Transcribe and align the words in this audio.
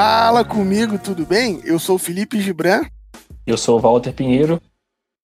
Fala 0.00 0.44
comigo, 0.44 0.96
tudo 0.96 1.26
bem? 1.26 1.60
Eu 1.64 1.76
sou 1.76 1.98
Felipe 1.98 2.40
Gibran. 2.40 2.82
Eu 3.44 3.58
sou 3.58 3.80
Walter 3.80 4.12
Pinheiro 4.12 4.62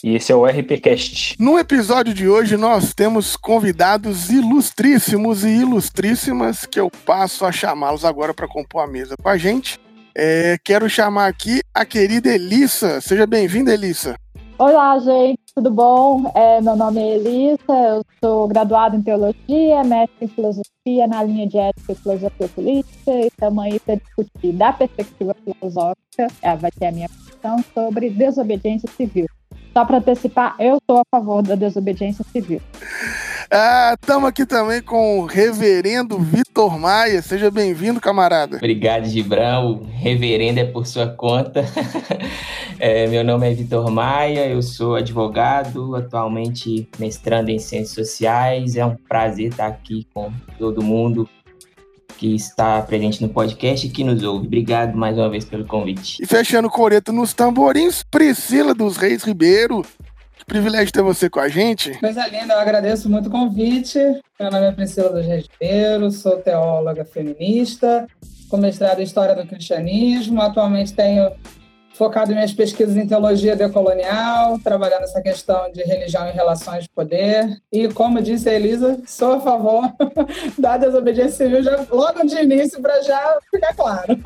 e 0.03 0.17
esse 0.17 0.33
é 0.33 0.35
o 0.35 0.45
RPCast. 0.45 1.37
No 1.39 1.57
episódio 1.57 2.13
de 2.13 2.29
hoje 2.29 2.57
nós 2.57 2.93
temos 2.93 3.37
convidados 3.37 4.31
ilustríssimos 4.31 5.45
e 5.45 5.61
ilustríssimas 5.61 6.67
que 6.67 6.81
eu 6.81 6.91
passo 6.91 7.47
a 7.47 7.53
chamá-los 7.53 8.05
agora 8.05 8.35
para 8.35 8.49
compor 8.49 8.83
a 8.83 8.89
mesa 8.89 9.15
com 9.17 9.29
a 9.29 9.37
gente. 9.37 9.79
É, 10.13 10.59
quero 10.65 10.91
chamar 10.91 11.29
aqui 11.29 11.61
a 11.73 11.85
querida 11.85 12.35
Elissa. 12.35 13.01
Seja 13.01 13.29
bem-vinda, 13.29 13.73
Elissa. 13.73 14.17
Olá, 14.57 14.97
gente, 15.01 15.41
tudo 15.53 15.69
bom? 15.69 16.31
É, 16.33 16.61
meu 16.61 16.77
nome 16.77 17.01
é 17.01 17.17
Elissa, 17.17 17.73
eu 17.73 18.05
sou 18.23 18.47
graduada 18.47 18.97
em 18.97 19.03
Teologia, 19.03 19.83
mestre 19.83 20.27
em 20.27 20.29
Filosofia 20.29 21.09
na 21.09 21.25
linha 21.25 21.45
de 21.49 21.59
Ética 21.59 21.91
e 21.91 21.97
Filosofia 21.97 22.49
Política 22.55 23.11
e 23.11 23.27
estamos 23.27 23.65
aí 23.65 23.81
para 23.81 23.97
discutir 23.97 24.53
da 24.53 24.73
perspectiva 24.73 25.35
filosófica, 25.35 26.29
é, 26.41 26.55
vai 26.55 26.71
ter 26.71 26.87
a 26.87 26.93
minha 26.93 27.09
questão 27.09 27.57
sobre 27.75 28.11
desobediência 28.11 28.89
civil. 28.93 29.27
Só 29.75 29.85
para 29.85 29.99
antecipar, 29.99 30.55
eu 30.61 30.79
sou 30.89 31.01
a 31.01 31.03
favor 31.11 31.43
da 31.43 31.57
desobediência 31.57 32.25
civil. 32.31 32.61
Estamos 33.93 34.25
ah, 34.25 34.29
aqui 34.29 34.47
também 34.47 34.81
com 34.81 35.19
o 35.19 35.27
reverendo 35.27 36.17
Vitor 36.17 36.79
Maia. 36.79 37.21
Seja 37.21 37.51
bem-vindo, 37.51 38.01
camarada. 38.01 38.59
Obrigado, 38.59 39.07
Gibran. 39.07 39.61
O 39.61 39.85
reverendo 39.85 40.61
é 40.61 40.65
por 40.65 40.87
sua 40.87 41.09
conta. 41.09 41.65
é, 42.79 43.09
meu 43.09 43.25
nome 43.25 43.51
é 43.51 43.53
Vitor 43.53 43.91
Maia, 43.91 44.47
eu 44.47 44.63
sou 44.63 44.95
advogado, 44.95 45.97
atualmente 45.97 46.89
mestrando 46.97 47.51
em 47.51 47.59
Ciências 47.59 48.07
Sociais. 48.07 48.77
É 48.77 48.87
um 48.87 48.95
prazer 48.95 49.51
estar 49.51 49.67
aqui 49.67 50.07
com 50.15 50.33
todo 50.57 50.85
mundo 50.85 51.29
que 52.19 52.35
está 52.35 52.81
presente 52.83 53.23
no 53.23 53.29
podcast 53.29 53.87
e 53.87 53.91
que 53.91 54.05
nos 54.05 54.23
ouve. 54.23 54.47
Obrigado 54.47 54.97
mais 54.97 55.17
uma 55.17 55.29
vez 55.29 55.45
pelo 55.45 55.65
convite. 55.65 56.23
E 56.23 56.27
fechando 56.27 56.69
o 56.69 56.71
coreto 56.71 57.13
nos 57.13 57.33
tamborins, 57.33 58.03
Priscila 58.03 58.75
dos 58.75 58.97
Reis 58.97 59.23
Ribeiro. 59.23 59.85
Que 60.37 60.45
privilégio 60.45 60.93
ter 60.93 61.03
você 61.03 61.31
com 61.31 61.41
a 61.41 61.49
gente. 61.49 61.99
Coisa 61.99 62.27
linda, 62.27 62.55
eu 62.55 62.61
agradeço 62.61 63.09
muito 63.09 63.29
o 63.29 63.31
convite. 63.31 63.99
Meu 64.39 64.51
nome 64.51 64.67
é 64.67 64.73
Priscila 64.73 65.11
dos 65.11 65.27
Reis 65.27 65.47
Ribeiro, 65.53 66.11
sou 66.11 66.37
teóloga 66.39 67.05
feminista, 67.05 68.07
com 68.49 68.57
mestrado 68.57 69.01
em 69.01 69.05
História 69.05 69.35
do 69.35 69.47
Cristianismo. 69.47 70.41
Atualmente 70.43 70.93
tenho 70.93 71.31
focado 71.95 72.33
em 72.33 72.35
minhas 72.35 72.53
pesquisas 72.53 72.97
em 72.97 73.07
teologia 73.07 73.57
decolonial, 73.57 74.59
trabalhando 74.59 75.05
essa 75.05 75.23
questão 75.23 75.71
de 75.73 75.83
religião 75.83 76.29
e 76.29 76.33
relações 76.33 76.85
de 76.85 76.91
poder. 76.91 77.49
E, 77.73 77.89
como 77.89 78.21
disse 78.21 78.49
a 78.49 78.53
Elisa, 78.53 79.01
sou 79.07 79.35
a 79.35 79.41
favor 79.41 79.93
da 80.59 80.77
desobediência 80.77 81.47
civil 81.47 81.63
já, 81.63 81.87
logo 81.91 82.27
de 82.27 82.37
início, 82.37 82.83
para 82.83 83.01
já 83.03 83.39
ficar 83.51 83.75
claro. 83.75 84.19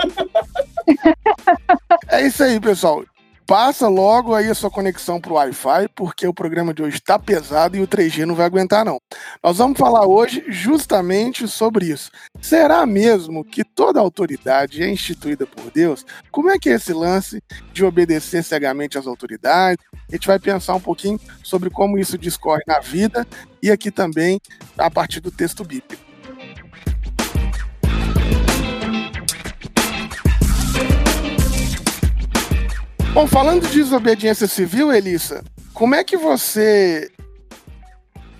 É 2.11 2.27
isso 2.27 2.43
aí, 2.43 2.59
pessoal. 2.59 3.05
Passa 3.49 3.89
logo 3.89 4.35
aí 4.35 4.51
a 4.51 4.55
sua 4.55 4.71
conexão 4.71 5.19
para 5.19 5.33
o 5.33 5.37
Wi-Fi, 5.37 5.89
porque 5.95 6.27
o 6.29 6.35
programa 6.35 6.75
de 6.75 6.83
hoje 6.83 6.97
está 6.97 7.19
pesado 7.19 7.79
e 7.79 7.81
o 7.81 7.89
3G 7.89 8.27
não 8.27 8.35
vai 8.35 8.45
aguentar, 8.45 8.85
não. 8.85 9.01
Nós 9.43 9.57
vamos 9.57 9.79
falar 9.79 10.07
hoje 10.07 10.45
justamente 10.49 11.49
sobre 11.49 11.87
isso. 11.87 12.11
Será 12.43 12.85
mesmo 12.85 13.43
que 13.43 13.65
toda 13.65 14.01
autoridade 14.01 14.83
é 14.83 14.91
instituída 14.91 15.47
por 15.47 15.71
Deus? 15.71 16.05
Como 16.31 16.51
é 16.51 16.59
que 16.59 16.69
é 16.69 16.75
esse 16.75 16.93
lance 16.93 17.43
de 17.73 17.87
obedecer 17.87 18.45
cegamente 18.45 18.99
às 18.99 19.07
autoridades? 19.07 19.83
A 20.07 20.15
gente 20.15 20.27
vai 20.27 20.39
pensar 20.39 20.75
um 20.75 20.81
pouquinho 20.81 21.19
sobre 21.43 21.71
como 21.71 21.99
isso 21.99 22.19
discorre 22.19 22.63
na 22.67 22.81
vida 22.81 23.27
e 23.63 23.71
aqui 23.71 23.91
também 23.91 24.39
a 24.77 24.91
partir 24.91 25.21
do 25.21 25.31
texto 25.31 25.65
bíblico. 25.65 26.08
Bom, 33.15 33.27
falando 33.27 33.63
de 33.63 33.73
desobediência 33.73 34.47
civil, 34.47 34.93
Elissa, 34.93 35.43
como 35.73 35.95
é 35.95 36.05
que 36.05 36.17
você 36.17 37.11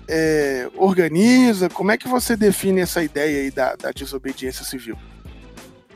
é, 0.07 0.69
organiza, 0.77 1.69
como 1.69 1.91
é 1.91 1.97
que 1.97 2.07
você 2.07 2.37
define 2.37 2.81
essa 2.81 3.03
ideia 3.03 3.41
aí 3.41 3.51
da, 3.51 3.75
da 3.75 3.91
desobediência 3.91 4.63
civil? 4.63 4.95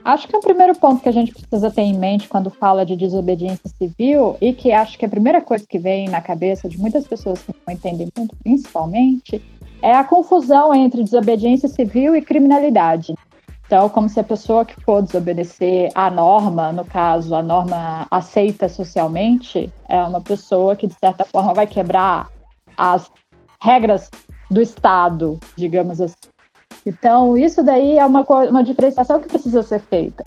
Acho 0.03 0.27
que 0.27 0.35
o 0.35 0.41
primeiro 0.41 0.75
ponto 0.75 1.01
que 1.01 1.07
a 1.07 1.13
gente 1.13 1.31
precisa 1.31 1.71
ter 1.71 1.81
em 1.81 1.97
mente 1.97 2.27
quando 2.27 2.49
fala 2.49 2.85
de 2.85 2.97
desobediência 2.97 3.69
civil, 3.77 4.35
e 4.41 4.51
que 4.51 4.71
acho 4.71 4.97
que 4.97 5.05
a 5.05 5.09
primeira 5.09 5.39
coisa 5.39 5.65
que 5.67 5.79
vem 5.79 6.09
na 6.09 6.19
cabeça 6.19 6.67
de 6.67 6.77
muitas 6.77 7.07
pessoas 7.07 7.39
que 7.41 7.53
não 7.65 7.73
entendem 7.73 8.09
muito, 8.17 8.35
principalmente, 8.43 9.41
é 9.81 9.93
a 9.93 10.03
confusão 10.03 10.73
entre 10.73 11.03
desobediência 11.03 11.69
civil 11.69 12.15
e 12.15 12.21
criminalidade. 12.21 13.13
Então, 13.65 13.89
como 13.89 14.09
se 14.09 14.19
a 14.19 14.23
pessoa 14.23 14.65
que 14.65 14.79
for 14.81 15.01
desobedecer 15.01 15.89
à 15.95 16.09
norma, 16.09 16.71
no 16.71 16.85
caso, 16.85 17.33
a 17.33 17.41
norma 17.41 18.05
aceita 18.11 18.67
socialmente, 18.67 19.71
é 19.87 20.01
uma 20.03 20.21
pessoa 20.21 20.75
que, 20.75 20.85
de 20.85 20.95
certa 20.99 21.25
forma, 21.25 21.53
vai 21.53 21.65
quebrar 21.65 22.29
as 22.77 23.09
regras 23.61 24.09
do 24.51 24.61
Estado, 24.61 25.39
digamos 25.55 26.01
assim. 26.01 26.15
Então, 26.85 27.37
isso 27.37 27.63
daí 27.63 27.97
é 27.97 28.05
uma, 28.05 28.21
uma 28.21 28.63
diferenciação 28.63 29.19
que 29.19 29.29
precisa 29.29 29.63
ser 29.63 29.79
feita. 29.79 30.23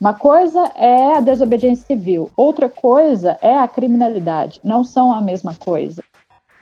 Uma 0.00 0.14
coisa 0.14 0.72
é 0.74 1.16
a 1.16 1.20
desobediência 1.20 1.86
civil, 1.86 2.30
outra 2.36 2.68
coisa 2.68 3.38
é 3.40 3.56
a 3.56 3.68
criminalidade. 3.68 4.60
Não 4.64 4.82
são 4.82 5.12
a 5.12 5.20
mesma 5.20 5.54
coisa. 5.54 6.02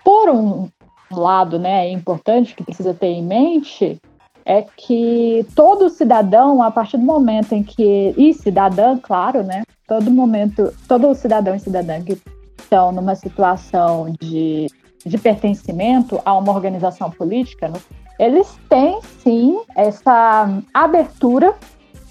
Por 0.05 0.29
um 0.29 0.69
lado, 1.11 1.59
né, 1.59 1.89
importante 1.91 2.55
que 2.55 2.65
precisa 2.65 2.93
ter 2.93 3.07
em 3.07 3.23
mente 3.23 3.99
é 4.49 4.63
que 4.63 5.47
todo 5.55 5.91
cidadão, 5.91 6.63
a 6.63 6.71
partir 6.71 6.97
do 6.97 7.05
momento 7.05 7.53
em 7.53 7.63
que. 7.63 8.15
E 8.17 8.33
cidadã, 8.33 8.99
claro, 8.99 9.43
né? 9.43 9.63
Todo 9.87 10.11
momento, 10.11 10.73
todo 10.89 11.15
cidadão 11.15 11.55
e 11.55 11.61
cidadã 11.61 12.03
que 12.03 12.19
estão 12.59 12.91
numa 12.91 13.15
situação 13.15 14.11
de, 14.19 14.69
de 15.05 15.19
pertencimento 15.19 16.19
a 16.25 16.35
uma 16.37 16.53
organização 16.53 17.11
política, 17.11 17.69
né, 17.69 17.79
eles 18.19 18.59
têm 18.71 18.99
sim 19.23 19.61
essa 19.77 20.49
abertura 20.73 21.55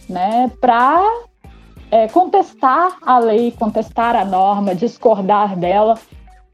né, 0.07 0.51
para 0.61 1.03
é, 1.89 2.07
contestar 2.07 2.97
a 3.01 3.17
lei, 3.17 3.51
contestar 3.51 4.15
a 4.15 4.23
norma, 4.23 4.75
discordar 4.75 5.57
dela 5.57 5.95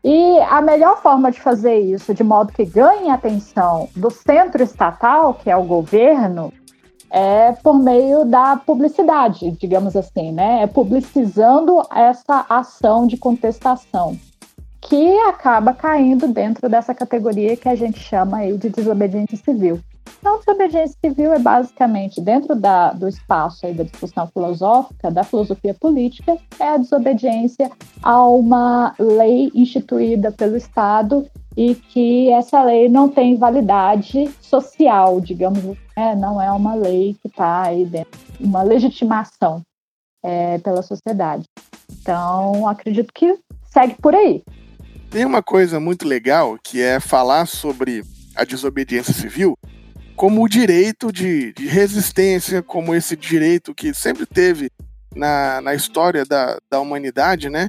e 0.03 0.39
a 0.41 0.61
melhor 0.61 1.01
forma 1.01 1.31
de 1.31 1.39
fazer 1.39 1.79
isso, 1.79 2.13
de 2.13 2.23
modo 2.23 2.51
que 2.51 2.65
ganhe 2.65 3.09
atenção 3.09 3.87
do 3.95 4.09
centro 4.09 4.61
estatal, 4.61 5.33
que 5.33 5.49
é 5.49 5.55
o 5.55 5.63
governo, 5.63 6.51
é 7.09 7.53
por 7.53 7.77
meio 7.77 8.25
da 8.25 8.57
publicidade, 8.57 9.51
digamos 9.51 9.95
assim, 9.95 10.31
né? 10.31 10.63
É 10.63 10.67
publicizando 10.67 11.81
essa 11.93 12.45
ação 12.49 13.07
de 13.07 13.15
contestação, 13.15 14.17
que 14.81 15.17
acaba 15.19 15.73
caindo 15.73 16.27
dentro 16.27 16.67
dessa 16.67 16.93
categoria 16.93 17.55
que 17.55 17.69
a 17.69 17.75
gente 17.75 17.99
chama 17.99 18.37
aí 18.37 18.57
de 18.57 18.69
desobediência 18.69 19.37
civil. 19.37 19.79
Então, 20.19 20.39
desobediência 20.39 20.97
civil 21.03 21.33
é 21.33 21.39
basicamente, 21.39 22.21
dentro 22.21 22.55
da, 22.55 22.91
do 22.91 23.07
espaço 23.07 23.65
aí 23.65 23.73
da 23.73 23.83
discussão 23.83 24.27
filosófica, 24.27 25.11
da 25.11 25.23
filosofia 25.23 25.73
política, 25.73 26.37
é 26.59 26.69
a 26.69 26.77
desobediência 26.77 27.69
a 28.01 28.25
uma 28.25 28.95
lei 28.97 29.51
instituída 29.53 30.31
pelo 30.31 30.55
Estado 30.55 31.27
e 31.55 31.75
que 31.75 32.29
essa 32.31 32.63
lei 32.63 32.89
não 32.89 33.09
tem 33.09 33.35
validade 33.35 34.29
social, 34.41 35.19
digamos, 35.19 35.61
né? 35.95 36.15
não 36.15 36.41
é 36.41 36.51
uma 36.51 36.73
lei 36.73 37.15
que 37.21 37.27
está 37.27 37.63
aí 37.63 37.85
dentro, 37.85 38.19
uma 38.39 38.63
legitimação 38.63 39.61
é, 40.23 40.57
pela 40.59 40.81
sociedade. 40.81 41.43
Então, 42.01 42.67
acredito 42.67 43.11
que 43.13 43.37
segue 43.65 43.95
por 44.01 44.15
aí. 44.15 44.41
Tem 45.11 45.25
uma 45.25 45.43
coisa 45.43 45.79
muito 45.79 46.07
legal 46.07 46.57
que 46.63 46.81
é 46.81 46.99
falar 46.99 47.45
sobre 47.45 48.03
a 48.35 48.43
desobediência 48.43 49.13
civil 49.13 49.55
como 50.15 50.43
o 50.43 50.47
direito 50.47 51.11
de, 51.11 51.53
de 51.53 51.67
resistência, 51.67 52.61
como 52.61 52.93
esse 52.93 53.15
direito 53.15 53.73
que 53.73 53.93
sempre 53.93 54.25
teve 54.25 54.69
na, 55.15 55.61
na 55.61 55.75
história 55.75 56.25
da, 56.25 56.57
da 56.69 56.79
humanidade, 56.79 57.49
né? 57.49 57.67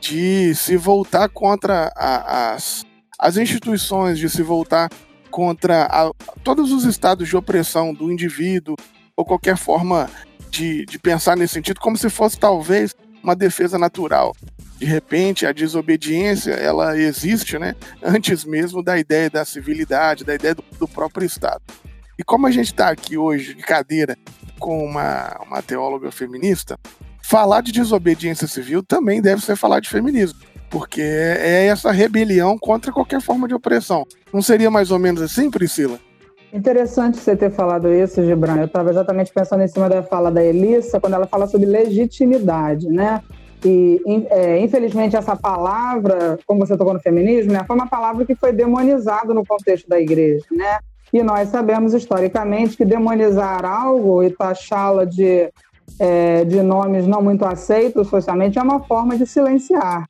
De 0.00 0.54
se 0.54 0.76
voltar 0.76 1.28
contra 1.28 1.92
a, 1.96 2.54
as, 2.54 2.84
as 3.18 3.36
instituições, 3.36 4.18
de 4.18 4.28
se 4.28 4.42
voltar 4.42 4.90
contra 5.30 5.84
a, 5.84 6.10
todos 6.44 6.72
os 6.72 6.84
estados 6.84 7.28
de 7.28 7.36
opressão 7.36 7.92
do 7.92 8.10
indivíduo, 8.10 8.76
ou 9.16 9.24
qualquer 9.24 9.56
forma 9.56 10.08
de, 10.50 10.84
de 10.86 10.98
pensar 10.98 11.36
nesse 11.36 11.54
sentido, 11.54 11.80
como 11.80 11.96
se 11.96 12.10
fosse 12.10 12.38
talvez 12.38 12.94
uma 13.22 13.34
defesa 13.34 13.78
natural 13.78 14.34
de 14.78 14.84
repente 14.84 15.46
a 15.46 15.52
desobediência 15.52 16.52
ela 16.52 16.96
existe, 16.98 17.58
né, 17.58 17.74
antes 18.02 18.44
mesmo 18.44 18.82
da 18.82 18.98
ideia 18.98 19.30
da 19.30 19.44
civilidade, 19.44 20.24
da 20.24 20.34
ideia 20.34 20.54
do, 20.54 20.64
do 20.78 20.88
próprio 20.88 21.26
Estado. 21.26 21.62
E 22.18 22.24
como 22.24 22.46
a 22.46 22.50
gente 22.50 22.66
está 22.66 22.88
aqui 22.88 23.18
hoje 23.18 23.54
de 23.54 23.62
cadeira 23.62 24.16
com 24.58 24.84
uma, 24.84 25.38
uma 25.46 25.62
teóloga 25.62 26.10
feminista, 26.10 26.78
falar 27.22 27.60
de 27.60 27.72
desobediência 27.72 28.46
civil 28.46 28.82
também 28.82 29.20
deve 29.20 29.42
ser 29.42 29.56
falar 29.56 29.80
de 29.80 29.88
feminismo, 29.88 30.38
porque 30.70 31.02
é 31.02 31.66
essa 31.66 31.92
rebelião 31.92 32.56
contra 32.58 32.92
qualquer 32.92 33.20
forma 33.20 33.46
de 33.46 33.54
opressão. 33.54 34.06
Não 34.32 34.40
seria 34.40 34.70
mais 34.70 34.90
ou 34.90 34.98
menos 34.98 35.20
assim, 35.20 35.50
Priscila? 35.50 35.98
Interessante 36.52 37.18
você 37.18 37.36
ter 37.36 37.50
falado 37.50 37.92
isso, 37.92 38.24
Gibran. 38.24 38.56
Eu 38.56 38.66
estava 38.66 38.88
exatamente 38.88 39.32
pensando 39.32 39.62
em 39.62 39.68
cima 39.68 39.88
da 39.88 40.02
fala 40.02 40.30
da 40.30 40.42
Elissa, 40.42 40.98
quando 40.98 41.14
ela 41.14 41.26
fala 41.26 41.46
sobre 41.46 41.66
legitimidade, 41.66 42.88
né? 42.88 43.22
E, 43.64 44.00
é, 44.30 44.58
infelizmente, 44.60 45.16
essa 45.16 45.34
palavra, 45.34 46.38
como 46.46 46.64
você 46.64 46.76
tocou 46.76 46.94
no 46.94 47.00
feminismo, 47.00 47.52
né, 47.52 47.64
foi 47.66 47.74
uma 47.74 47.88
palavra 47.88 48.24
que 48.24 48.34
foi 48.34 48.52
demonizada 48.52 49.32
no 49.32 49.44
contexto 49.44 49.88
da 49.88 50.00
igreja, 50.00 50.44
né? 50.50 50.78
E 51.12 51.22
nós 51.22 51.48
sabemos 51.48 51.94
historicamente 51.94 52.76
que 52.76 52.84
demonizar 52.84 53.64
algo 53.64 54.22
e 54.22 54.30
taxá-la 54.30 55.04
de, 55.04 55.50
é, 55.98 56.44
de 56.44 56.60
nomes 56.62 57.06
não 57.06 57.22
muito 57.22 57.44
aceitos 57.44 58.08
socialmente 58.08 58.58
é 58.58 58.62
uma 58.62 58.82
forma 58.82 59.16
de 59.16 59.24
silenciar 59.24 60.04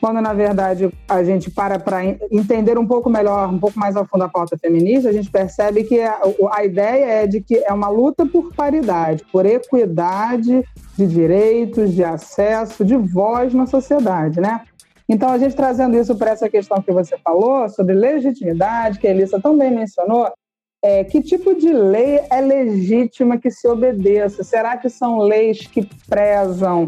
quando 0.00 0.20
na 0.20 0.32
verdade 0.32 0.90
a 1.08 1.22
gente 1.24 1.50
para 1.50 1.78
para 1.78 2.04
entender 2.30 2.78
um 2.78 2.86
pouco 2.86 3.08
melhor, 3.10 3.48
um 3.48 3.58
pouco 3.58 3.78
mais 3.78 3.96
a 3.96 4.04
fundo 4.04 4.24
a 4.24 4.28
pauta 4.28 4.56
feminista, 4.58 5.08
a 5.08 5.12
gente 5.12 5.30
percebe 5.30 5.84
que 5.84 6.00
a, 6.00 6.20
a 6.52 6.64
ideia 6.64 7.04
é 7.04 7.26
de 7.26 7.40
que 7.40 7.56
é 7.56 7.72
uma 7.72 7.88
luta 7.88 8.26
por 8.26 8.54
paridade, 8.54 9.24
por 9.32 9.46
equidade 9.46 10.64
de 10.96 11.06
direitos, 11.06 11.92
de 11.92 12.04
acesso, 12.04 12.84
de 12.84 12.96
voz 12.96 13.52
na 13.52 13.66
sociedade, 13.66 14.40
né? 14.40 14.62
Então, 15.08 15.30
a 15.30 15.38
gente 15.38 15.54
trazendo 15.54 15.96
isso 15.96 16.16
para 16.16 16.32
essa 16.32 16.48
questão 16.48 16.82
que 16.82 16.90
você 16.90 17.16
falou, 17.18 17.68
sobre 17.68 17.94
legitimidade, 17.94 18.98
que 18.98 19.06
a 19.06 19.10
Elissa 19.10 19.40
também 19.40 19.70
mencionou, 19.70 20.28
é, 20.82 21.04
que 21.04 21.22
tipo 21.22 21.54
de 21.54 21.72
lei 21.72 22.20
é 22.30 22.40
legítima 22.40 23.38
que 23.38 23.50
se 23.50 23.68
obedeça? 23.68 24.42
Será 24.42 24.76
que 24.76 24.88
são 24.88 25.18
leis 25.18 25.66
que 25.66 25.88
prezam 26.08 26.86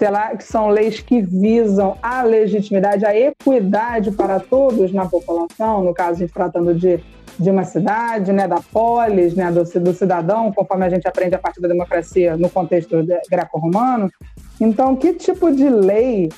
Será 0.00 0.34
que 0.34 0.44
são 0.44 0.68
leis 0.68 0.98
que 0.98 1.20
visam 1.20 1.94
a 2.02 2.22
legitimidade, 2.22 3.04
a 3.04 3.14
equidade 3.14 4.10
para 4.10 4.40
todos 4.40 4.90
na 4.94 5.04
população, 5.04 5.84
no 5.84 5.92
caso, 5.92 6.12
a 6.12 6.18
gente 6.20 6.32
tratando 6.32 6.74
de, 6.74 6.98
de 7.38 7.50
uma 7.50 7.64
cidade, 7.64 8.32
né, 8.32 8.48
da 8.48 8.62
polis, 8.72 9.34
né, 9.34 9.52
do, 9.52 9.62
do 9.62 9.92
cidadão, 9.92 10.50
conforme 10.52 10.86
a 10.86 10.88
gente 10.88 11.06
aprende 11.06 11.34
a 11.34 11.38
partir 11.38 11.60
da 11.60 11.68
democracia 11.68 12.34
no 12.34 12.48
contexto 12.48 12.96
greco-romano. 13.30 14.10
Então, 14.58 14.96
que 14.96 15.12
tipo 15.12 15.54
de 15.54 15.68
lei 15.68 16.30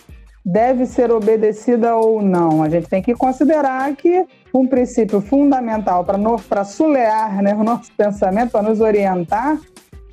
deve 0.44 0.84
ser 0.84 1.12
obedecida 1.12 1.94
ou 1.94 2.20
não? 2.20 2.64
A 2.64 2.68
gente 2.68 2.88
tem 2.88 3.00
que 3.00 3.14
considerar 3.14 3.94
que 3.94 4.26
um 4.52 4.66
princípio 4.66 5.20
fundamental 5.20 6.04
para 6.04 6.64
sulear 6.64 7.40
né, 7.40 7.54
o 7.54 7.62
nosso 7.62 7.92
pensamento, 7.96 8.50
para 8.50 8.62
nos 8.62 8.80
orientar, 8.80 9.56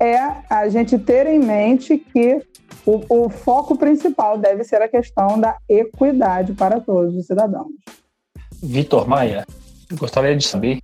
é 0.00 0.16
a 0.48 0.68
gente 0.68 0.96
ter 1.00 1.26
em 1.26 1.40
mente 1.40 1.98
que 1.98 2.48
o, 2.86 3.24
o 3.24 3.28
foco 3.28 3.76
principal 3.76 4.38
deve 4.38 4.64
ser 4.64 4.82
a 4.82 4.88
questão 4.88 5.38
da 5.38 5.56
equidade 5.68 6.52
para 6.52 6.80
todos 6.80 7.14
os 7.14 7.26
cidadãos. 7.26 7.68
Vitor 8.62 9.08
Maia, 9.08 9.46
gostaria 9.92 10.36
de 10.36 10.46
saber, 10.46 10.78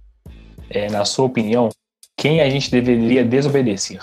é, 0.70 0.88
na 0.90 1.04
sua 1.04 1.26
opinião, 1.26 1.68
quem 2.16 2.40
a 2.40 2.48
gente 2.48 2.70
deveria 2.70 3.24
desobedecer? 3.24 4.00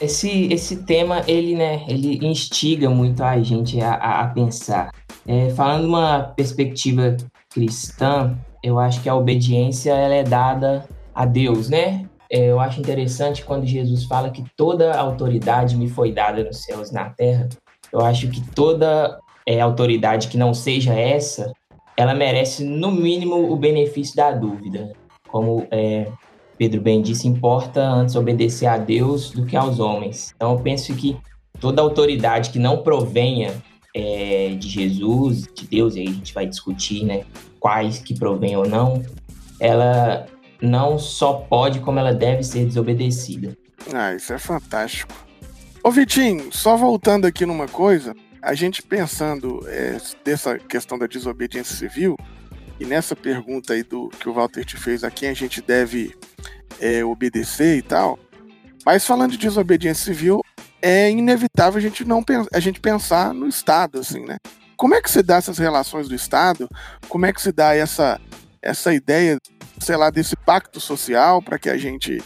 Esse, 0.00 0.52
esse 0.52 0.84
tema, 0.84 1.22
ele, 1.26 1.54
né, 1.54 1.84
ele 1.88 2.24
instiga 2.26 2.90
muito 2.90 3.22
a 3.22 3.40
gente 3.40 3.80
a, 3.80 3.94
a 3.94 4.26
pensar. 4.28 4.90
É, 5.26 5.50
falando 5.50 5.86
uma 5.86 6.34
perspectiva 6.36 7.16
cristã, 7.50 8.36
eu 8.62 8.78
acho 8.78 9.00
que 9.02 9.08
a 9.08 9.14
obediência 9.14 9.92
ela 9.92 10.14
é 10.14 10.22
dada 10.22 10.88
a 11.14 11.24
Deus, 11.24 11.68
né? 11.68 12.01
É, 12.32 12.46
eu 12.46 12.58
acho 12.58 12.80
interessante 12.80 13.44
quando 13.44 13.66
Jesus 13.66 14.04
fala 14.04 14.30
que 14.30 14.42
toda 14.56 14.98
autoridade 14.98 15.76
me 15.76 15.86
foi 15.86 16.10
dada 16.12 16.42
nos 16.42 16.64
céus 16.64 16.90
e 16.90 16.94
na 16.94 17.10
terra. 17.10 17.46
Eu 17.92 18.00
acho 18.00 18.28
que 18.30 18.40
toda 18.54 19.18
é, 19.46 19.60
autoridade 19.60 20.28
que 20.28 20.38
não 20.38 20.54
seja 20.54 20.94
essa, 20.94 21.52
ela 21.94 22.14
merece 22.14 22.64
no 22.64 22.90
mínimo 22.90 23.52
o 23.52 23.54
benefício 23.54 24.16
da 24.16 24.30
dúvida. 24.30 24.92
Como 25.28 25.66
é, 25.70 26.10
Pedro 26.56 26.80
bem 26.80 27.02
disse, 27.02 27.28
importa 27.28 27.82
antes 27.82 28.16
obedecer 28.16 28.66
a 28.66 28.78
Deus 28.78 29.30
do 29.30 29.44
que 29.44 29.54
aos 29.54 29.78
homens. 29.78 30.32
Então 30.34 30.52
eu 30.52 30.58
penso 30.58 30.94
que 30.94 31.18
toda 31.60 31.82
autoridade 31.82 32.48
que 32.48 32.58
não 32.58 32.78
provenha 32.78 33.52
é, 33.94 34.54
de 34.58 34.70
Jesus, 34.70 35.46
de 35.54 35.66
Deus, 35.66 35.96
aí 35.96 36.08
a 36.08 36.12
gente 36.12 36.32
vai 36.32 36.46
discutir, 36.46 37.04
né, 37.04 37.24
quais 37.60 37.98
que 37.98 38.18
provém 38.18 38.56
ou 38.56 38.66
não, 38.66 39.02
ela 39.60 40.26
não 40.62 40.96
só 40.98 41.34
pode, 41.34 41.80
como 41.80 41.98
ela 41.98 42.14
deve 42.14 42.44
ser 42.44 42.64
desobedecida. 42.64 43.56
Ah, 43.92 44.14
isso 44.14 44.32
é 44.32 44.38
fantástico. 44.38 45.12
Ô 45.82 45.90
Vitinho, 45.90 46.52
só 46.52 46.76
voltando 46.76 47.26
aqui 47.26 47.44
numa 47.44 47.66
coisa, 47.66 48.14
a 48.40 48.54
gente 48.54 48.82
pensando 48.82 49.60
é, 49.66 49.98
dessa 50.24 50.58
questão 50.58 50.96
da 50.96 51.06
desobediência 51.06 51.76
civil, 51.76 52.16
e 52.78 52.84
nessa 52.84 53.16
pergunta 53.16 53.72
aí 53.72 53.82
do 53.82 54.08
que 54.08 54.28
o 54.28 54.32
Walter 54.32 54.64
te 54.64 54.76
fez 54.76 55.02
a 55.02 55.10
quem 55.10 55.28
a 55.28 55.34
gente 55.34 55.60
deve 55.60 56.14
é, 56.80 57.04
obedecer 57.04 57.78
e 57.78 57.82
tal, 57.82 58.18
mas 58.86 59.04
falando 59.04 59.32
de 59.32 59.38
desobediência 59.38 60.04
civil, 60.04 60.40
é 60.80 61.10
inevitável 61.10 61.78
a 61.78 61.82
gente 61.82 62.04
não 62.04 62.24
a 62.52 62.60
gente 62.60 62.80
pensar 62.80 63.32
no 63.32 63.46
Estado, 63.46 64.00
assim, 64.00 64.24
né? 64.24 64.38
Como 64.76 64.94
é 64.94 65.00
que 65.00 65.10
se 65.10 65.22
dá 65.22 65.36
essas 65.36 65.58
relações 65.58 66.08
do 66.08 66.14
Estado? 66.14 66.68
Como 67.08 67.24
é 67.24 67.32
que 67.32 67.40
se 67.40 67.52
dá 67.52 67.74
essa, 67.74 68.20
essa 68.60 68.92
ideia 68.92 69.38
sei 69.82 69.96
lá, 69.96 70.10
desse 70.10 70.36
pacto 70.36 70.80
social 70.80 71.42
para 71.42 71.58
que 71.58 71.68
a 71.68 71.76
gente 71.76 72.22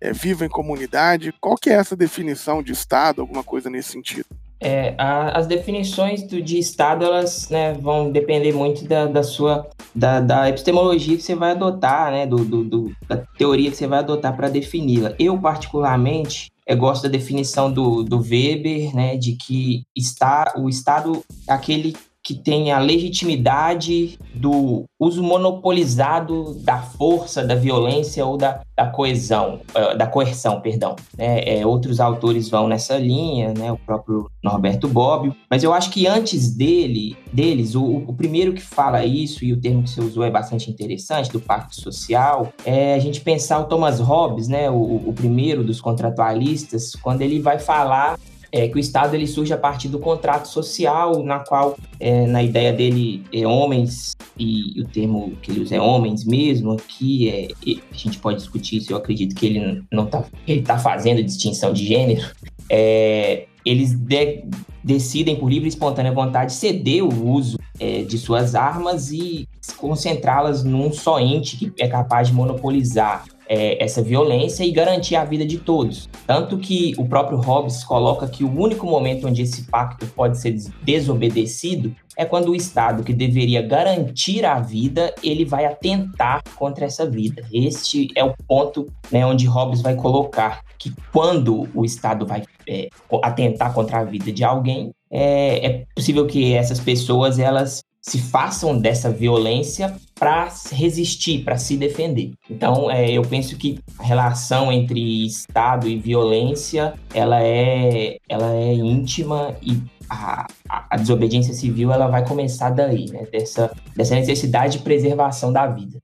é, 0.00 0.12
viva 0.12 0.44
em 0.44 0.48
comunidade? 0.48 1.34
Qual 1.40 1.56
que 1.56 1.70
é 1.70 1.74
essa 1.74 1.96
definição 1.96 2.62
de 2.62 2.72
Estado, 2.72 3.20
alguma 3.20 3.44
coisa 3.44 3.68
nesse 3.68 3.90
sentido? 3.90 4.26
É, 4.62 4.94
a, 4.98 5.38
as 5.38 5.46
definições 5.46 6.22
do, 6.22 6.40
de 6.42 6.58
Estado 6.58 7.04
elas 7.04 7.48
né, 7.48 7.72
vão 7.72 8.12
depender 8.12 8.52
muito 8.52 8.84
da, 8.84 9.06
da 9.06 9.22
sua 9.22 9.66
da, 9.94 10.20
da, 10.20 10.50
epistemologia 10.50 11.16
que 11.16 11.22
você 11.22 11.34
vai 11.34 11.52
adotar, 11.52 12.10
né, 12.10 12.26
do, 12.26 12.44
do, 12.44 12.62
do 12.62 12.92
da 13.08 13.16
teoria 13.38 13.70
que 13.70 13.76
você 13.76 13.86
vai 13.86 14.00
adotar 14.00 14.36
para 14.36 14.50
defini-la. 14.50 15.14
Eu 15.18 15.38
particularmente 15.38 16.50
eu 16.66 16.76
gosto 16.76 17.02
da 17.04 17.08
definição 17.08 17.72
do, 17.72 18.04
do 18.04 18.20
Weber, 18.20 18.94
né, 18.94 19.16
de 19.16 19.32
que 19.32 19.82
está, 19.96 20.52
o 20.56 20.68
Estado 20.68 21.24
é 21.48 21.52
aquele 21.52 21.96
que 22.30 22.34
tem 22.36 22.70
a 22.70 22.78
legitimidade 22.78 24.16
do 24.32 24.84
uso 25.00 25.20
monopolizado 25.20 26.54
da 26.60 26.78
força, 26.80 27.44
da 27.44 27.56
violência 27.56 28.24
ou 28.24 28.36
da, 28.36 28.60
da 28.76 28.86
coesão, 28.86 29.60
uh, 29.74 29.98
da 29.98 30.06
coerção, 30.06 30.60
perdão. 30.60 30.94
É, 31.18 31.58
é, 31.58 31.66
outros 31.66 31.98
autores 31.98 32.48
vão 32.48 32.68
nessa 32.68 32.96
linha, 32.96 33.52
né, 33.52 33.72
o 33.72 33.76
próprio 33.78 34.30
Norberto 34.44 34.86
Bobbio, 34.86 35.34
mas 35.50 35.64
eu 35.64 35.74
acho 35.74 35.90
que 35.90 36.06
antes 36.06 36.54
dele, 36.54 37.16
deles, 37.32 37.74
o, 37.74 37.84
o 37.84 38.14
primeiro 38.14 38.52
que 38.52 38.62
fala 38.62 39.04
isso, 39.04 39.44
e 39.44 39.52
o 39.52 39.60
termo 39.60 39.82
que 39.82 39.90
você 39.90 40.00
usou 40.00 40.22
é 40.22 40.30
bastante 40.30 40.70
interessante, 40.70 41.32
do 41.32 41.40
pacto 41.40 41.74
social, 41.74 42.52
é 42.64 42.94
a 42.94 42.98
gente 43.00 43.20
pensar 43.22 43.58
o 43.58 43.64
Thomas 43.64 43.98
Hobbes, 43.98 44.46
né, 44.46 44.70
o, 44.70 45.02
o 45.04 45.12
primeiro 45.12 45.64
dos 45.64 45.80
contratualistas, 45.80 46.92
quando 47.02 47.22
ele 47.22 47.40
vai 47.40 47.58
falar 47.58 48.16
é 48.52 48.68
que 48.68 48.76
o 48.76 48.78
Estado 48.78 49.14
ele 49.14 49.26
surge 49.26 49.52
a 49.52 49.58
partir 49.58 49.88
do 49.88 49.98
contrato 49.98 50.46
social, 50.46 51.22
na 51.22 51.40
qual, 51.40 51.76
é, 51.98 52.26
na 52.26 52.42
ideia 52.42 52.72
dele, 52.72 53.22
é 53.32 53.46
homens, 53.46 54.16
e 54.38 54.80
o 54.80 54.84
termo 54.84 55.32
que 55.42 55.50
ele 55.50 55.60
usa 55.60 55.76
é 55.76 55.80
homens 55.80 56.24
mesmo, 56.24 56.72
aqui 56.72 57.28
é, 57.28 57.48
a 57.90 57.96
gente 57.96 58.18
pode 58.18 58.38
discutir 58.38 58.78
isso, 58.78 58.92
eu 58.92 58.96
acredito 58.96 59.34
que 59.34 59.46
ele 59.46 59.82
não 59.92 60.04
está 60.04 60.24
ele 60.46 60.62
tá 60.62 60.78
fazendo 60.78 61.22
distinção 61.22 61.72
de 61.72 61.86
gênero, 61.86 62.26
é, 62.68 63.46
eles 63.64 63.94
de, 63.94 64.44
decidem 64.82 65.36
por 65.36 65.48
livre 65.48 65.66
e 65.66 65.68
espontânea 65.68 66.12
vontade 66.12 66.52
ceder 66.52 67.04
o 67.04 67.28
uso 67.28 67.58
é, 67.78 68.02
de 68.02 68.18
suas 68.18 68.54
armas 68.54 69.10
e 69.10 69.48
concentrá-las 69.76 70.64
num 70.64 70.92
só 70.92 71.20
ente 71.20 71.56
que 71.56 71.72
é 71.78 71.88
capaz 71.88 72.28
de 72.28 72.34
monopolizar 72.34 73.24
é, 73.48 73.82
essa 73.82 74.00
violência 74.00 74.64
e 74.64 74.70
garantir 74.70 75.16
a 75.16 75.24
vida 75.24 75.44
de 75.44 75.58
todos. 75.58 76.08
Tanto 76.24 76.56
que 76.56 76.94
o 76.96 77.08
próprio 77.08 77.38
Hobbes 77.38 77.82
coloca 77.82 78.28
que 78.28 78.44
o 78.44 78.60
único 78.60 78.86
momento 78.86 79.26
onde 79.26 79.42
esse 79.42 79.64
pacto 79.64 80.06
pode 80.06 80.38
ser 80.38 80.56
desobedecido 80.82 81.92
é 82.20 82.24
quando 82.26 82.50
o 82.50 82.54
Estado, 82.54 83.02
que 83.02 83.14
deveria 83.14 83.62
garantir 83.62 84.44
a 84.44 84.60
vida, 84.60 85.14
ele 85.22 85.42
vai 85.42 85.64
atentar 85.64 86.42
contra 86.54 86.84
essa 86.84 87.08
vida. 87.08 87.42
Este 87.50 88.08
é 88.14 88.22
o 88.22 88.34
ponto 88.46 88.92
né, 89.10 89.24
onde 89.24 89.46
Hobbes 89.46 89.80
vai 89.80 89.94
colocar 89.94 90.60
que 90.78 90.92
quando 91.10 91.66
o 91.74 91.82
Estado 91.82 92.26
vai 92.26 92.42
é, 92.68 92.90
atentar 93.22 93.72
contra 93.72 94.00
a 94.00 94.04
vida 94.04 94.30
de 94.30 94.44
alguém, 94.44 94.90
é, 95.10 95.66
é 95.66 95.84
possível 95.94 96.26
que 96.26 96.52
essas 96.52 96.78
pessoas 96.78 97.38
elas 97.38 97.80
se 98.02 98.18
façam 98.18 98.78
dessa 98.78 99.10
violência 99.10 99.96
para 100.14 100.52
resistir, 100.72 101.42
para 101.42 101.56
se 101.56 101.74
defender. 101.78 102.32
Então, 102.50 102.90
é, 102.90 103.10
eu 103.10 103.22
penso 103.22 103.56
que 103.56 103.78
a 103.98 104.02
relação 104.02 104.70
entre 104.70 105.24
Estado 105.24 105.88
e 105.88 105.98
violência 105.98 106.92
ela 107.14 107.42
é, 107.42 108.18
ela 108.28 108.54
é 108.54 108.74
íntima 108.74 109.56
e 109.62 109.80
a, 110.10 110.46
a, 110.90 110.96
desobediência 110.96 111.54
civil 111.54 111.92
ela 111.92 112.08
vai 112.08 112.26
começar 112.26 112.70
daí, 112.70 113.06
né? 113.10 113.26
dessa, 113.30 113.70
dessa 113.96 114.16
necessidade 114.16 114.78
de 114.78 114.84
preservação 114.84 115.52
da 115.52 115.66
vida. 115.68 115.98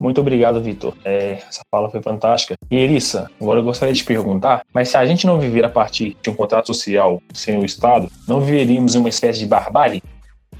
Muito 0.00 0.20
obrigado, 0.20 0.60
Vitor. 0.60 0.94
É, 1.04 1.34
essa 1.48 1.62
fala 1.70 1.88
foi 1.88 2.02
fantástica. 2.02 2.56
E 2.68 2.76
Elissa, 2.76 3.30
agora 3.40 3.60
eu 3.60 3.64
gostaria 3.64 3.94
de 3.94 4.00
te 4.00 4.04
perguntar, 4.04 4.62
mas 4.74 4.88
se 4.88 4.96
a 4.96 5.06
gente 5.06 5.26
não 5.26 5.38
viver 5.38 5.64
a 5.64 5.68
partir 5.68 6.16
de 6.20 6.28
um 6.28 6.34
contrato 6.34 6.66
social 6.66 7.22
sem 7.32 7.56
o 7.56 7.64
Estado, 7.64 8.10
não 8.26 8.40
viveríamos 8.40 8.96
em 8.96 8.98
uma 8.98 9.08
espécie 9.08 9.38
de 9.38 9.46
barbárie? 9.46 10.02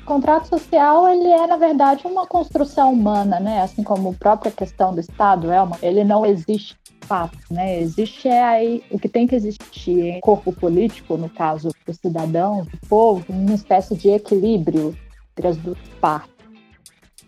O 0.01 0.05
contrato 0.05 0.49
social, 0.49 1.09
ele 1.09 1.27
é, 1.27 1.47
na 1.47 1.57
verdade, 1.57 2.07
uma 2.07 2.27
construção 2.27 2.93
humana, 2.93 3.41
né? 3.41 3.63
Assim 3.63 3.83
como 3.83 4.11
a 4.11 4.15
própria 4.15 4.53
questão 4.53 4.95
do 4.95 5.01
Estado 5.01 5.51
é 5.51 5.61
uma, 5.61 5.77
ele 5.83 6.05
não 6.05 6.25
existe 6.25 6.77
fato, 7.13 7.37
né? 7.51 7.79
Existe 7.79 8.27
é 8.27 8.43
aí 8.43 8.83
o 8.91 8.99
que 8.99 9.07
tem 9.07 9.27
que 9.27 9.35
existir 9.35 10.01
em 10.01 10.21
corpo 10.21 10.51
político, 10.51 11.19
no 11.19 11.29
caso 11.29 11.69
do 11.87 11.93
cidadão, 11.93 12.65
do 12.65 12.89
povo, 12.89 13.23
uma 13.29 13.55
espécie 13.55 13.95
de 13.95 14.09
equilíbrio 14.09 14.97
entre 15.33 15.49
as 15.49 15.59
duas 15.59 15.77
partes. 16.01 16.33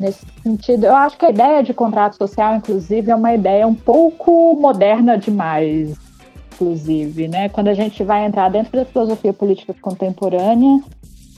Nesse 0.00 0.24
sentido, 0.42 0.86
eu 0.86 0.96
acho 0.96 1.18
que 1.18 1.26
a 1.26 1.30
ideia 1.30 1.62
de 1.62 1.74
contrato 1.74 2.16
social, 2.16 2.56
inclusive, 2.56 3.10
é 3.10 3.14
uma 3.14 3.34
ideia 3.34 3.66
um 3.66 3.74
pouco 3.74 4.56
moderna 4.56 5.18
demais, 5.18 5.94
inclusive, 6.54 7.28
né? 7.28 7.50
Quando 7.50 7.68
a 7.68 7.74
gente 7.74 8.02
vai 8.02 8.24
entrar 8.24 8.48
dentro 8.48 8.72
da 8.72 8.86
filosofia 8.86 9.34
política 9.34 9.74
contemporânea, 9.82 10.76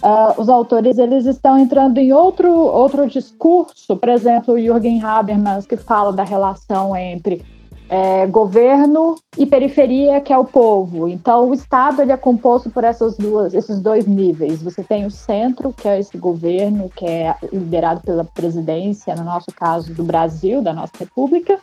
uh, 0.04 0.40
os 0.40 0.48
autores 0.48 0.98
eles 0.98 1.26
estão 1.26 1.58
entrando 1.58 1.98
em 1.98 2.12
outro 2.12 2.48
outro 2.48 3.08
discurso. 3.08 3.96
Por 3.96 4.08
exemplo, 4.08 4.54
o 4.54 4.60
Jürgen 4.60 5.02
Habermas 5.02 5.66
que 5.66 5.76
fala 5.76 6.12
da 6.12 6.22
relação 6.22 6.96
entre 6.96 7.44
é, 7.88 8.26
governo 8.26 9.16
e 9.38 9.47
periferia, 9.47 10.21
que 10.21 10.33
é 10.33 10.38
o 10.38 10.45
povo. 10.45 11.09
Então, 11.09 11.50
o 11.50 11.55
Estado 11.55 12.02
ele 12.02 12.12
é 12.12 12.16
composto 12.16 12.71
por 12.71 12.85
essas 12.85 13.16
duas, 13.16 13.55
esses 13.55 13.81
dois 13.81 14.07
níveis. 14.07 14.62
Você 14.62 14.83
tem 14.83 15.07
o 15.07 15.11
centro, 15.11 15.73
que 15.73 15.88
é 15.88 15.99
esse 15.99 16.16
governo, 16.19 16.90
que 16.95 17.07
é 17.07 17.35
liderado 17.52 18.00
pela 18.00 18.25
presidência, 18.25 19.14
no 19.14 19.25
nosso 19.25 19.52
caso, 19.55 19.95
do 19.95 20.05
Brasil, 20.05 20.62
da 20.62 20.73
nossa 20.73 20.93
república. 20.99 21.61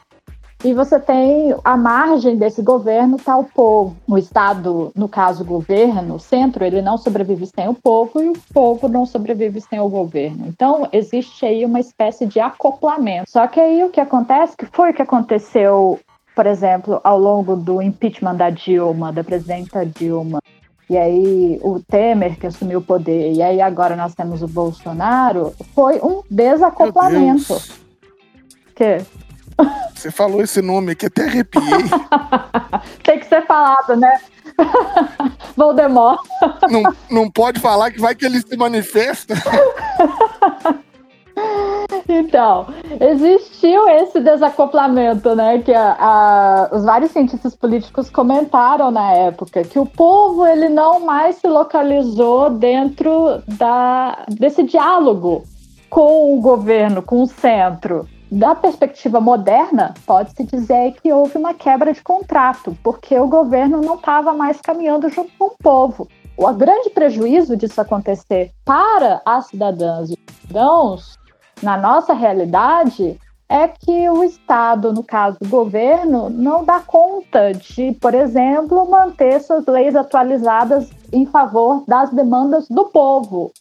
E 0.64 0.74
você 0.74 0.98
tem 0.98 1.54
a 1.62 1.76
margem 1.76 2.38
desse 2.38 2.62
governo 2.62 3.18
está 3.18 3.36
o 3.38 3.44
povo. 3.44 3.98
O 4.08 4.18
Estado, 4.18 4.94
no 4.96 5.10
caso 5.10 5.44
governo, 5.44 6.18
centro, 6.18 6.64
ele 6.64 6.82
não 6.82 6.98
sobrevive 6.98 7.46
sem 7.54 7.68
o 7.68 7.74
povo 7.74 8.22
e 8.22 8.30
o 8.30 8.34
povo 8.54 8.88
não 8.88 9.06
sobrevive 9.06 9.60
sem 9.60 9.82
o 9.82 9.90
governo. 9.90 10.46
Então 10.48 10.88
existe 10.94 11.46
aí 11.46 11.66
uma 11.66 11.82
espécie 11.82 12.26
de 12.26 12.40
acoplamento. 12.40 13.30
Só 13.30 13.46
que 13.46 13.60
aí 13.60 13.84
o 13.84 13.90
que 13.90 14.00
acontece, 14.00 14.56
que 14.56 14.66
foi 14.68 14.92
o 14.92 14.94
que 14.94 15.02
aconteceu 15.02 16.00
por 16.36 16.46
exemplo, 16.46 17.00
ao 17.04 17.18
longo 17.18 17.56
do 17.56 17.82
impeachment 17.82 18.36
da 18.36 18.50
Dilma, 18.50 19.12
da 19.12 19.24
presidenta 19.24 19.86
Dilma, 19.86 20.40
e 20.90 20.98
aí 20.98 21.60
o 21.62 21.80
Temer 21.80 22.38
que 22.38 22.48
assumiu 22.48 22.80
o 22.80 22.84
poder, 22.84 23.34
e 23.34 23.42
aí 23.42 23.62
agora 23.62 23.96
nós 23.96 24.14
temos 24.14 24.42
o 24.42 24.48
Bolsonaro, 24.48 25.54
foi 25.74 26.00
um 26.02 26.22
desacoplamento. 26.30 27.62
Que? 28.76 28.98
Você 29.94 30.12
falou 30.12 30.42
esse 30.42 30.62
nome 30.62 30.92
aqui, 30.92 31.06
até 31.06 31.26
arrepiei. 31.26 31.64
Tem 33.04 33.20
que 33.20 33.28
ser 33.28 33.46
falado, 33.46 33.96
né? 33.96 34.20
Voldemort. 35.56 36.20
Não, 36.70 36.84
não 37.10 37.32
pode 37.32 37.60
falar 37.60 37.92
que 37.92 38.02
vai 38.02 38.16
que 38.16 38.26
ele 38.26 38.42
se 38.42 38.58
manifesta. 38.58 39.36
Então, 42.34 42.66
existiu 43.00 43.88
esse 43.88 44.20
desacoplamento, 44.20 45.36
né? 45.36 45.60
Que 45.60 45.72
a, 45.72 45.96
a, 46.00 46.76
os 46.76 46.84
vários 46.84 47.12
cientistas 47.12 47.56
políticos 47.56 48.10
comentaram 48.10 48.90
na 48.90 49.12
época 49.12 49.64
que 49.64 49.78
o 49.78 49.86
povo 49.86 50.44
ele 50.44 50.68
não 50.68 51.02
mais 51.02 51.36
se 51.36 51.48
localizou 51.48 52.50
dentro 52.50 53.40
da, 53.48 54.26
desse 54.28 54.64
diálogo 54.64 55.44
com 55.92 56.36
o 56.36 56.42
governo, 56.42 57.04
com 57.04 57.22
o 57.22 57.28
centro. 57.28 58.10
Da 58.32 58.56
perspectiva 58.56 59.22
moderna, 59.22 59.94
pode-se 60.04 60.44
dizer 60.44 60.96
que 61.04 61.14
houve 61.14 61.38
uma 61.38 61.54
quebra 61.54 61.94
de 61.94 62.02
contrato, 62.02 62.76
porque 62.82 63.16
o 63.16 63.28
governo 63.28 63.80
não 63.80 63.94
estava 63.94 64.34
mais 64.34 64.60
caminhando 64.60 65.08
junto 65.08 65.32
com 65.38 65.46
o 65.46 65.56
povo. 65.62 66.08
O 66.36 66.52
grande 66.52 66.90
prejuízo 66.90 67.56
disso 67.56 67.80
acontecer 67.80 68.50
para 68.66 69.22
as 69.24 69.46
cidadãs 69.46 70.10
e 70.10 70.18
cidadãos 70.42 71.22
na 71.64 71.78
nossa 71.78 72.14
realidade 72.14 73.20
é 73.50 73.68
que 73.68 74.10
o 74.10 74.24
Estado, 74.24 74.92
no 74.92 75.04
caso 75.04 75.38
o 75.42 75.48
governo, 75.48 76.30
não 76.30 76.64
dá 76.64 76.80
conta 76.80 77.54
de, 77.54 77.92
por 77.94 78.14
exemplo, 78.14 78.90
manter 78.90 79.42
suas 79.42 79.66
leis 79.66 79.96
atualizadas 79.96 80.90
em 81.12 81.26
favor 81.26 81.84
das 81.88 82.10
demandas 82.10 82.68
do 82.68 82.86
povo. 82.86 83.52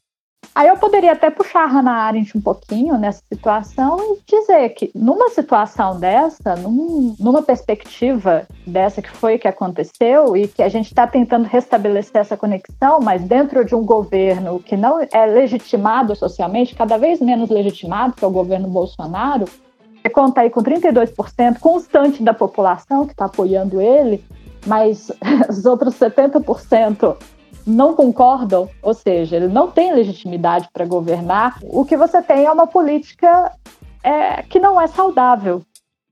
Aí 0.55 0.69
eu 0.69 0.77
poderia 0.77 1.13
até 1.13 1.31
puxar 1.31 1.65
a 1.65 1.67
Hannah 1.67 2.05
Arendt 2.05 2.37
um 2.37 2.41
pouquinho 2.41 2.99
nessa 2.99 3.23
situação 3.33 3.99
e 3.99 4.37
dizer 4.37 4.69
que 4.71 4.91
numa 4.95 5.31
situação 5.31 5.99
dessa, 5.99 6.55
num, 6.57 7.17
numa 7.19 7.43
perspectiva 7.43 8.47
dessa 8.67 9.01
que 9.01 9.09
foi 9.09 9.39
que 9.39 9.49
aconteceu 9.49 10.37
e 10.37 10.47
que 10.47 10.63
a 10.63 10.69
gente 10.69 10.87
está 10.87 11.07
tentando 11.07 11.47
restabelecer 11.47 12.21
essa 12.21 12.37
conexão, 12.37 13.01
mas 13.01 13.23
dentro 13.23 13.65
de 13.65 13.75
um 13.75 13.83
governo 13.83 14.61
que 14.61 14.77
não 14.77 15.01
é 15.01 15.27
legitimado 15.27 16.15
socialmente, 16.15 16.75
cada 16.75 16.99
vez 16.99 17.19
menos 17.19 17.49
legitimado, 17.49 18.13
que 18.13 18.25
é 18.25 18.29
o 18.29 18.31
governo 18.31 18.69
Bolsonaro, 18.69 19.47
que 20.03 20.11
conta 20.11 20.43
aí 20.43 20.51
com 20.51 20.63
32% 20.63 21.61
constante 21.61 22.23
da 22.23 22.35
população 22.35 23.07
que 23.07 23.13
está 23.13 23.25
apoiando 23.25 23.81
ele, 23.81 24.23
mas 24.67 25.11
os 25.49 25.65
outros 25.65 25.95
70% 25.95 27.17
não 27.67 27.95
concordam, 27.95 28.69
ou 28.83 28.95
seja, 28.95 29.37
ele 29.37 29.49
não 29.49 29.71
tem 29.71 29.95
legitimidade 29.95 30.69
para 30.73 30.85
governar, 30.85 31.59
o 31.63 31.85
que 31.85 31.97
você 31.97 32.23
tem 32.23 32.45
é 32.45 32.53
uma 32.53 32.67
política 32.67 33.53
é, 34.03 34.43
que 34.43 34.59
não 34.59 34.81
é 34.81 34.87
saudável, 34.87 35.63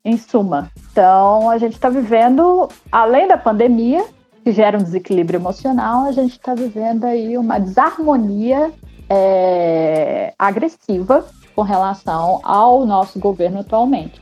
em 0.04 0.16
suma. 0.16 0.70
Então, 0.90 1.50
a 1.50 1.58
gente 1.58 1.74
está 1.74 1.88
vivendo, 1.88 2.68
além 2.90 3.28
da 3.28 3.36
pandemia, 3.36 4.04
que 4.42 4.52
gera 4.52 4.78
um 4.78 4.82
desequilíbrio 4.82 5.38
emocional, 5.38 6.06
a 6.06 6.12
gente 6.12 6.32
está 6.32 6.54
vivendo 6.54 7.04
aí 7.04 7.36
uma 7.36 7.58
desarmonia 7.58 8.72
é, 9.08 10.32
agressiva 10.38 11.26
com 11.54 11.62
relação 11.62 12.40
ao 12.42 12.86
nosso 12.86 13.18
governo 13.18 13.60
atualmente. 13.60 14.20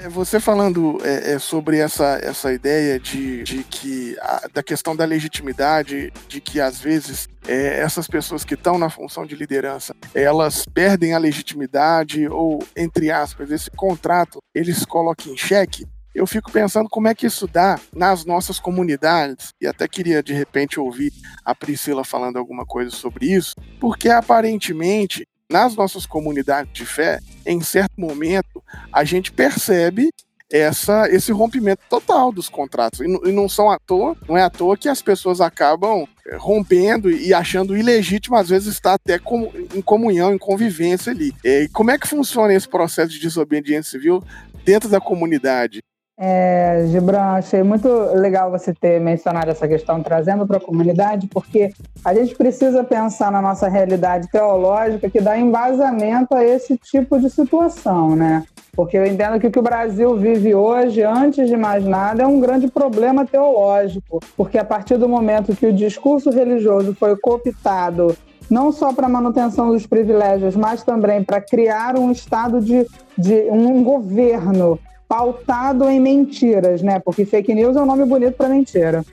É, 0.00 0.08
você 0.08 0.40
falando 0.40 0.98
é, 1.04 1.32
é, 1.32 1.38
sobre 1.38 1.76
essa, 1.76 2.18
essa 2.22 2.50
ideia 2.50 2.98
de, 2.98 3.42
de 3.42 3.62
que 3.64 4.16
a, 4.20 4.48
da 4.52 4.62
questão 4.62 4.96
da 4.96 5.04
legitimidade, 5.04 6.10
de 6.26 6.40
que 6.40 6.58
às 6.58 6.80
vezes 6.80 7.28
é, 7.46 7.80
essas 7.80 8.06
pessoas 8.06 8.42
que 8.42 8.54
estão 8.54 8.78
na 8.78 8.88
função 8.88 9.26
de 9.26 9.36
liderança, 9.36 9.94
elas 10.14 10.64
perdem 10.64 11.12
a 11.12 11.18
legitimidade 11.18 12.26
ou, 12.28 12.64
entre 12.74 13.10
aspas, 13.10 13.50
esse 13.50 13.70
contrato 13.70 14.38
eles 14.54 14.86
colocam 14.86 15.34
em 15.34 15.36
xeque. 15.36 15.86
Eu 16.14 16.26
fico 16.26 16.50
pensando 16.50 16.88
como 16.88 17.06
é 17.06 17.14
que 17.14 17.26
isso 17.26 17.46
dá 17.46 17.78
nas 17.94 18.24
nossas 18.24 18.58
comunidades, 18.58 19.50
e 19.60 19.66
até 19.66 19.86
queria 19.86 20.22
de 20.22 20.32
repente 20.32 20.80
ouvir 20.80 21.12
a 21.44 21.54
Priscila 21.54 22.04
falando 22.04 22.36
alguma 22.36 22.66
coisa 22.66 22.90
sobre 22.90 23.26
isso, 23.32 23.54
porque 23.78 24.08
aparentemente 24.08 25.24
nas 25.50 25.74
nossas 25.74 26.06
comunidades 26.06 26.72
de 26.72 26.86
fé, 26.86 27.20
em 27.44 27.60
certo 27.60 28.00
momento, 28.00 28.62
a 28.92 29.04
gente 29.04 29.32
percebe 29.32 30.10
essa, 30.50 31.08
esse 31.08 31.30
rompimento 31.32 31.82
total 31.88 32.32
dos 32.32 32.48
contratos. 32.48 33.00
E, 33.00 33.04
e, 33.04 33.32
não 33.32 33.48
são 33.48 33.70
à 33.70 33.78
toa, 33.78 34.16
não 34.28 34.36
é 34.36 34.42
à 34.42 34.50
toa 34.50 34.76
que 34.76 34.88
as 34.88 35.00
pessoas 35.00 35.40
acabam 35.40 36.06
eh, 36.26 36.36
rompendo 36.36 37.10
e 37.10 37.32
achando 37.32 37.76
ilegítimo, 37.76 38.36
às 38.36 38.48
vezes, 38.48 38.74
estar 38.74 38.94
até 38.94 39.18
com, 39.18 39.52
em 39.74 39.80
comunhão, 39.80 40.34
em 40.34 40.38
convivência 40.38 41.12
ali. 41.12 41.32
E 41.44 41.68
como 41.72 41.90
é 41.90 41.98
que 41.98 42.08
funciona 42.08 42.52
esse 42.52 42.68
processo 42.68 43.10
de 43.10 43.20
desobediência 43.20 43.92
civil 43.92 44.22
dentro 44.64 44.88
da 44.88 45.00
comunidade? 45.00 45.82
É, 46.22 46.84
Gibran, 46.88 47.36
achei 47.36 47.62
muito 47.62 47.88
legal 48.12 48.50
você 48.50 48.74
ter 48.74 49.00
mencionado 49.00 49.50
essa 49.50 49.66
questão 49.66 50.02
trazendo 50.02 50.46
para 50.46 50.58
a 50.58 50.60
comunidade, 50.60 51.26
porque 51.28 51.70
a 52.04 52.12
gente 52.12 52.34
precisa 52.34 52.84
pensar 52.84 53.32
na 53.32 53.40
nossa 53.40 53.70
realidade 53.70 54.28
teológica 54.28 55.08
que 55.08 55.18
dá 55.18 55.38
embasamento 55.38 56.34
a 56.34 56.44
esse 56.44 56.76
tipo 56.76 57.18
de 57.18 57.30
situação, 57.30 58.14
né? 58.14 58.44
Porque 58.76 58.98
eu 58.98 59.06
entendo 59.06 59.40
que 59.40 59.46
o 59.46 59.50
que 59.50 59.58
o 59.58 59.62
Brasil 59.62 60.14
vive 60.14 60.54
hoje, 60.54 61.02
antes 61.02 61.48
de 61.48 61.56
mais 61.56 61.86
nada, 61.86 62.22
é 62.22 62.26
um 62.26 62.38
grande 62.38 62.68
problema 62.68 63.24
teológico, 63.24 64.20
porque 64.36 64.58
a 64.58 64.64
partir 64.64 64.98
do 64.98 65.08
momento 65.08 65.56
que 65.56 65.64
o 65.64 65.72
discurso 65.72 66.28
religioso 66.28 66.94
foi 66.94 67.16
cooptado 67.16 68.14
não 68.50 68.72
só 68.72 68.92
para 68.92 69.08
manutenção 69.08 69.70
dos 69.70 69.86
privilégios, 69.86 70.54
mas 70.54 70.82
também 70.82 71.24
para 71.24 71.40
criar 71.40 71.96
um 71.96 72.10
estado 72.10 72.60
de, 72.60 72.86
de 73.16 73.48
um 73.48 73.82
governo 73.82 74.78
pautado 75.10 75.90
em 75.90 75.98
mentiras, 75.98 76.82
né? 76.82 77.00
Porque 77.00 77.24
fake 77.24 77.52
news 77.52 77.74
é 77.74 77.82
um 77.82 77.84
nome 77.84 78.04
bonito 78.04 78.36
para 78.36 78.48
mentira. 78.48 79.04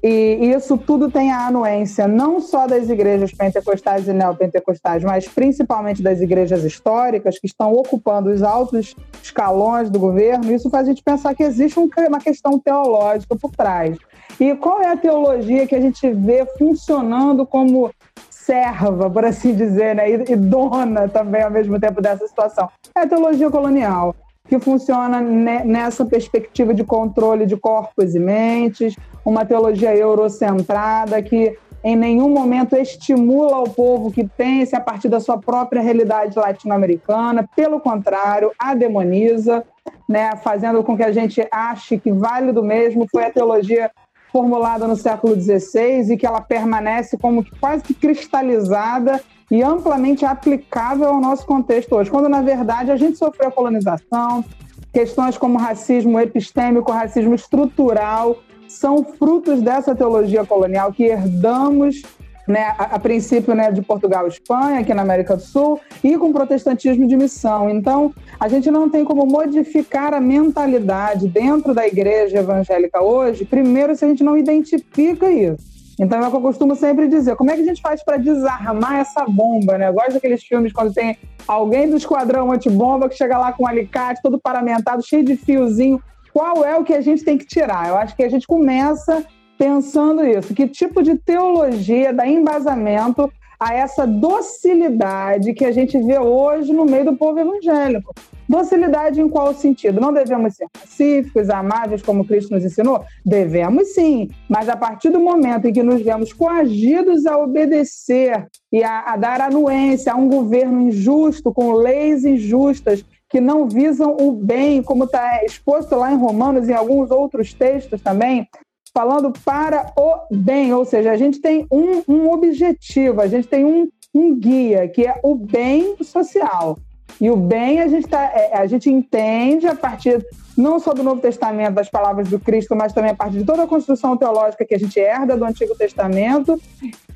E 0.00 0.52
isso 0.54 0.78
tudo 0.78 1.10
tem 1.10 1.32
a 1.32 1.48
anuência 1.48 2.06
não 2.06 2.40
só 2.40 2.68
das 2.68 2.88
igrejas 2.88 3.32
pentecostais 3.32 4.06
e 4.06 4.12
neopentecostais, 4.12 5.02
mas 5.02 5.26
principalmente 5.26 6.02
das 6.02 6.20
igrejas 6.20 6.62
históricas 6.62 7.36
que 7.36 7.48
estão 7.48 7.72
ocupando 7.72 8.30
os 8.30 8.44
altos 8.44 8.94
escalões 9.20 9.90
do 9.90 9.98
governo. 9.98 10.52
Isso 10.52 10.70
faz 10.70 10.86
a 10.86 10.90
gente 10.90 11.02
pensar 11.02 11.34
que 11.34 11.42
existe 11.42 11.80
uma 11.80 12.20
questão 12.20 12.56
teológica 12.56 13.34
por 13.34 13.50
trás. 13.50 13.98
E 14.38 14.54
qual 14.54 14.80
é 14.80 14.86
a 14.86 14.96
teologia 14.96 15.66
que 15.66 15.74
a 15.74 15.80
gente 15.80 16.08
vê 16.12 16.46
funcionando 16.56 17.44
como 17.44 17.90
serva, 18.30 19.10
por 19.10 19.24
assim 19.24 19.52
dizer, 19.52 19.96
né? 19.96 20.08
e 20.08 20.36
dona 20.36 21.08
também 21.08 21.42
ao 21.42 21.50
mesmo 21.50 21.78
tempo 21.80 22.00
dessa 22.00 22.26
situação? 22.28 22.70
É 22.96 23.00
a 23.00 23.06
teologia 23.08 23.50
colonial 23.50 24.14
que 24.50 24.58
funciona 24.58 25.20
nessa 25.20 26.04
perspectiva 26.04 26.74
de 26.74 26.82
controle 26.82 27.46
de 27.46 27.56
corpos 27.56 28.16
e 28.16 28.18
mentes, 28.18 28.96
uma 29.24 29.44
teologia 29.44 29.94
eurocentrada 29.94 31.22
que 31.22 31.56
em 31.84 31.94
nenhum 31.94 32.28
momento 32.28 32.74
estimula 32.74 33.60
o 33.60 33.70
povo 33.70 34.10
que 34.10 34.24
pense 34.24 34.74
a 34.74 34.80
partir 34.80 35.08
da 35.08 35.20
sua 35.20 35.38
própria 35.38 35.80
realidade 35.80 36.36
latino-americana, 36.36 37.48
pelo 37.54 37.78
contrário, 37.78 38.50
a 38.58 38.74
demoniza, 38.74 39.62
né, 40.08 40.34
fazendo 40.42 40.82
com 40.82 40.96
que 40.96 41.04
a 41.04 41.12
gente 41.12 41.46
ache 41.52 41.96
que 41.96 42.10
válido 42.10 42.60
mesmo. 42.60 43.06
Foi 43.08 43.26
a 43.26 43.30
teologia 43.30 43.88
formulada 44.32 44.88
no 44.88 44.96
século 44.96 45.40
XVI 45.40 46.12
e 46.12 46.16
que 46.16 46.26
ela 46.26 46.40
permanece 46.40 47.16
como 47.16 47.44
que 47.44 47.56
quase 47.60 47.84
que 47.84 47.94
cristalizada 47.94 49.20
e 49.50 49.62
amplamente 49.62 50.24
aplicável 50.24 51.08
ao 51.08 51.20
nosso 51.20 51.44
contexto 51.44 51.94
hoje, 51.96 52.10
quando 52.10 52.28
na 52.28 52.40
verdade 52.40 52.90
a 52.90 52.96
gente 52.96 53.18
sofreu 53.18 53.50
colonização, 53.50 54.44
questões 54.92 55.36
como 55.36 55.58
racismo 55.58 56.18
epistêmico, 56.20 56.92
racismo 56.92 57.34
estrutural, 57.34 58.38
são 58.68 59.04
frutos 59.04 59.60
dessa 59.60 59.94
teologia 59.94 60.44
colonial 60.44 60.92
que 60.92 61.04
herdamos 61.04 62.02
né, 62.46 62.74
a, 62.78 62.96
a, 62.96 62.98
princípio 62.98 63.54
né, 63.54 63.70
de 63.70 63.82
Portugal 63.82 64.26
e 64.26 64.28
Espanha, 64.28 64.80
aqui 64.80 64.92
na 64.92 65.02
América 65.02 65.36
do 65.36 65.42
Sul, 65.42 65.80
e 66.02 66.16
com 66.18 66.32
protestantismo 66.32 67.06
de 67.06 67.16
missão. 67.16 67.70
Então, 67.70 68.12
a 68.38 68.48
gente 68.48 68.70
não 68.70 68.88
tem 68.88 69.04
como 69.04 69.24
modificar 69.24 70.12
a 70.12 70.20
mentalidade 70.20 71.28
dentro 71.28 71.72
da 71.74 71.86
igreja 71.86 72.38
evangélica 72.38 73.02
hoje, 73.02 73.44
primeiro, 73.44 73.94
se 73.94 74.04
a 74.04 74.08
gente 74.08 74.24
não 74.24 74.36
identifica 74.36 75.30
isso. 75.30 75.69
Então 76.00 76.18
é 76.18 76.26
o 76.26 76.30
que 76.30 76.36
eu 76.38 76.40
costumo 76.40 76.74
sempre 76.74 77.06
dizer: 77.08 77.36
como 77.36 77.50
é 77.50 77.54
que 77.54 77.60
a 77.60 77.64
gente 77.66 77.82
faz 77.82 78.02
para 78.02 78.16
desarmar 78.16 78.96
essa 78.96 79.26
bomba? 79.26 79.76
Né? 79.76 79.88
Eu 79.88 79.92
gosto 79.92 80.14
daqueles 80.14 80.42
filmes 80.42 80.72
quando 80.72 80.94
tem 80.94 81.18
alguém 81.46 81.90
do 81.90 81.96
esquadrão 81.96 82.50
antibomba 82.50 83.06
que 83.06 83.14
chega 83.14 83.36
lá 83.36 83.52
com 83.52 83.64
um 83.64 83.66
alicate 83.66 84.22
todo 84.22 84.40
paramentado, 84.40 85.06
cheio 85.06 85.22
de 85.22 85.36
fiozinho. 85.36 86.02
Qual 86.32 86.64
é 86.64 86.74
o 86.74 86.84
que 86.84 86.94
a 86.94 87.02
gente 87.02 87.22
tem 87.22 87.36
que 87.36 87.44
tirar? 87.44 87.88
Eu 87.88 87.96
acho 87.98 88.16
que 88.16 88.22
a 88.22 88.30
gente 88.30 88.46
começa 88.46 89.22
pensando 89.58 90.24
isso. 90.24 90.54
Que 90.54 90.66
tipo 90.66 91.02
de 91.02 91.18
teologia 91.18 92.14
dá 92.14 92.26
embasamento 92.26 93.30
a 93.58 93.74
essa 93.74 94.06
docilidade 94.06 95.52
que 95.52 95.66
a 95.66 95.72
gente 95.72 95.98
vê 95.98 96.18
hoje 96.18 96.72
no 96.72 96.86
meio 96.86 97.04
do 97.04 97.16
povo 97.16 97.38
evangélico? 97.38 98.14
Docilidade 98.50 99.20
em 99.20 99.28
qual 99.28 99.54
sentido? 99.54 100.00
Não 100.00 100.12
devemos 100.12 100.56
ser 100.56 100.66
pacíficos, 100.72 101.48
amáveis, 101.48 102.02
como 102.02 102.24
Cristo 102.24 102.52
nos 102.52 102.64
ensinou? 102.64 103.04
Devemos 103.24 103.94
sim, 103.94 104.28
mas 104.48 104.68
a 104.68 104.76
partir 104.76 105.10
do 105.10 105.20
momento 105.20 105.68
em 105.68 105.72
que 105.72 105.84
nos 105.84 106.02
vemos 106.02 106.32
coagidos 106.32 107.26
a 107.26 107.38
obedecer 107.38 108.48
e 108.72 108.82
a, 108.82 109.12
a 109.12 109.16
dar 109.16 109.40
anuência 109.40 110.12
a 110.12 110.16
um 110.16 110.28
governo 110.28 110.80
injusto, 110.80 111.52
com 111.52 111.74
leis 111.74 112.24
injustas, 112.24 113.04
que 113.28 113.40
não 113.40 113.68
visam 113.68 114.16
o 114.18 114.32
bem, 114.32 114.82
como 114.82 115.04
está 115.04 115.44
exposto 115.44 115.94
lá 115.94 116.12
em 116.12 116.18
Romanos 116.18 116.68
e 116.68 116.72
em 116.72 116.74
alguns 116.74 117.12
outros 117.12 117.54
textos 117.54 118.02
também, 118.02 118.48
falando 118.92 119.32
para 119.44 119.92
o 119.96 120.26
bem, 120.28 120.74
ou 120.74 120.84
seja, 120.84 121.12
a 121.12 121.16
gente 121.16 121.40
tem 121.40 121.68
um, 121.70 122.02
um 122.08 122.28
objetivo, 122.28 123.20
a 123.20 123.28
gente 123.28 123.46
tem 123.46 123.64
um, 123.64 123.88
um 124.12 124.34
guia, 124.36 124.88
que 124.88 125.06
é 125.06 125.20
o 125.22 125.36
bem 125.36 125.94
social. 126.02 126.76
E 127.20 127.30
o 127.30 127.36
bem 127.36 127.80
a 127.80 127.88
gente, 127.88 128.08
tá, 128.08 128.22
é, 128.22 128.56
a 128.56 128.66
gente 128.66 128.90
entende 128.90 129.66
a 129.66 129.74
partir 129.74 130.24
não 130.56 130.78
só 130.78 130.92
do 130.92 131.02
Novo 131.02 131.20
Testamento, 131.20 131.74
das 131.74 131.88
palavras 131.88 132.28
do 132.28 132.38
Cristo, 132.38 132.76
mas 132.76 132.92
também 132.92 133.10
a 133.10 133.14
partir 133.14 133.38
de 133.38 133.44
toda 133.44 133.62
a 133.62 133.66
construção 133.66 134.16
teológica 134.16 134.64
que 134.64 134.74
a 134.74 134.78
gente 134.78 134.98
herda 134.98 135.36
do 135.36 135.44
Antigo 135.44 135.74
Testamento, 135.74 136.60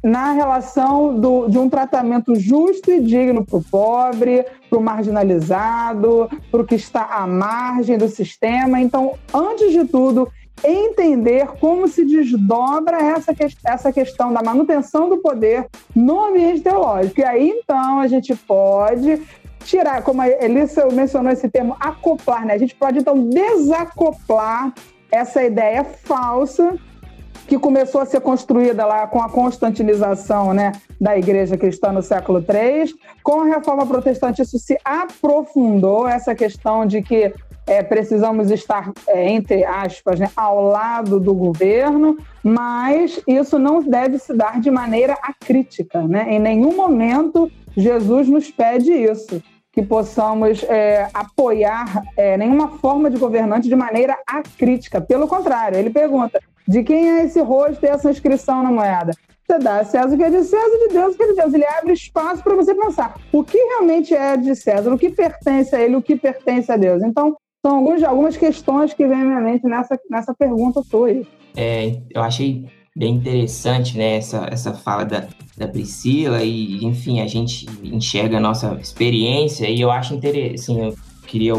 na 0.02 0.32
relação 0.32 1.18
do, 1.18 1.49
de 1.49 1.58
um 1.58 1.68
tratamento 1.68 2.34
justo 2.37 2.90
e 2.90 3.00
digno 3.00 3.44
para 3.44 3.58
o 3.58 3.62
pobre, 3.62 4.44
para 4.68 4.78
o 4.78 4.82
marginalizado, 4.82 6.28
para 6.50 6.61
o 6.61 6.66
que 6.66 6.75
está 6.75 7.04
à 7.04 7.26
margem 7.26 7.99
do 7.99 8.08
sistema. 8.08 8.80
Então, 8.80 9.14
antes 9.32 9.73
de 9.73 9.84
tudo, 9.84 10.30
entender 10.62 11.46
como 11.61 11.88
se 11.88 12.04
desdobra 12.04 12.99
essa, 12.99 13.34
que, 13.34 13.46
essa 13.64 13.92
questão 13.92 14.32
da 14.32 14.42
manutenção 14.42 15.08
do 15.08 15.18
poder 15.18 15.66
no 15.94 16.26
ambiente 16.26 16.61
teológico. 16.61 17.20
E 17.20 17.25
aí, 17.25 17.50
então, 17.50 17.98
a 18.00 18.07
gente 18.07 18.35
pode 18.35 19.20
tirar, 19.64 20.03
como 20.03 20.22
a 20.22 20.29
Elissa 20.29 20.87
mencionou 20.92 21.33
esse 21.33 21.48
termo, 21.48 21.77
acoplar, 21.81 22.46
né? 22.46 22.55
A 22.55 22.59
gente 22.59 22.74
pode 22.74 22.98
então 22.98 23.29
desacoplar 23.29 24.72
essa 25.11 25.42
ideia 25.42 25.85
falsa 25.85 26.79
que 27.46 27.59
começou 27.59 28.00
a 28.00 28.07
ser 28.07 28.20
construída 28.20 28.87
lá 28.87 29.07
com 29.07 29.20
a 29.20 29.29
constantinização 29.29 30.55
né, 30.55 30.72
da 31.00 31.16
igreja 31.16 31.57
cristã 31.57 31.92
no 31.92 32.03
século 32.03 32.38
III. 32.38 32.94
Com 33.22 33.40
a 33.42 33.44
reforma 33.44 33.87
protestante, 33.87 34.42
isso 34.42 34.59
se 34.59 34.79
aprofundou, 34.85 36.09
essa 36.09 36.35
questão 36.35 36.87
de 36.87 37.03
que 37.03 37.33
é, 37.66 37.83
precisamos 37.83 38.50
estar, 38.50 38.92
é, 39.07 39.29
entre 39.31 39.64
aspas, 39.64 40.20
né, 40.20 40.31
ao 40.37 40.62
lado 40.62 41.20
do 41.20 41.35
governo, 41.35 42.16
mas 42.42 43.20
isso 43.27 43.59
não 43.59 43.83
deve 43.83 44.18
se 44.18 44.35
dar 44.35 44.61
de 44.61 44.70
maneira 44.70 45.14
acrítica. 45.22 46.03
Né? 46.03 46.27
Em 46.31 46.38
nenhum 46.38 46.74
momento 46.74 47.50
Jesus 47.77 48.29
nos 48.29 48.50
pede 48.50 48.92
isso 48.92 49.42
que 49.74 49.82
possamos 49.82 50.62
é, 50.64 51.08
apoiar 51.12 52.04
é, 52.16 52.37
nenhuma 52.37 52.78
forma 52.78 53.10
de 53.10 53.18
governante 53.18 53.68
de 53.68 53.74
maneira 53.74 54.16
acrítica. 54.26 55.00
Pelo 55.00 55.26
contrário, 55.26 55.76
ele 55.76 55.90
pergunta: 55.90 56.40
de 56.66 56.84
quem 56.84 57.10
é 57.10 57.24
esse 57.24 57.40
rosto 57.40 57.84
e 57.84 57.88
essa 57.88 58.10
inscrição 58.10 58.62
na 58.62 58.70
moeda? 58.70 59.12
Você 59.46 59.58
dá 59.58 59.80
a 59.80 59.84
César 59.84 60.14
o 60.14 60.16
que 60.16 60.22
é 60.22 60.30
de 60.30 60.42
César, 60.44 60.78
de 60.78 60.94
Deus 60.94 61.14
o 61.14 61.16
que 61.16 61.22
é 61.22 61.26
de 61.26 61.34
Deus. 61.34 61.52
Ele 61.52 61.66
abre 61.66 61.92
espaço 61.92 62.42
para 62.42 62.54
você 62.54 62.74
pensar 62.74 63.20
o 63.30 63.44
que 63.44 63.58
realmente 63.58 64.14
é 64.14 64.37
de 64.37 64.54
César, 64.54 64.92
o 64.92 64.98
que 64.98 65.10
pertence 65.10 65.74
a 65.74 65.80
ele, 65.80 65.96
o 65.96 66.02
que 66.02 66.16
pertence 66.16 66.70
a 66.72 66.76
Deus. 66.76 67.02
Então, 67.02 67.37
são 67.66 67.76
algumas, 67.76 68.02
algumas 68.02 68.37
questões 68.37 68.94
que 68.94 69.06
vêm 69.06 69.20
à 69.20 69.24
minha 69.24 69.40
mente 69.40 69.66
nessa, 69.66 69.98
nessa 70.08 70.32
pergunta 70.34 70.82
sua. 70.82 71.10
É, 71.56 72.00
eu 72.14 72.22
achei 72.22 72.70
bem 72.96 73.14
interessante, 73.16 73.98
né, 73.98 74.16
essa, 74.16 74.46
essa 74.50 74.72
fala 74.72 75.04
da, 75.04 75.26
da 75.57 75.66
Priscila 75.66 76.42
e, 76.44 76.85
enfim, 76.85 77.20
a 77.20 77.26
gente 77.26 77.66
enxerga 77.83 78.37
a 78.37 78.40
nossa 78.40 78.74
experiência 78.80 79.68
e 79.68 79.80
eu 79.80 79.90
acho 79.90 80.14
interessante, 80.14 80.54
assim, 80.54 80.80
eu 80.80 80.94
queria 81.26 81.54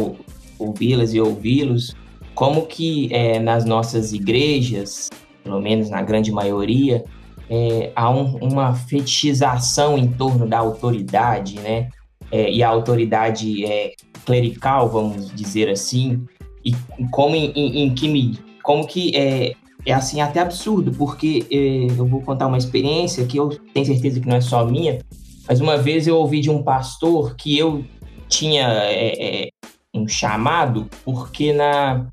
ouvi-las 0.57 1.13
e 1.13 1.19
ouvi-los, 1.19 1.93
como 2.33 2.65
que 2.65 3.13
é, 3.13 3.39
nas 3.39 3.65
nossas 3.65 4.13
igrejas, 4.13 5.09
pelo 5.43 5.59
menos 5.59 5.89
na 5.89 6.01
grande 6.01 6.31
maioria, 6.31 7.03
é, 7.49 7.91
há 7.95 8.09
um, 8.09 8.37
uma 8.37 8.73
fetichização 8.73 9.97
em 9.97 10.07
torno 10.07 10.47
da 10.47 10.59
autoridade, 10.59 11.59
né, 11.59 11.89
é, 12.31 12.49
e 12.49 12.63
a 12.63 12.69
autoridade 12.69 13.65
é, 13.65 13.91
clerical, 14.25 14.89
vamos 14.89 15.35
dizer 15.35 15.69
assim, 15.69 16.25
e 16.63 16.73
como 17.11 17.35
em, 17.35 17.51
em, 17.51 17.83
em 17.83 17.93
que 17.93 18.39
como 18.63 18.87
que 18.87 19.15
é, 19.15 19.53
é 19.85 19.93
assim 19.93 20.21
até 20.21 20.39
absurdo, 20.39 20.91
porque 20.91 21.45
é, 21.51 21.99
eu 21.99 22.05
vou 22.05 22.21
contar 22.21 22.47
uma 22.47 22.57
experiência 22.57 23.25
que 23.25 23.37
eu 23.37 23.49
tenho 23.73 23.85
certeza 23.85 24.19
que 24.19 24.27
não 24.27 24.35
é 24.35 24.41
só 24.41 24.65
minha, 24.65 24.99
mas 25.47 25.61
uma 25.61 25.77
vez 25.77 26.07
eu 26.07 26.17
ouvi 26.17 26.41
de 26.41 26.49
um 26.49 26.63
pastor 26.63 27.35
que 27.35 27.57
eu 27.57 27.85
tinha 28.27 28.67
é, 28.67 29.45
é, 29.45 29.49
um 29.93 30.07
chamado, 30.07 30.89
porque 31.03 31.53
na, 31.53 32.07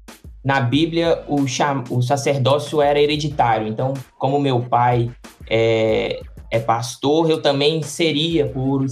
na 0.44 0.60
Bíblia 0.60 1.24
o, 1.26 1.46
cham, 1.46 1.82
o 1.90 2.02
sacerdócio 2.02 2.80
era 2.80 3.00
hereditário. 3.00 3.66
Então, 3.66 3.94
como 4.18 4.38
meu 4.38 4.60
pai 4.60 5.10
é, 5.48 6.20
é 6.50 6.58
pastor, 6.58 7.30
eu 7.30 7.40
também 7.40 7.82
seria 7.82 8.46
por, 8.46 8.84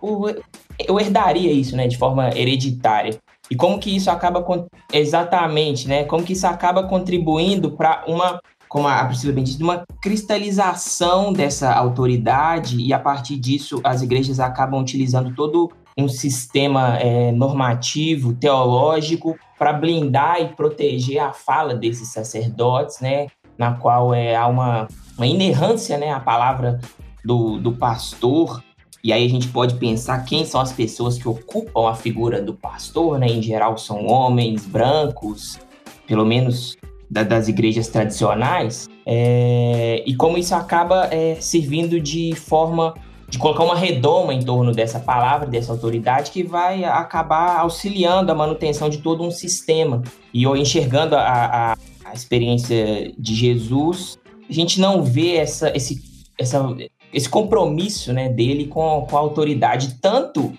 por. 0.00 0.42
Eu 0.78 0.98
herdaria 0.98 1.52
isso, 1.52 1.76
né, 1.76 1.86
de 1.86 1.96
forma 1.96 2.36
hereditária. 2.36 3.16
E 3.54 3.56
como 3.56 3.78
que 3.78 3.94
isso 3.94 4.10
acaba 4.10 4.44
exatamente, 4.92 5.86
né? 5.86 6.02
Como 6.02 6.24
que 6.24 6.32
isso 6.32 6.44
acaba 6.44 6.88
contribuindo 6.88 7.70
para 7.70 8.02
uma, 8.08 8.40
como 8.68 8.88
a 8.88 9.04
Priscila 9.04 9.32
bem 9.32 9.44
disse, 9.44 9.62
uma 9.62 9.84
cristalização 10.02 11.32
dessa 11.32 11.72
autoridade 11.72 12.76
e 12.82 12.92
a 12.92 12.98
partir 12.98 13.36
disso 13.36 13.80
as 13.84 14.02
igrejas 14.02 14.40
acabam 14.40 14.80
utilizando 14.80 15.32
todo 15.36 15.70
um 15.96 16.08
sistema 16.08 16.98
é, 16.98 17.30
normativo, 17.30 18.34
teológico 18.34 19.38
para 19.56 19.72
blindar 19.72 20.42
e 20.42 20.48
proteger 20.48 21.20
a 21.20 21.32
fala 21.32 21.76
desses 21.76 22.08
sacerdotes, 22.08 22.98
né? 23.00 23.28
Na 23.56 23.74
qual 23.74 24.12
é, 24.12 24.34
há 24.34 24.48
uma, 24.48 24.88
uma 25.16 25.28
inerrância, 25.28 25.96
né? 25.96 26.10
A 26.10 26.18
palavra 26.18 26.80
do, 27.24 27.60
do 27.60 27.70
pastor 27.70 28.60
e 29.04 29.12
aí 29.12 29.26
a 29.26 29.28
gente 29.28 29.48
pode 29.48 29.74
pensar 29.74 30.24
quem 30.24 30.46
são 30.46 30.58
as 30.58 30.72
pessoas 30.72 31.18
que 31.18 31.28
ocupam 31.28 31.90
a 31.90 31.94
figura 31.94 32.40
do 32.40 32.54
pastor, 32.54 33.18
né? 33.18 33.26
Em 33.26 33.42
geral 33.42 33.76
são 33.76 34.06
homens 34.06 34.64
brancos, 34.64 35.58
pelo 36.06 36.24
menos 36.24 36.74
da, 37.10 37.22
das 37.22 37.46
igrejas 37.46 37.88
tradicionais, 37.88 38.88
é, 39.04 40.02
e 40.06 40.16
como 40.16 40.38
isso 40.38 40.54
acaba 40.54 41.08
é, 41.12 41.34
servindo 41.34 42.00
de 42.00 42.34
forma 42.34 42.94
de 43.28 43.38
colocar 43.38 43.64
uma 43.64 43.76
redoma 43.76 44.32
em 44.32 44.42
torno 44.42 44.72
dessa 44.72 44.98
palavra, 44.98 45.46
dessa 45.46 45.70
autoridade, 45.70 46.30
que 46.30 46.42
vai 46.42 46.84
acabar 46.84 47.58
auxiliando 47.58 48.32
a 48.32 48.34
manutenção 48.34 48.88
de 48.88 48.98
todo 48.98 49.22
um 49.22 49.30
sistema. 49.30 50.02
E 50.32 50.44
eu 50.44 50.56
enxergando 50.56 51.14
a, 51.14 51.72
a, 51.72 51.76
a 52.06 52.14
experiência 52.14 53.12
de 53.18 53.34
Jesus, 53.34 54.18
a 54.48 54.52
gente 54.52 54.80
não 54.80 55.02
vê 55.02 55.36
essa, 55.36 55.76
esse, 55.76 56.02
essa, 56.38 56.74
esse 57.14 57.28
compromisso 57.28 58.12
né, 58.12 58.28
dele 58.28 58.66
com, 58.66 59.06
com 59.08 59.16
a 59.16 59.20
autoridade, 59.20 59.94
tanto 60.00 60.52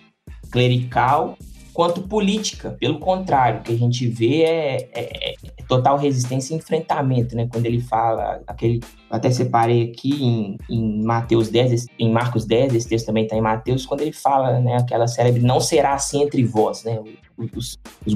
clerical 0.52 1.38
quanto 1.74 2.02
política. 2.04 2.78
Pelo 2.80 2.98
contrário, 2.98 3.60
o 3.60 3.64
que 3.64 3.74
a 3.74 3.78
gente 3.78 4.08
vê 4.08 4.44
é, 4.44 4.90
é, 4.94 5.34
é 5.34 5.36
total 5.68 5.98
resistência 5.98 6.54
e 6.54 6.58
enfrentamento, 6.58 7.36
né? 7.36 7.50
Quando 7.52 7.66
ele 7.66 7.82
fala, 7.82 8.42
aquele, 8.48 8.80
até 9.10 9.30
separei 9.30 9.92
aqui 9.92 10.24
em, 10.24 10.58
em 10.70 11.04
Mateus 11.04 11.50
10, 11.50 11.88
em 12.00 12.10
Marcos 12.10 12.46
10, 12.46 12.74
esse 12.74 12.88
texto 12.88 13.08
também 13.08 13.24
está 13.24 13.36
em 13.36 13.42
Mateus, 13.42 13.86
quando 13.86 14.02
ele 14.02 14.14
fala, 14.14 14.60
né, 14.62 14.78
aquela 14.78 15.08
célebre, 15.08 15.42
não 15.42 15.60
será 15.60 15.94
assim 15.94 16.24
entre 16.24 16.46
vós, 16.46 16.86
né? 16.86 17.02
Os, 17.38 17.78
os, 18.06 18.16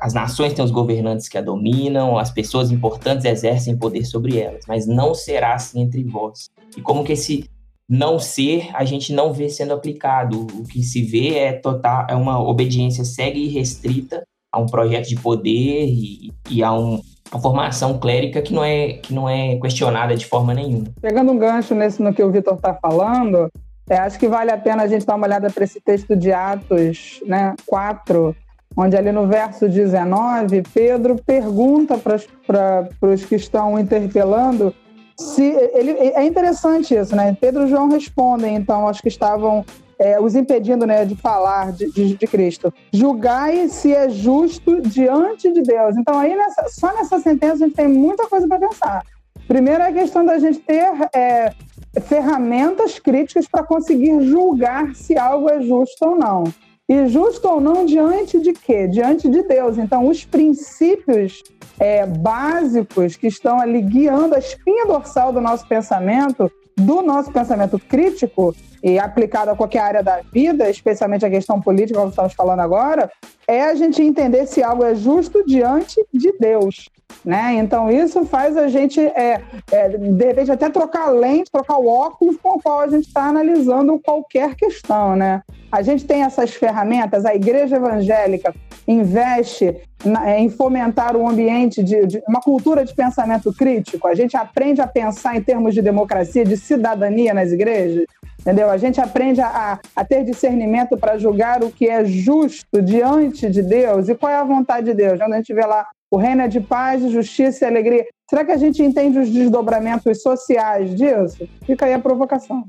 as 0.00 0.14
nações 0.14 0.54
têm 0.54 0.64
os 0.64 0.70
governantes 0.70 1.28
que 1.28 1.36
a 1.36 1.42
dominam, 1.42 2.18
as 2.18 2.30
pessoas 2.30 2.70
importantes 2.70 3.26
exercem 3.26 3.76
poder 3.76 4.06
sobre 4.06 4.38
elas, 4.38 4.64
mas 4.66 4.86
não 4.86 5.14
será 5.14 5.52
assim 5.52 5.82
entre 5.82 6.02
vós. 6.02 6.48
E 6.74 6.80
como 6.80 7.04
que 7.04 7.12
esse 7.12 7.44
não 7.88 8.18
ser, 8.18 8.70
a 8.74 8.84
gente 8.84 9.12
não 9.12 9.32
vê 9.32 9.48
sendo 9.48 9.74
aplicado. 9.74 10.46
O 10.54 10.64
que 10.64 10.82
se 10.82 11.02
vê 11.02 11.38
é 11.38 11.52
total, 11.52 12.06
é 12.08 12.14
uma 12.14 12.40
obediência 12.40 13.04
cega 13.04 13.38
e 13.38 13.48
restrita 13.48 14.22
a 14.52 14.60
um 14.60 14.66
projeto 14.66 15.08
de 15.08 15.16
poder 15.16 15.86
e, 15.86 16.32
e 16.50 16.62
a 16.62 16.72
um, 16.72 17.00
uma 17.32 17.40
formação 17.40 17.98
clérica 17.98 18.40
que 18.40 18.54
não 18.54 18.64
é 18.64 18.94
que 18.94 19.12
não 19.12 19.28
é 19.28 19.56
questionada 19.56 20.16
de 20.16 20.26
forma 20.26 20.54
nenhuma. 20.54 20.86
Pegando 21.00 21.32
um 21.32 21.38
gancho 21.38 21.74
nesse 21.74 22.02
no 22.02 22.14
que 22.14 22.22
o 22.22 22.30
Vitor 22.30 22.54
está 22.54 22.74
falando, 22.74 23.50
é, 23.88 23.98
acho 23.98 24.18
que 24.18 24.28
vale 24.28 24.50
a 24.50 24.56
pena 24.56 24.84
a 24.84 24.86
gente 24.86 25.04
dar 25.04 25.16
uma 25.16 25.26
olhada 25.26 25.50
para 25.50 25.64
esse 25.64 25.80
texto 25.80 26.16
de 26.16 26.32
Atos, 26.32 27.20
né, 27.26 27.54
4, 27.66 28.34
onde 28.76 28.96
ali 28.96 29.12
no 29.12 29.26
verso 29.26 29.68
19, 29.68 30.62
Pedro 30.72 31.16
pergunta 31.24 31.98
para 31.98 32.88
os 33.02 33.24
que 33.24 33.34
estão 33.34 33.78
interpelando 33.78 34.74
se 35.16 35.42
ele 35.72 35.92
é 35.92 36.24
interessante 36.24 36.94
isso, 36.94 37.14
né? 37.14 37.36
Pedro 37.40 37.66
e 37.66 37.68
João 37.68 37.88
respondem, 37.88 38.56
então, 38.56 38.88
acho 38.88 39.00
que 39.00 39.08
estavam 39.08 39.64
é, 39.98 40.20
os 40.20 40.34
impedindo 40.34 40.86
né, 40.86 41.04
de 41.04 41.14
falar 41.16 41.72
de, 41.72 41.90
de, 41.92 42.16
de, 42.16 42.26
Cristo. 42.26 42.72
Julgai 42.92 43.68
se 43.68 43.94
é 43.94 44.08
justo 44.08 44.80
diante 44.80 45.52
de 45.52 45.62
Deus. 45.62 45.96
Então, 45.96 46.18
aí 46.18 46.34
nessa, 46.34 46.68
só 46.68 46.92
nessa 46.94 47.18
sentença 47.20 47.64
a 47.64 47.68
gente 47.68 47.76
tem 47.76 47.88
muita 47.88 48.26
coisa 48.26 48.46
para 48.48 48.58
pensar. 48.68 49.04
Primeiro 49.46 49.82
é 49.82 49.88
a 49.88 49.92
questão 49.92 50.24
da 50.24 50.38
gente 50.38 50.58
ter 50.60 50.90
é, 51.14 51.52
ferramentas 52.00 52.98
críticas 52.98 53.46
para 53.46 53.62
conseguir 53.62 54.20
julgar 54.22 54.94
se 54.94 55.16
algo 55.18 55.48
é 55.50 55.60
justo 55.60 56.04
ou 56.06 56.16
não. 56.16 56.44
E 56.88 57.06
justo 57.06 57.48
ou 57.48 57.60
não 57.60 57.86
diante 57.86 58.38
de 58.38 58.52
quê? 58.52 58.86
Diante 58.86 59.28
de 59.28 59.42
Deus. 59.42 59.78
Então, 59.78 60.06
os 60.06 60.24
princípios 60.24 61.42
é, 61.80 62.04
básicos 62.04 63.16
que 63.16 63.26
estão 63.26 63.58
ali 63.58 63.80
guiando 63.80 64.34
a 64.34 64.38
espinha 64.38 64.84
dorsal 64.86 65.32
do 65.32 65.40
nosso 65.40 65.66
pensamento, 65.66 66.50
do 66.76 67.00
nosso 67.00 67.32
pensamento 67.32 67.78
crítico 67.78 68.54
e 68.84 68.98
aplicado 68.98 69.50
a 69.50 69.56
qualquer 69.56 69.78
área 69.78 70.02
da 70.02 70.20
vida, 70.30 70.68
especialmente 70.68 71.24
a 71.24 71.30
questão 71.30 71.58
política, 71.58 71.98
como 71.98 72.10
estamos 72.10 72.34
falando 72.34 72.60
agora, 72.60 73.10
é 73.48 73.62
a 73.62 73.74
gente 73.74 74.02
entender 74.02 74.46
se 74.46 74.62
algo 74.62 74.84
é 74.84 74.94
justo 74.94 75.42
diante 75.46 76.04
de 76.12 76.32
Deus. 76.38 76.90
Né? 77.24 77.54
Então, 77.54 77.90
isso 77.90 78.26
faz 78.26 78.54
a 78.58 78.68
gente, 78.68 79.00
é, 79.00 79.40
é, 79.72 79.88
de 79.88 80.24
repente, 80.26 80.52
até 80.52 80.68
trocar 80.68 81.08
a 81.08 81.10
lente, 81.10 81.50
trocar 81.50 81.78
o 81.78 81.88
óculos 81.88 82.36
com 82.36 82.58
o 82.58 82.62
qual 82.62 82.80
a 82.80 82.88
gente 82.88 83.06
está 83.06 83.24
analisando 83.28 83.98
qualquer 83.98 84.54
questão. 84.54 85.16
Né? 85.16 85.40
A 85.72 85.80
gente 85.80 86.04
tem 86.04 86.22
essas 86.22 86.52
ferramentas, 86.52 87.24
a 87.24 87.34
igreja 87.34 87.76
evangélica 87.76 88.54
investe 88.86 89.74
na, 90.04 90.30
é, 90.30 90.38
em 90.38 90.50
fomentar 90.50 91.16
um 91.16 91.26
ambiente 91.26 91.82
de, 91.82 92.06
de, 92.06 92.22
uma 92.28 92.42
cultura 92.42 92.84
de 92.84 92.94
pensamento 92.94 93.50
crítico, 93.54 94.06
a 94.06 94.14
gente 94.14 94.36
aprende 94.36 94.82
a 94.82 94.86
pensar 94.86 95.34
em 95.34 95.42
termos 95.42 95.72
de 95.72 95.80
democracia, 95.80 96.44
de 96.44 96.58
cidadania 96.58 97.32
nas 97.32 97.50
igrejas. 97.50 98.04
Entendeu? 98.44 98.68
A 98.68 98.76
gente 98.76 99.00
aprende 99.00 99.40
a, 99.40 99.80
a 99.96 100.04
ter 100.04 100.22
discernimento 100.22 100.98
para 100.98 101.16
julgar 101.16 101.64
o 101.64 101.70
que 101.70 101.88
é 101.88 102.04
justo 102.04 102.82
diante 102.82 103.48
de 103.48 103.62
Deus 103.62 104.10
e 104.10 104.14
qual 104.14 104.30
é 104.30 104.36
a 104.36 104.44
vontade 104.44 104.84
de 104.84 104.94
Deus. 104.94 105.18
Quando 105.18 105.32
a 105.32 105.36
gente 105.38 105.54
vê 105.54 105.64
lá 105.64 105.86
o 106.10 106.18
reino 106.18 106.42
é 106.42 106.48
de 106.48 106.60
paz, 106.60 107.02
justiça 107.10 107.64
e 107.64 107.68
alegria. 107.68 108.06
Será 108.28 108.44
que 108.44 108.52
a 108.52 108.56
gente 108.58 108.82
entende 108.82 109.18
os 109.18 109.30
desdobramentos 109.30 110.20
sociais 110.20 110.94
disso? 110.94 111.48
Fica 111.64 111.86
aí 111.86 111.94
a 111.94 111.98
provocação. 111.98 112.64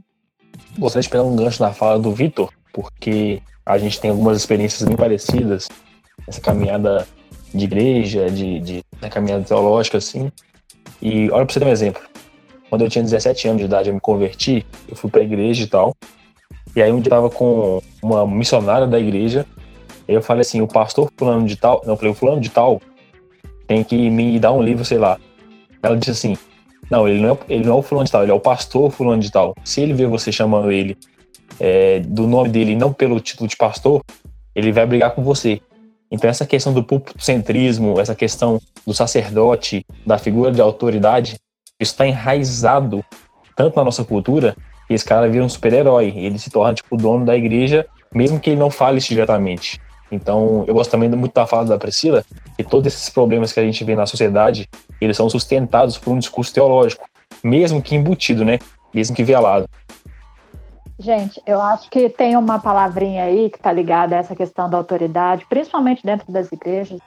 Gostaria 0.80 1.04
de 1.04 1.10
pegar 1.10 1.24
um 1.24 1.36
gancho 1.36 1.62
na 1.62 1.74
fala 1.74 2.00
do 2.00 2.12
Vitor, 2.14 2.50
porque 2.74 3.42
a 3.66 3.78
gente 3.78 4.00
tem 4.00 4.12
algumas 4.12 4.38
experiências 4.38 4.88
bem 4.88 4.96
parecidas 4.96 5.68
nessa 6.26 6.40
caminhada 6.40 7.06
de 7.54 7.66
igreja, 7.66 8.30
de, 8.30 8.60
de 8.62 8.84
caminhada 9.12 9.44
teológica, 9.44 9.98
assim. 9.98 10.32
E 11.02 11.30
olha 11.32 11.46
para 11.46 11.54
você 11.54 11.60
ter 11.60 11.66
um 11.66 11.72
exemplo. 11.72 12.02
Quando 12.70 12.82
eu 12.84 12.90
tinha 12.90 13.04
17 13.04 13.48
anos 13.48 13.60
de 13.60 13.66
idade, 13.66 13.90
eu 13.90 13.94
me 13.94 14.02
converti, 14.02 14.66
eu 14.88 14.96
fui 14.96 15.10
para 15.10 15.22
a 15.22 15.24
igreja 15.24 15.64
e 15.64 15.68
tal. 15.68 15.96
E 16.76 16.82
aí 16.82 16.92
um 16.92 17.00
dia 17.00 17.08
eu 17.08 17.16
tava 17.16 17.30
com 17.30 17.82
uma 18.02 18.28
missionária 18.28 18.86
da 18.86 19.00
igreja, 19.00 19.46
aí 20.08 20.16
eu 20.16 20.22
falei 20.22 20.42
assim, 20.42 20.62
o 20.62 20.68
pastor 20.68 21.10
fulano 21.18 21.46
de 21.46 21.56
tal, 21.56 21.82
não, 21.86 21.94
eu 21.94 21.98
falei, 21.98 22.12
o 22.12 22.16
fulano 22.16 22.42
de 22.42 22.50
tal 22.50 22.82
tem 23.68 23.84
que 23.84 24.10
me 24.10 24.40
dar 24.40 24.52
um 24.52 24.62
livro, 24.62 24.84
sei 24.86 24.98
lá. 24.98 25.18
Ela 25.82 25.98
disse 25.98 26.12
assim: 26.12 26.38
Não, 26.90 27.08
ele 27.08 27.22
não 27.22 27.34
é, 27.34 27.38
ele 27.50 27.66
não 27.66 27.76
é 27.76 27.78
o 27.78 27.82
fulano 27.82 28.06
de 28.06 28.12
tal, 28.12 28.24
ele 28.24 28.32
é 28.32 28.36
o 28.36 28.40
pastor 28.40 28.92
fulano 28.92 29.22
de 29.22 29.32
tal. 29.32 29.56
Se 29.64 29.82
ele 29.82 29.94
vê 29.94 30.06
você 30.06 30.32
chamando 30.32 30.72
ele 30.72 30.98
é, 31.60 32.00
do 32.00 32.28
nome 32.28 32.50
dele 32.50 32.72
e 32.72 32.76
não 32.76 32.92
pelo 32.92 33.20
título 33.20 33.48
de 33.48 33.56
pastor, 33.56 34.02
ele 34.56 34.72
vai 34.72 34.86
brigar 34.86 35.14
com 35.14 35.24
você. 35.24 35.62
Então, 36.12 36.30
essa 36.30 36.46
questão 36.46 36.74
do 36.74 36.84
púlpito-centrismo, 36.84 38.00
essa 38.00 38.16
questão 38.16 38.62
do 38.86 38.94
sacerdote, 38.94 39.86
da 40.06 40.18
figura 40.18 40.52
de 40.52 40.62
autoridade, 40.62 41.36
está 41.80 42.06
enraizado 42.08 43.04
tanto 43.56 43.76
na 43.76 43.84
nossa 43.84 44.04
cultura 44.04 44.56
que 44.88 44.94
esse 44.94 45.06
cara 45.06 45.30
vira 45.30 45.44
um 45.44 45.50
super-herói. 45.50 46.14
Ele 46.16 46.38
se 46.38 46.50
torna, 46.50 46.74
tipo, 46.74 46.96
o 46.96 46.98
dono 46.98 47.26
da 47.26 47.36
igreja, 47.36 47.86
mesmo 48.14 48.40
que 48.40 48.50
ele 48.50 48.60
não 48.60 48.70
fale 48.70 48.98
isso 49.00 49.10
diretamente. 49.10 49.82
Então, 50.12 50.64
eu 50.68 50.74
gosto 50.74 50.92
também 50.92 51.10
muito 51.10 51.34
da 51.34 51.48
fala 51.48 51.66
da 51.66 51.78
Priscila, 51.78 52.24
que 52.56 52.64
todos 52.64 52.94
esses 52.94 53.10
problemas 53.10 53.52
que 53.52 53.60
a 53.60 53.64
gente 53.64 53.84
vê 53.84 53.96
na 53.96 54.06
sociedade, 54.06 54.70
eles 55.02 55.18
são 55.18 55.30
sustentados 55.30 55.98
por 55.98 56.12
um 56.12 56.20
discurso 56.20 56.54
teológico, 56.54 57.08
mesmo 57.44 57.82
que 57.82 57.96
embutido, 57.96 58.46
né? 58.46 58.60
Mesmo 58.94 59.16
que 59.16 59.24
velado. 59.24 59.68
Gente, 60.98 61.42
eu 61.46 61.60
acho 61.60 61.90
que 61.90 62.08
tem 62.08 62.38
uma 62.38 62.60
palavrinha 62.60 63.26
aí 63.26 63.50
que 63.50 63.58
está 63.58 63.72
ligada 63.72 64.16
a 64.16 64.20
essa 64.20 64.36
questão 64.36 64.70
da 64.70 64.78
autoridade, 64.78 65.46
principalmente 65.50 66.06
dentro 66.06 66.32
das 66.32 66.50
igrejas. 66.52 67.02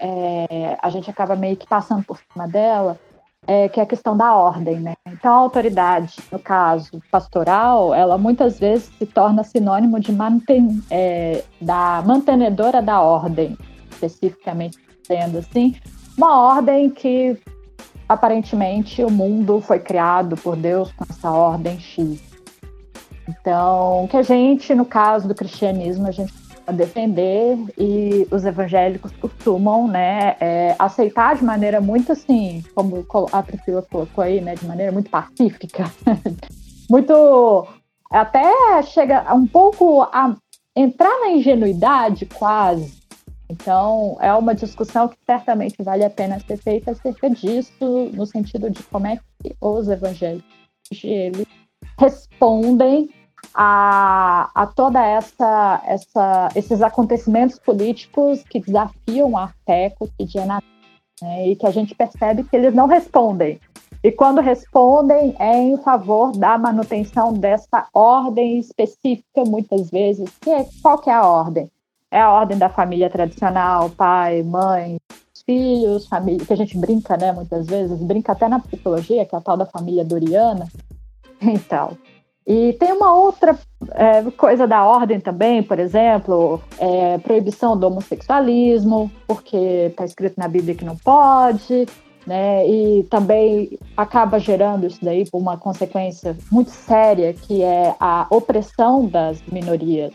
É, 0.00 0.78
a 0.80 0.88
gente 0.88 1.10
acaba 1.10 1.36
meio 1.36 1.56
que 1.56 1.66
passando 1.66 2.02
por 2.04 2.18
cima 2.32 2.48
dela, 2.48 2.98
é, 3.46 3.68
que 3.68 3.78
é 3.78 3.82
a 3.82 3.86
questão 3.86 4.16
da 4.16 4.34
ordem, 4.34 4.80
né? 4.80 4.94
Então, 5.06 5.32
a 5.32 5.38
autoridade, 5.38 6.16
no 6.30 6.38
caso 6.38 7.00
pastoral, 7.10 7.94
ela 7.94 8.16
muitas 8.16 8.58
vezes 8.58 8.90
se 8.98 9.06
torna 9.06 9.44
sinônimo 9.44 10.00
de 10.00 10.12
manten, 10.12 10.82
é, 10.90 11.42
da 11.60 12.02
mantenedora 12.04 12.80
da 12.80 13.00
ordem, 13.00 13.56
especificamente 13.90 14.78
sendo 15.06 15.38
assim, 15.38 15.76
uma 16.16 16.40
ordem 16.54 16.88
que 16.90 17.38
aparentemente 18.08 19.02
o 19.02 19.10
mundo 19.10 19.60
foi 19.60 19.78
criado 19.78 20.36
por 20.36 20.56
Deus 20.56 20.92
com 20.92 21.04
essa 21.08 21.30
ordem 21.30 21.78
X. 21.78 22.22
Então, 23.28 24.06
que 24.10 24.16
a 24.16 24.22
gente, 24.22 24.74
no 24.74 24.84
caso 24.84 25.26
do 25.26 25.34
cristianismo, 25.34 26.06
a 26.06 26.10
gente 26.10 26.32
defender 26.72 27.56
e 27.78 28.26
os 28.30 28.44
evangélicos 28.44 29.12
costumam, 29.12 29.86
né, 29.86 30.36
é, 30.40 30.74
aceitar 30.78 31.36
de 31.36 31.44
maneira 31.44 31.80
muito 31.80 32.12
assim, 32.12 32.62
como 32.74 33.06
a 33.32 33.42
Priscila 33.42 33.82
colocou 33.82 34.24
aí, 34.24 34.40
né, 34.40 34.54
de 34.54 34.66
maneira 34.66 34.92
muito 34.92 35.10
pacífica, 35.10 35.84
muito 36.88 37.66
até 38.10 38.82
chega 38.82 39.32
um 39.34 39.46
pouco 39.46 40.02
a 40.02 40.36
entrar 40.76 41.20
na 41.20 41.30
ingenuidade 41.30 42.26
quase. 42.26 43.02
Então, 43.48 44.16
é 44.20 44.32
uma 44.32 44.54
discussão 44.54 45.08
que 45.08 45.16
certamente 45.24 45.82
vale 45.82 46.04
a 46.04 46.10
pena 46.10 46.40
ser 46.40 46.56
feita 46.56 46.92
acerca 46.92 47.28
disso, 47.28 48.10
no 48.12 48.26
sentido 48.26 48.70
de 48.70 48.82
como 48.84 49.06
é 49.06 49.16
que 49.16 49.54
os 49.60 49.88
evangélicos 49.88 50.44
eles 51.02 51.46
respondem 51.98 53.10
a, 53.54 54.50
a 54.54 54.66
toda 54.66 55.04
essa, 55.04 55.80
essa 55.86 56.48
esses 56.56 56.82
acontecimentos 56.82 57.58
políticos 57.58 58.42
que 58.42 58.58
desafiam 58.58 59.36
a 59.36 59.48
fé 59.64 59.90
cotidiana 59.90 60.60
né, 61.22 61.48
e 61.48 61.56
que 61.56 61.66
a 61.66 61.70
gente 61.70 61.94
percebe 61.94 62.42
que 62.42 62.56
eles 62.56 62.74
não 62.74 62.88
respondem. 62.88 63.60
E 64.02 64.12
quando 64.12 64.40
respondem 64.40 65.34
é 65.38 65.56
em 65.56 65.78
favor 65.78 66.32
da 66.32 66.58
manutenção 66.58 67.32
dessa 67.32 67.86
ordem 67.94 68.58
específica, 68.58 69.44
muitas 69.46 69.88
vezes. 69.88 70.28
Que 70.40 70.50
é, 70.50 70.66
qual 70.82 70.98
que 70.98 71.08
é 71.08 71.14
a 71.14 71.26
ordem? 71.26 71.70
É 72.10 72.20
a 72.20 72.30
ordem 72.30 72.58
da 72.58 72.68
família 72.68 73.08
tradicional, 73.08 73.88
pai, 73.88 74.42
mãe, 74.42 74.98
filhos, 75.46 76.06
família, 76.06 76.44
que 76.44 76.52
a 76.52 76.56
gente 76.56 76.76
brinca, 76.76 77.16
né, 77.16 77.32
muitas 77.32 77.66
vezes, 77.66 77.98
brinca 78.02 78.32
até 78.32 78.48
na 78.48 78.60
psicologia, 78.60 79.24
que 79.24 79.34
é 79.34 79.38
a 79.38 79.40
tal 79.40 79.56
da 79.56 79.66
família 79.66 80.04
doriana. 80.04 80.66
Então, 81.42 81.98
e 82.46 82.74
tem 82.74 82.92
uma 82.92 83.14
outra 83.14 83.58
é, 83.92 84.22
coisa 84.32 84.66
da 84.66 84.84
ordem 84.84 85.18
também, 85.18 85.62
por 85.62 85.78
exemplo, 85.78 86.60
é, 86.78 87.16
proibição 87.18 87.76
do 87.76 87.86
homossexualismo, 87.86 89.10
porque 89.26 89.56
está 89.56 90.04
escrito 90.04 90.38
na 90.38 90.46
Bíblia 90.46 90.74
que 90.74 90.84
não 90.84 90.96
pode, 90.96 91.86
né? 92.26 92.66
E 92.68 93.04
também 93.04 93.78
acaba 93.96 94.38
gerando 94.38 94.86
isso 94.86 94.98
daí 95.02 95.28
por 95.28 95.38
uma 95.38 95.56
consequência 95.56 96.36
muito 96.52 96.70
séria, 96.70 97.32
que 97.32 97.62
é 97.62 97.94
a 97.98 98.26
opressão 98.28 99.06
das 99.06 99.42
minorias 99.50 100.12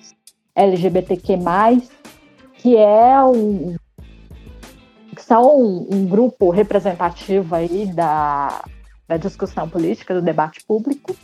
LGBTQ+, 0.55 1.39
que 2.55 2.77
é 2.77 3.23
um, 3.23 3.75
que 5.15 5.23
são 5.23 5.59
um, 5.59 5.87
um, 5.91 6.05
grupo 6.05 6.51
representativo 6.51 7.55
aí 7.55 7.87
da, 7.87 8.61
da 9.07 9.17
discussão 9.17 9.67
política, 9.67 10.13
do 10.13 10.21
debate 10.21 10.63
público, 10.65 11.15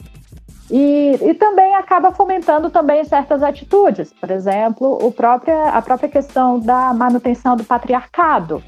e, 0.70 1.18
e 1.22 1.34
também 1.36 1.76
acaba 1.76 2.12
fomentando 2.12 2.70
também 2.70 3.04
certas 3.04 3.44
atitudes, 3.44 4.12
por 4.14 4.32
exemplo, 4.32 4.98
o 5.06 5.12
própria, 5.12 5.70
a 5.70 5.82
própria 5.82 6.10
questão 6.10 6.60
da 6.60 6.94
manutenção 6.94 7.56
do 7.56 7.64
patriarcado, 7.64 8.64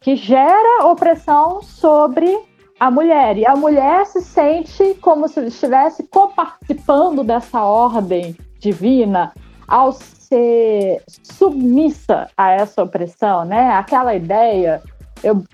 que 0.00 0.16
gera 0.16 0.86
opressão 0.86 1.62
sobre 1.62 2.36
a 2.78 2.90
mulher. 2.90 3.38
E 3.38 3.46
a 3.46 3.54
mulher 3.54 4.06
se 4.06 4.20
sente 4.20 4.94
como 5.00 5.28
se 5.28 5.40
estivesse 5.46 6.02
coparticipando 6.04 7.22
dessa 7.22 7.62
ordem 7.62 8.36
divina 8.58 9.32
ao 9.68 9.92
ser 9.92 11.02
submissa 11.22 12.28
a 12.36 12.50
essa 12.50 12.82
opressão, 12.82 13.44
né? 13.44 13.72
Aquela 13.72 14.14
ideia, 14.14 14.82
eu 15.22 15.44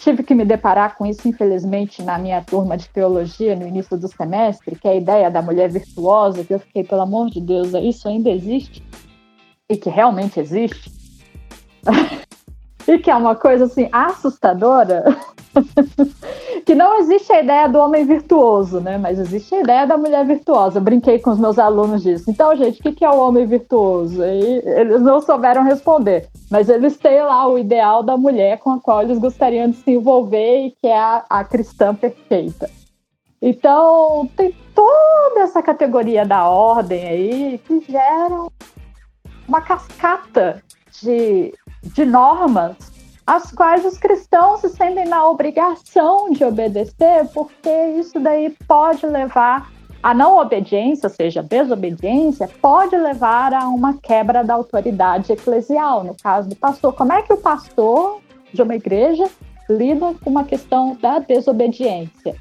tive 0.00 0.22
que 0.22 0.34
me 0.34 0.44
deparar 0.44 0.96
com 0.96 1.04
isso, 1.04 1.28
infelizmente, 1.28 2.02
na 2.02 2.18
minha 2.18 2.42
turma 2.42 2.76
de 2.76 2.88
teologia 2.88 3.54
no 3.54 3.66
início 3.66 3.98
do 3.98 4.08
semestre, 4.08 4.74
que 4.74 4.88
é 4.88 4.92
a 4.92 4.96
ideia 4.96 5.30
da 5.30 5.42
mulher 5.42 5.70
virtuosa, 5.70 6.42
que 6.42 6.54
eu 6.54 6.58
fiquei, 6.58 6.82
pelo 6.82 7.02
amor 7.02 7.28
de 7.28 7.40
Deus, 7.40 7.72
isso 7.74 8.08
ainda 8.08 8.30
existe? 8.30 8.82
E 9.68 9.76
que 9.76 9.90
realmente 9.90 10.40
existe? 10.40 10.90
e 12.88 12.98
que 12.98 13.10
é 13.10 13.14
uma 13.14 13.36
coisa 13.36 13.66
assim 13.66 13.88
assustadora. 13.92 15.04
que 16.64 16.74
não 16.74 16.98
existe 16.98 17.32
a 17.32 17.42
ideia 17.42 17.68
do 17.68 17.78
homem 17.78 18.04
virtuoso, 18.04 18.80
né? 18.80 18.98
Mas 18.98 19.18
existe 19.18 19.54
a 19.54 19.60
ideia 19.60 19.86
da 19.86 19.96
mulher 19.96 20.24
virtuosa. 20.24 20.78
Eu 20.78 20.82
brinquei 20.82 21.18
com 21.18 21.30
os 21.30 21.38
meus 21.38 21.58
alunos 21.58 22.02
disso. 22.02 22.30
Então, 22.30 22.54
gente, 22.56 22.80
o 22.80 22.94
que 22.94 23.04
é 23.04 23.10
o 23.10 23.18
homem 23.18 23.46
virtuoso? 23.46 24.22
E 24.22 24.62
eles 24.64 25.00
não 25.00 25.20
souberam 25.20 25.64
responder. 25.64 26.28
Mas 26.50 26.68
eles 26.68 26.96
têm 26.96 27.22
lá 27.22 27.48
o 27.48 27.58
ideal 27.58 28.02
da 28.02 28.16
mulher 28.16 28.58
com 28.58 28.70
a 28.70 28.80
qual 28.80 29.02
eles 29.02 29.18
gostariam 29.18 29.70
de 29.70 29.76
se 29.76 29.90
envolver 29.90 30.66
e 30.66 30.70
que 30.70 30.86
é 30.86 30.98
a, 30.98 31.24
a 31.28 31.44
cristã 31.44 31.94
perfeita. 31.94 32.70
Então, 33.42 34.28
tem 34.36 34.54
toda 34.74 35.40
essa 35.40 35.62
categoria 35.62 36.26
da 36.26 36.48
ordem 36.48 37.06
aí 37.06 37.60
que 37.66 37.80
gera 37.90 38.48
uma 39.48 39.62
cascata 39.62 40.62
de, 41.00 41.54
de 41.82 42.04
normas 42.04 42.90
as 43.30 43.52
quais 43.52 43.84
os 43.84 43.96
cristãos 43.96 44.60
se 44.60 44.68
sentem 44.70 45.06
na 45.06 45.24
obrigação 45.24 46.30
de 46.30 46.44
obedecer, 46.44 47.28
porque 47.32 47.70
isso 47.96 48.18
daí 48.18 48.50
pode 48.66 49.06
levar 49.06 49.70
a 50.02 50.12
não 50.12 50.36
obediência, 50.36 51.06
ou 51.06 51.14
seja, 51.14 51.40
desobediência, 51.40 52.50
pode 52.60 52.96
levar 52.96 53.54
a 53.54 53.68
uma 53.68 53.96
quebra 53.98 54.42
da 54.42 54.54
autoridade 54.54 55.32
eclesial. 55.32 56.02
No 56.02 56.16
caso 56.20 56.48
do 56.48 56.56
pastor, 56.56 56.92
como 56.92 57.12
é 57.12 57.22
que 57.22 57.32
o 57.32 57.36
pastor 57.36 58.20
de 58.52 58.62
uma 58.62 58.74
igreja 58.74 59.30
lida 59.68 60.12
com 60.24 60.28
uma 60.28 60.42
questão 60.42 60.96
da 61.00 61.20
desobediência? 61.20 62.34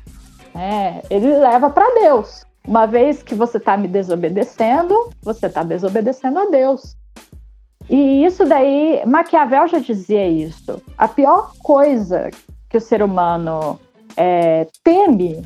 É, 0.55 1.03
ele 1.07 1.37
leva 1.37 1.69
para 1.69 1.85
Deus. 2.01 2.43
Uma 2.67 2.87
vez 2.87 3.21
que 3.21 3.35
você 3.35 3.57
está 3.57 3.77
me 3.77 3.87
desobedecendo, 3.87 5.11
você 5.21 5.45
está 5.45 5.61
desobedecendo 5.61 6.39
a 6.39 6.45
Deus. 6.45 6.97
E 7.89 8.23
isso 8.23 8.45
daí, 8.45 9.01
Maquiavel 9.05 9.67
já 9.67 9.79
dizia 9.79 10.27
isso. 10.27 10.81
A 10.97 11.07
pior 11.07 11.53
coisa 11.63 12.29
que 12.69 12.77
o 12.77 12.81
ser 12.81 13.01
humano 13.01 13.79
é, 14.15 14.67
teme, 14.83 15.43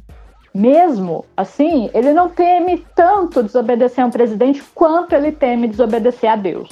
mesmo 0.54 1.26
assim, 1.38 1.90
ele 1.94 2.12
não 2.12 2.28
teme 2.28 2.86
tanto 2.96 3.42
desobedecer 3.42 4.04
a 4.04 4.08
um 4.08 4.12
presidente 4.12 4.62
quanto 4.76 5.14
ele 5.14 5.32
teme 5.32 5.70
desobedecer 5.70 6.30
a 6.30 6.36
Deus. 6.36 6.70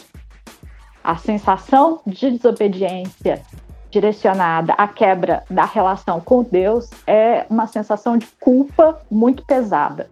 A 1.04 1.16
sensação 1.16 2.02
de 2.06 2.32
desobediência 2.32 3.42
direcionada 3.90 4.74
à 4.74 4.88
quebra 4.88 5.44
da 5.50 5.66
relação 5.66 6.20
com 6.20 6.44
Deus 6.44 6.90
é 7.08 7.46
uma 7.50 7.66
sensação 7.66 8.18
de 8.18 8.28
culpa 8.40 9.00
muito 9.10 9.44
pesada. 9.46 10.10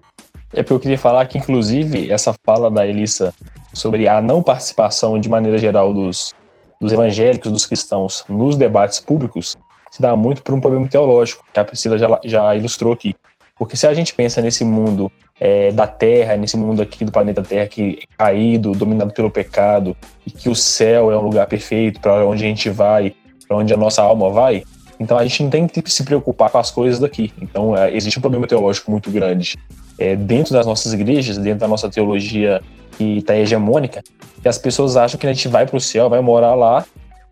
É 0.52 0.64
porque 0.64 0.74
eu 0.74 0.80
queria 0.80 0.98
falar 0.98 1.26
que, 1.28 1.38
inclusive, 1.38 2.12
essa 2.12 2.34
fala 2.44 2.72
da 2.72 2.86
Elissa 2.88 3.34
sobre 3.74 4.08
a 4.08 4.22
não 4.22 4.42
participação, 4.42 5.20
de 5.20 5.30
maneira 5.30 5.58
geral, 5.58 5.94
dos, 5.94 6.34
dos 6.80 6.92
evangélicos, 6.92 7.52
dos 7.52 7.66
cristãos, 7.66 8.24
nos 8.28 8.56
debates 8.56 9.00
públicos, 9.00 9.58
se 9.92 10.02
dá 10.02 10.16
muito 10.16 10.44
por 10.44 10.54
um 10.54 10.62
problema 10.62 10.88
teológico, 10.88 11.44
que 11.54 11.60
a 11.60 11.66
Priscila 11.66 11.98
já, 11.98 12.20
já 12.24 12.56
ilustrou 12.56 12.94
aqui. 12.94 13.16
Porque 13.58 13.76
se 13.76 13.86
a 13.86 13.94
gente 13.94 14.14
pensa 14.14 14.42
nesse 14.42 14.64
mundo 14.64 15.12
é, 15.40 15.72
da 15.72 15.86
Terra, 15.86 16.38
nesse 16.38 16.56
mundo 16.56 16.82
aqui 16.82 17.04
do 17.04 17.12
planeta 17.12 17.42
Terra 17.42 17.68
que 17.68 18.00
é 18.02 18.16
caído, 18.18 18.72
dominado 18.72 19.14
pelo 19.14 19.30
pecado, 19.30 19.96
e 20.26 20.32
que 20.32 20.50
o 20.50 20.56
céu 20.56 21.12
é 21.12 21.18
um 21.18 21.22
lugar 21.22 21.48
perfeito 21.48 22.00
para 22.00 22.26
onde 22.26 22.44
a 22.44 22.48
gente 22.48 22.70
vai, 22.70 23.14
para 23.48 23.58
onde 23.58 23.74
a 23.74 23.78
nossa 23.78 24.02
alma 24.02 24.30
vai, 24.30 24.64
então 25.00 25.18
a 25.18 25.24
gente 25.24 25.44
não 25.44 25.50
tem 25.50 25.68
que 25.68 25.90
se 25.90 26.04
preocupar 26.04 26.50
com 26.50 26.58
as 26.58 26.72
coisas 26.72 27.00
daqui. 27.00 27.34
Então 27.42 27.76
é, 27.76 27.94
existe 27.94 28.18
um 28.20 28.22
problema 28.22 28.48
teológico 28.48 28.92
muito 28.92 29.10
grande 29.10 29.58
é, 30.00 30.16
dentro 30.16 30.54
das 30.54 30.66
nossas 30.66 30.94
igrejas, 30.94 31.38
dentro 31.38 31.60
da 31.60 31.68
nossa 31.68 31.90
teologia 31.90 32.62
que 32.98 33.18
está 33.18 33.38
hegemônica, 33.38 34.02
que 34.42 34.48
as 34.48 34.58
pessoas 34.58 34.98
acham 34.98 35.20
que 35.20 35.28
a 35.28 35.34
gente 35.34 35.48
vai 35.48 35.66
para 35.66 35.78
o 35.78 35.80
céu, 35.80 36.10
vai 36.10 36.22
morar 36.22 36.56
lá 36.56 36.86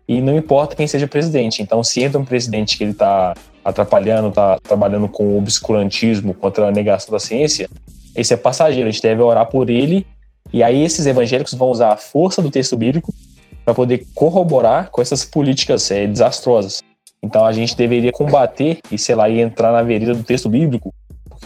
e 0.06 0.20
não 0.20 0.36
importa 0.36 0.76
quem 0.76 0.86
seja 0.86 1.06
presidente. 1.06 1.62
Então, 1.62 1.82
se 1.82 2.02
entra 2.02 2.18
um 2.18 2.24
presidente 2.24 2.76
que 2.76 2.84
ele 2.84 2.92
está 2.92 3.34
atrapalhando, 3.64 4.28
está 4.28 4.58
trabalhando 4.62 5.08
com 5.08 5.24
o 5.34 5.38
obscurantismo, 5.38 6.32
contra 6.34 6.68
a 6.68 6.70
negação 6.70 7.12
da 7.12 7.18
ciência, 7.18 7.68
esse 8.14 8.32
é 8.32 8.36
passageiro. 8.36 8.88
A 8.88 8.92
gente 8.92 9.02
deve 9.02 9.20
orar 9.22 9.46
por 9.46 9.68
ele 9.68 10.06
e 10.52 10.62
aí 10.62 10.82
esses 10.82 11.06
evangélicos 11.06 11.54
vão 11.54 11.70
usar 11.70 11.92
a 11.92 11.96
força 11.96 12.40
do 12.40 12.50
texto 12.50 12.76
bíblico 12.76 13.12
para 13.64 13.74
poder 13.74 14.06
corroborar 14.14 14.90
com 14.90 15.02
essas 15.02 15.24
políticas 15.24 15.90
é, 15.90 16.06
desastrosas. 16.06 16.82
Então 17.22 17.44
a 17.44 17.52
gente 17.52 17.76
deveria 17.76 18.12
combater 18.12 18.78
e, 18.90 18.96
sei 18.96 19.14
lá, 19.14 19.28
e 19.28 19.40
entrar 19.40 19.72
na 19.72 19.82
vereda 19.82 20.14
do 20.14 20.22
texto 20.22 20.48
bíblico 20.48 20.94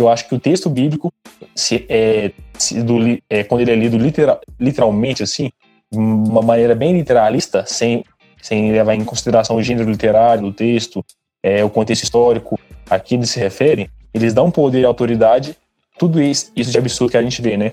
eu 0.00 0.08
acho 0.08 0.28
que 0.28 0.34
o 0.34 0.40
texto 0.40 0.70
bíblico, 0.70 1.12
se, 1.54 1.84
é, 1.88 2.32
se 2.58 2.82
do, 2.82 2.98
é, 3.28 3.44
quando 3.44 3.60
ele 3.60 3.72
é 3.72 3.76
lido 3.76 3.98
literal, 3.98 4.40
literalmente, 4.58 5.22
assim, 5.22 5.50
de 5.90 5.98
uma 5.98 6.40
maneira 6.40 6.74
bem 6.74 6.96
literalista, 6.96 7.64
sem, 7.66 8.04
sem 8.40 8.72
levar 8.72 8.94
em 8.94 9.04
consideração 9.04 9.56
o 9.56 9.62
gênero 9.62 9.90
literário 9.90 10.44
do 10.44 10.52
texto, 10.52 11.04
é, 11.42 11.64
o 11.64 11.70
contexto 11.70 12.04
histórico 12.04 12.58
a 12.88 12.98
que 12.98 13.14
eles 13.14 13.30
se 13.30 13.38
referem, 13.38 13.88
eles 14.14 14.32
dão 14.32 14.50
poder 14.50 14.80
e 14.80 14.84
autoridade, 14.84 15.56
tudo 15.98 16.20
isso, 16.20 16.52
isso 16.56 16.70
de 16.70 16.78
absurdo 16.78 17.10
que 17.10 17.16
a 17.16 17.22
gente 17.22 17.40
vê, 17.40 17.56
né? 17.56 17.72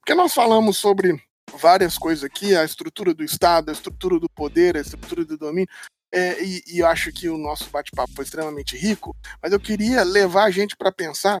Porque 0.00 0.14
nós 0.14 0.34
falamos 0.34 0.76
sobre 0.78 1.20
várias 1.58 1.98
coisas 1.98 2.24
aqui, 2.24 2.56
a 2.56 2.64
estrutura 2.64 3.14
do 3.14 3.22
Estado, 3.22 3.68
a 3.68 3.72
estrutura 3.72 4.18
do 4.18 4.28
poder, 4.28 4.76
a 4.76 4.80
estrutura 4.80 5.24
do 5.24 5.36
domínio, 5.36 5.68
é, 6.12 6.42
e, 6.42 6.62
e, 6.66 6.78
eu 6.80 6.86
acho 6.86 7.10
que 7.10 7.28
o 7.28 7.38
nosso 7.38 7.70
bate-papo 7.70 8.12
foi 8.14 8.24
extremamente 8.24 8.76
rico, 8.76 9.16
mas 9.42 9.50
eu 9.50 9.58
queria 9.58 10.04
levar 10.04 10.44
a 10.44 10.50
gente 10.50 10.76
para 10.76 10.92
pensar 10.92 11.40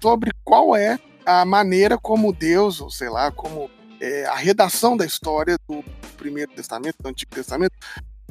sobre 0.00 0.30
qual 0.44 0.76
é 0.76 0.98
a 1.26 1.44
maneira 1.44 1.98
como 1.98 2.32
Deus, 2.32 2.80
ou 2.80 2.90
sei 2.90 3.08
lá, 3.08 3.32
como 3.32 3.68
é, 4.00 4.24
a 4.26 4.36
redação 4.36 4.96
da 4.96 5.04
história 5.04 5.56
do 5.68 5.84
Primeiro 6.16 6.52
Testamento, 6.52 6.96
do 7.00 7.08
Antigo 7.08 7.34
Testamento, 7.34 7.74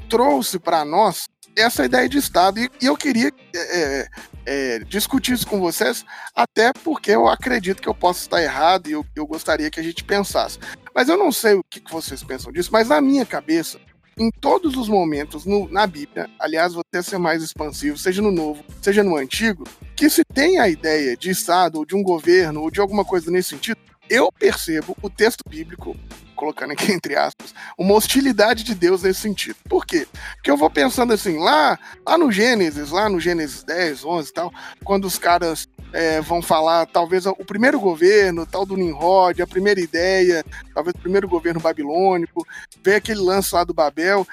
trouxe 0.10 0.60
para 0.60 0.86
nós 0.86 1.26
essa 1.56 1.86
ideia 1.86 2.08
de 2.08 2.18
Estado. 2.18 2.60
E, 2.60 2.70
e 2.82 2.86
eu 2.86 2.96
queria 2.96 3.32
é, 3.54 3.60
é, 3.60 4.08
é, 4.46 4.80
discutir 4.80 5.34
isso 5.34 5.48
com 5.48 5.60
vocês, 5.60 6.06
até 6.36 6.72
porque 6.84 7.12
eu 7.12 7.28
acredito 7.28 7.82
que 7.82 7.90
eu 7.90 7.96
posso 7.96 8.22
estar 8.22 8.42
errado 8.42 8.88
e 8.88 8.94
eu, 8.94 9.06
eu 9.16 9.28
gostaria 9.28 9.70
que 9.70 9.80
a 9.80 9.84
gente 9.84 10.04
pensasse. 10.04 10.58
Mas 10.94 11.10
eu 11.10 11.18
não 11.18 11.32
sei 11.32 11.54
o 11.54 11.64
que, 11.64 11.80
que 11.80 11.92
vocês 11.92 12.24
pensam 12.24 12.52
disso, 12.52 12.70
mas 12.72 12.90
na 12.90 13.02
minha 13.02 13.26
cabeça, 13.26 13.80
em 14.22 14.30
todos 14.30 14.78
os 14.78 14.88
momentos 14.88 15.46
no, 15.46 15.68
na 15.68 15.88
Bíblia, 15.88 16.30
aliás, 16.40 16.74
vou 16.74 16.82
até 16.88 17.02
ser 17.02 17.18
mais 17.18 17.42
expansivo, 17.42 17.98
seja 17.98 18.22
no 18.22 18.32
Novo, 18.32 18.64
seja 18.80 19.04
no 19.04 19.18
Antigo, 19.18 19.64
que 19.96 20.12
se 20.12 20.24
tem 20.24 20.60
a 20.60 20.70
ideia 20.70 21.18
de 21.18 21.32
Estado, 21.32 21.80
ou 21.80 21.86
de 21.86 21.96
um 21.96 22.04
governo, 22.04 22.62
ou 22.62 22.70
de 22.70 22.80
alguma 22.80 23.04
coisa 23.04 23.32
nesse 23.32 23.50
sentido, 23.50 23.80
eu 24.08 24.32
percebo 24.32 24.96
o 25.02 25.10
texto 25.10 25.42
bíblico, 25.50 25.98
colocando 26.42 26.72
aqui 26.72 26.90
entre 26.92 27.16
aspas, 27.16 27.54
uma 27.78 27.94
hostilidade 27.94 28.64
de 28.64 28.74
Deus 28.74 29.04
nesse 29.04 29.22
sentido. 29.22 29.58
Por 29.70 29.86
quê? 29.86 30.08
Porque 30.36 30.50
eu 30.50 30.58
vou 30.58 30.72
pensando 30.72 31.14
assim, 31.14 31.38
lá, 31.38 31.78
lá 32.04 32.18
no 32.18 32.32
Gênesis, 32.32 32.90
lá 32.90 33.08
no 33.08 33.20
Gênesis 33.20 33.64
10, 33.64 34.04
11 34.04 34.30
e 34.30 34.34
tal, 34.34 34.52
quando 34.84 35.06
os 35.06 35.20
caras 35.20 35.70
é, 35.94 36.20
vão 36.20 36.42
falar, 36.42 36.88
talvez, 36.88 37.28
o 37.28 37.46
primeiro 37.46 37.80
governo, 37.80 38.48
tal 38.48 38.66
do 38.66 38.76
Nimrod, 38.76 39.40
a 39.40 39.46
primeira 39.46 39.80
ideia, 39.80 40.44
talvez 40.74 40.96
o 40.96 41.02
primeiro 41.02 41.28
governo 41.28 41.60
babilônico, 41.60 42.46
ver 42.84 42.96
aquele 42.96 43.22
lance 43.22 43.54
lá 43.54 43.64
do 43.64 43.74
Babel, 43.74 44.26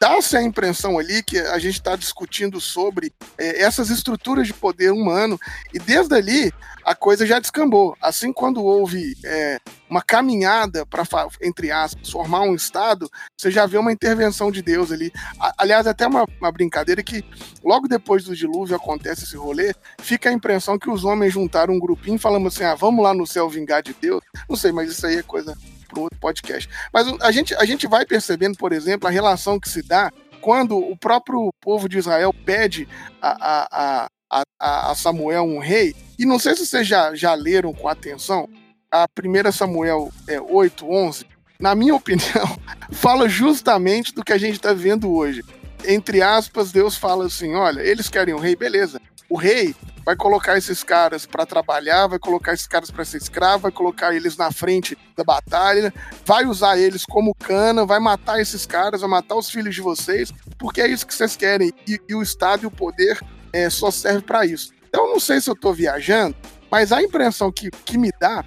dá-se 0.00 0.36
a 0.36 0.42
impressão 0.42 0.98
ali 0.98 1.22
que 1.22 1.38
a 1.38 1.58
gente 1.58 1.74
está 1.74 1.96
discutindo 1.96 2.60
sobre 2.60 3.12
é, 3.36 3.62
essas 3.62 3.90
estruturas 3.90 4.46
de 4.46 4.54
poder 4.54 4.92
humano, 4.92 5.38
e 5.74 5.78
desde 5.78 6.14
ali 6.14 6.52
a 6.84 6.94
coisa 6.94 7.26
já 7.26 7.38
descambou. 7.38 7.96
Assim, 8.00 8.32
quando 8.32 8.64
houve 8.64 9.14
é, 9.24 9.58
uma 9.90 10.00
caminhada 10.00 10.86
para, 10.86 11.02
entre 11.42 11.70
aspas, 11.70 12.08
formar 12.10 12.42
um 12.42 12.54
Estado, 12.54 13.10
você 13.36 13.50
já 13.50 13.66
vê 13.66 13.76
uma 13.76 13.92
intervenção 13.92 14.50
de 14.50 14.62
Deus 14.62 14.92
ali. 14.92 15.12
Aliás, 15.58 15.86
até 15.86 16.06
uma, 16.06 16.24
uma 16.40 16.52
brincadeira 16.52 17.02
que 17.02 17.24
logo 17.62 17.88
depois 17.88 18.24
do 18.24 18.36
dilúvio 18.36 18.76
acontece 18.76 19.24
esse 19.24 19.36
rolê, 19.36 19.74
fica 20.00 20.30
a 20.30 20.32
impressão 20.32 20.78
que 20.78 20.90
os 20.90 21.04
homens 21.04 21.32
juntaram 21.32 21.74
um 21.74 21.80
grupinho 21.80 22.18
falando 22.18 22.48
assim: 22.48 22.64
ah, 22.64 22.74
vamos 22.74 23.02
lá 23.02 23.12
no 23.12 23.26
céu 23.26 23.48
vingar 23.48 23.82
de 23.82 23.94
Deus. 23.94 24.22
Não 24.48 24.56
sei, 24.56 24.72
mas 24.72 24.90
isso 24.90 25.06
aí 25.06 25.16
é 25.16 25.22
coisa 25.22 25.56
para 25.88 26.00
outro 26.00 26.18
podcast. 26.18 26.68
Mas 26.92 27.06
a 27.20 27.30
gente, 27.32 27.54
a 27.54 27.64
gente 27.64 27.86
vai 27.86 28.06
percebendo, 28.06 28.56
por 28.56 28.72
exemplo, 28.72 29.08
a 29.08 29.10
relação 29.10 29.58
que 29.58 29.68
se 29.68 29.82
dá 29.82 30.12
quando 30.40 30.76
o 30.78 30.96
próprio 30.96 31.50
povo 31.60 31.88
de 31.88 31.98
Israel 31.98 32.32
pede 32.32 32.88
a, 33.20 34.06
a, 34.30 34.44
a, 34.60 34.90
a 34.90 34.94
Samuel 34.94 35.44
um 35.44 35.58
rei, 35.58 35.94
e 36.18 36.24
não 36.24 36.38
sei 36.38 36.54
se 36.54 36.66
vocês 36.66 36.86
já, 36.86 37.14
já 37.14 37.34
leram 37.34 37.72
com 37.72 37.88
atenção, 37.88 38.48
a 38.90 39.06
1 39.18 39.52
Samuel 39.52 40.10
é, 40.26 40.40
8, 40.40 40.90
11, 40.90 41.26
na 41.60 41.74
minha 41.74 41.94
opinião, 41.96 42.58
fala 42.92 43.28
justamente 43.28 44.14
do 44.14 44.24
que 44.24 44.32
a 44.32 44.38
gente 44.38 44.54
está 44.54 44.72
vendo 44.72 45.12
hoje. 45.12 45.44
Entre 45.84 46.22
aspas, 46.22 46.72
Deus 46.72 46.96
fala 46.96 47.26
assim: 47.26 47.54
olha, 47.54 47.80
eles 47.80 48.08
querem 48.08 48.34
um 48.34 48.38
rei, 48.38 48.56
beleza. 48.56 49.00
O 49.28 49.36
rei 49.36 49.74
vai 50.08 50.16
colocar 50.16 50.56
esses 50.56 50.82
caras 50.82 51.26
para 51.26 51.44
trabalhar, 51.44 52.06
vai 52.06 52.18
colocar 52.18 52.54
esses 52.54 52.66
caras 52.66 52.90
para 52.90 53.04
ser 53.04 53.18
escravo, 53.18 53.64
vai 53.64 53.70
colocar 53.70 54.14
eles 54.14 54.38
na 54.38 54.50
frente 54.50 54.96
da 55.14 55.22
batalha, 55.22 55.92
vai 56.24 56.46
usar 56.46 56.78
eles 56.78 57.04
como 57.04 57.34
cana, 57.34 57.84
vai 57.84 58.00
matar 58.00 58.40
esses 58.40 58.64
caras, 58.64 59.02
vai 59.02 59.10
matar 59.10 59.34
os 59.34 59.50
filhos 59.50 59.74
de 59.74 59.82
vocês, 59.82 60.32
porque 60.58 60.80
é 60.80 60.88
isso 60.88 61.06
que 61.06 61.12
vocês 61.12 61.36
querem. 61.36 61.74
E, 61.86 62.00
e 62.08 62.14
o 62.14 62.22
Estado 62.22 62.62
e 62.62 62.66
o 62.66 62.70
poder 62.70 63.20
é, 63.52 63.68
só 63.68 63.90
serve 63.90 64.22
para 64.22 64.46
isso. 64.46 64.72
Então, 64.88 65.06
não 65.10 65.20
sei 65.20 65.42
se 65.42 65.50
eu 65.50 65.54
estou 65.54 65.74
viajando, 65.74 66.34
mas 66.70 66.90
a 66.90 67.02
impressão 67.02 67.52
que, 67.52 67.70
que 67.70 67.98
me 67.98 68.10
dá 68.18 68.42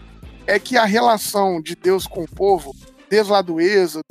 é 0.47 0.58
que 0.58 0.78
a 0.78 0.86
relação 0.86 1.62
de 1.62 1.76
Deus 1.76 2.08
com 2.08 2.24
o 2.24 2.28
povo, 2.28 2.76
desde 3.08 3.32
lá 3.32 3.43
do 3.43 3.62
Êxodo, 3.62 4.04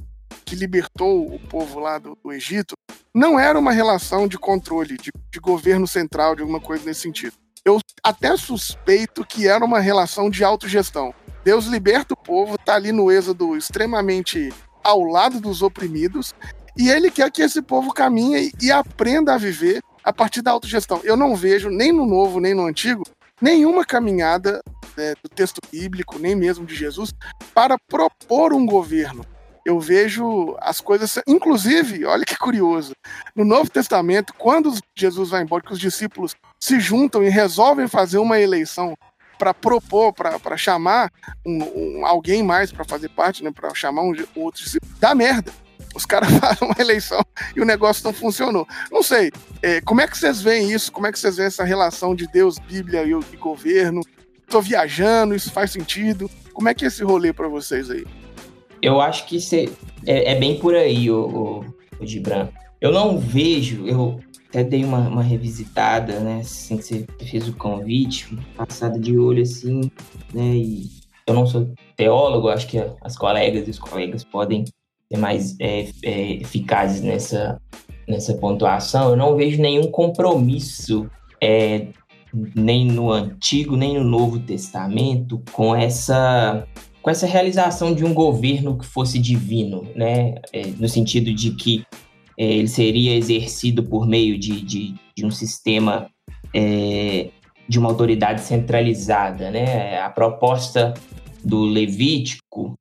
que 0.45 0.55
libertou 0.55 1.35
o 1.35 1.41
povo 1.49 1.81
lá 1.81 1.99
do, 1.99 2.17
do 2.23 2.33
Egito, 2.33 2.75
não 3.13 3.41
era 3.41 3.59
uma 3.59 3.73
relação 3.73 4.29
de 4.29 4.39
controle, 4.39 4.97
de, 4.97 5.11
de 5.33 5.41
governo 5.41 5.87
central, 5.87 6.37
de 6.37 6.43
alguma 6.43 6.61
coisa 6.61 6.85
nesse 6.85 7.01
sentido. 7.01 7.40
Eu 7.65 7.79
até 8.03 8.37
suspeito 8.37 9.25
que 9.25 9.47
era 9.47 9.65
uma 9.65 9.81
relação 9.81 10.31
de 10.31 10.43
autogestão. 10.43 11.15
Deus 11.45 11.67
liberta 11.67 12.15
o 12.15 12.17
povo, 12.17 12.59
tá 12.59 12.75
ali 12.75 12.93
no 12.93 13.11
êxodo 13.11 13.57
extremamente 13.57 14.53
ao 14.83 15.03
lado 15.03 15.41
dos 15.41 15.63
oprimidos, 15.63 16.35
e 16.77 16.89
ele 16.89 17.11
quer 17.11 17.31
que 17.31 17.43
esse 17.43 17.61
povo 17.61 17.93
caminhe 17.93 18.51
e 18.61 18.73
aprenda 18.73 19.35
a 19.35 19.39
viver 19.39 19.83
a 20.03 20.13
partir 20.13 20.43
da 20.43 20.51
autogestão. 20.51 21.01
Eu 21.05 21.17
não 21.17 21.37
vejo, 21.37 21.69
nem 21.69 21.93
no 21.93 22.07
Novo, 22.07 22.41
nem 22.41 22.55
no 22.55 22.67
Antigo, 22.67 23.05
nenhuma 23.41 23.85
caminhada 23.85 24.63
né, 24.97 25.15
do 25.23 25.29
texto 25.29 25.61
bíblico, 25.71 26.19
nem 26.19 26.35
mesmo 26.35 26.65
de 26.65 26.75
Jesus, 26.75 27.13
para 27.55 27.79
propor 27.79 28.53
um 28.53 28.65
governo 28.65 29.25
eu 29.71 29.79
vejo 29.79 30.57
as 30.61 30.81
coisas. 30.81 31.19
Inclusive, 31.27 32.05
olha 32.05 32.25
que 32.25 32.37
curioso. 32.37 32.93
No 33.35 33.45
Novo 33.45 33.71
Testamento, 33.71 34.35
quando 34.35 34.77
Jesus 34.95 35.31
vai 35.31 35.43
embora, 35.43 35.63
que 35.63 35.73
os 35.73 35.79
discípulos 35.79 36.35
se 36.59 36.81
juntam 36.81 37.23
e 37.23 37.29
resolvem 37.29 37.87
fazer 37.87 38.19
uma 38.19 38.39
eleição 38.39 38.95
para 39.39 39.55
propor, 39.55 40.13
para 40.13 40.57
chamar 40.57 41.11
um, 41.47 41.63
um, 42.01 42.07
alguém 42.07 42.43
mais 42.43 42.71
para 42.71 42.85
fazer 42.85 43.09
parte, 43.09 43.43
né, 43.43 43.51
para 43.51 43.75
chamar 43.75 44.03
um, 44.03 44.13
outro 44.37 44.63
discípulo, 44.63 44.93
dá 45.01 45.15
merda. 45.15 45.53
Os 45.95 46.05
caras 46.05 46.31
fazem 46.39 46.69
uma 46.69 46.77
eleição 46.79 47.25
e 47.57 47.61
o 47.61 47.65
negócio 47.65 48.05
não 48.05 48.13
funcionou. 48.13 48.67
Não 48.91 49.03
sei, 49.03 49.31
é, 49.63 49.81
como 49.81 50.01
é 50.01 50.07
que 50.07 50.19
vocês 50.19 50.43
veem 50.43 50.71
isso? 50.71 50.93
Como 50.93 51.07
é 51.07 51.13
que 51.13 51.19
vocês 51.19 51.37
veem 51.37 51.47
essa 51.47 51.65
relação 51.65 52.15
de 52.15 52.27
Deus, 52.27 52.59
Bíblia 52.59 53.05
e, 53.05 53.13
e 53.33 53.37
governo? 53.37 54.03
Tô 54.47 54.61
viajando, 54.61 55.35
isso 55.35 55.53
faz 55.53 55.71
sentido? 55.71 56.31
Como 56.53 56.69
é 56.69 56.75
que 56.75 56.85
é 56.85 56.89
esse 56.89 57.03
rolê 57.03 57.33
para 57.33 57.49
vocês 57.49 57.89
aí? 57.89 58.05
Eu 58.83 59.01
acho 59.01 59.27
que 59.27 59.41
cê, 59.41 59.71
é, 60.07 60.33
é, 60.33 60.35
bem 60.35 60.59
por 60.59 60.75
aí, 60.75 61.11
o, 61.11 61.21
o, 61.21 61.65
o 62.01 62.07
Gibran. 62.07 62.49
Eu 62.81 62.93
não 62.93 63.19
vejo, 63.19 63.87
eu 63.87 64.21
até 64.49 64.65
dei 64.65 64.85
uma, 64.85 65.09
uma 65.09 65.23
revisitada, 65.23 66.21
né, 66.21 66.41
assim 66.41 66.77
que 66.77 66.83
você 66.83 67.07
fez 67.25 67.49
o 67.49 67.57
convite, 67.57 68.37
passada 68.57 68.99
de 68.99 69.17
olho 69.17 69.43
assim, 69.43 69.91
né, 70.33 70.55
e 70.57 70.91
eu 71.27 71.35
não 71.35 71.47
sou 71.47 71.73
teólogo, 71.97 72.49
acho 72.49 72.67
que 72.67 72.79
as 73.03 73.17
colegas 73.17 73.67
e 73.69 73.71
os 73.71 73.79
colegas 73.79 74.25
podem 74.25 74.65
ser 75.13 75.19
mais 75.19 75.57
é, 75.61 75.89
é, 76.03 76.33
eficazes 76.35 77.03
nessa, 77.03 77.61
nessa 78.09 78.35
pontuação. 78.35 79.11
Eu 79.11 79.17
não 79.17 79.37
vejo 79.37 79.61
nenhum 79.61 79.91
compromisso 79.91 81.09
é, 81.41 81.87
nem 82.55 82.87
no 82.87 83.11
Antigo 83.11 83.77
nem 83.77 83.95
no 83.99 84.05
Novo 84.05 84.39
Testamento 84.39 85.43
com 85.53 85.75
essa 85.75 86.67
com 87.03 87.11
essa 87.11 87.27
realização 87.27 87.95
de 87.95 88.05
um 88.05 88.13
governo 88.13 88.77
que 88.79 88.87
fosse 88.87 89.19
divino, 89.19 89.87
né? 89.95 90.35
É, 90.53 90.67
no 90.79 90.89
sentido 90.89 91.33
de 91.33 91.53
que 91.53 91.85
é, 92.39 92.45
ele 92.45 92.69
seria 92.69 93.17
exercido 93.17 93.83
por 93.83 94.07
meio 94.07 94.39
de, 94.39 94.61
de, 94.61 94.95
de 95.17 95.27
um 95.27 95.31
sistema 95.31 96.11
é, 96.55 97.31
de 97.69 97.79
uma 97.79 97.89
autoridade 97.89 98.43
centralizada, 98.43 99.51
né? 99.51 99.99
A 100.01 100.11
proposta 100.11 100.95
do 101.43 101.63
Levítico, 101.63 102.75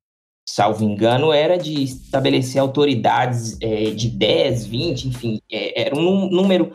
salvo 0.46 0.84
engano, 0.84 1.32
era 1.32 1.56
de 1.56 1.82
estabelecer 1.82 2.60
autoridades 2.60 3.56
é, 3.60 3.90
de 3.90 4.10
10, 4.10 4.66
20, 4.66 5.08
enfim, 5.08 5.40
é, 5.50 5.82
era 5.82 5.96
um 5.96 6.28
número 6.28 6.72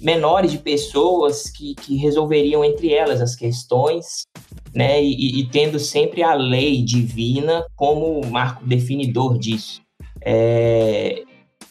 menores 0.00 0.52
de 0.52 0.58
pessoas 0.58 1.50
que, 1.50 1.74
que 1.74 1.96
resolveriam 1.96 2.64
entre 2.64 2.92
elas 2.92 3.20
as 3.20 3.34
questões 3.34 4.26
né? 4.76 5.02
E, 5.02 5.40
e, 5.40 5.46
tendo 5.46 5.78
sempre 5.78 6.22
a 6.22 6.34
lei 6.34 6.82
divina 6.82 7.64
como 7.74 8.20
marco 8.26 8.62
definidor 8.66 9.38
disso. 9.38 9.80
É, 10.20 11.22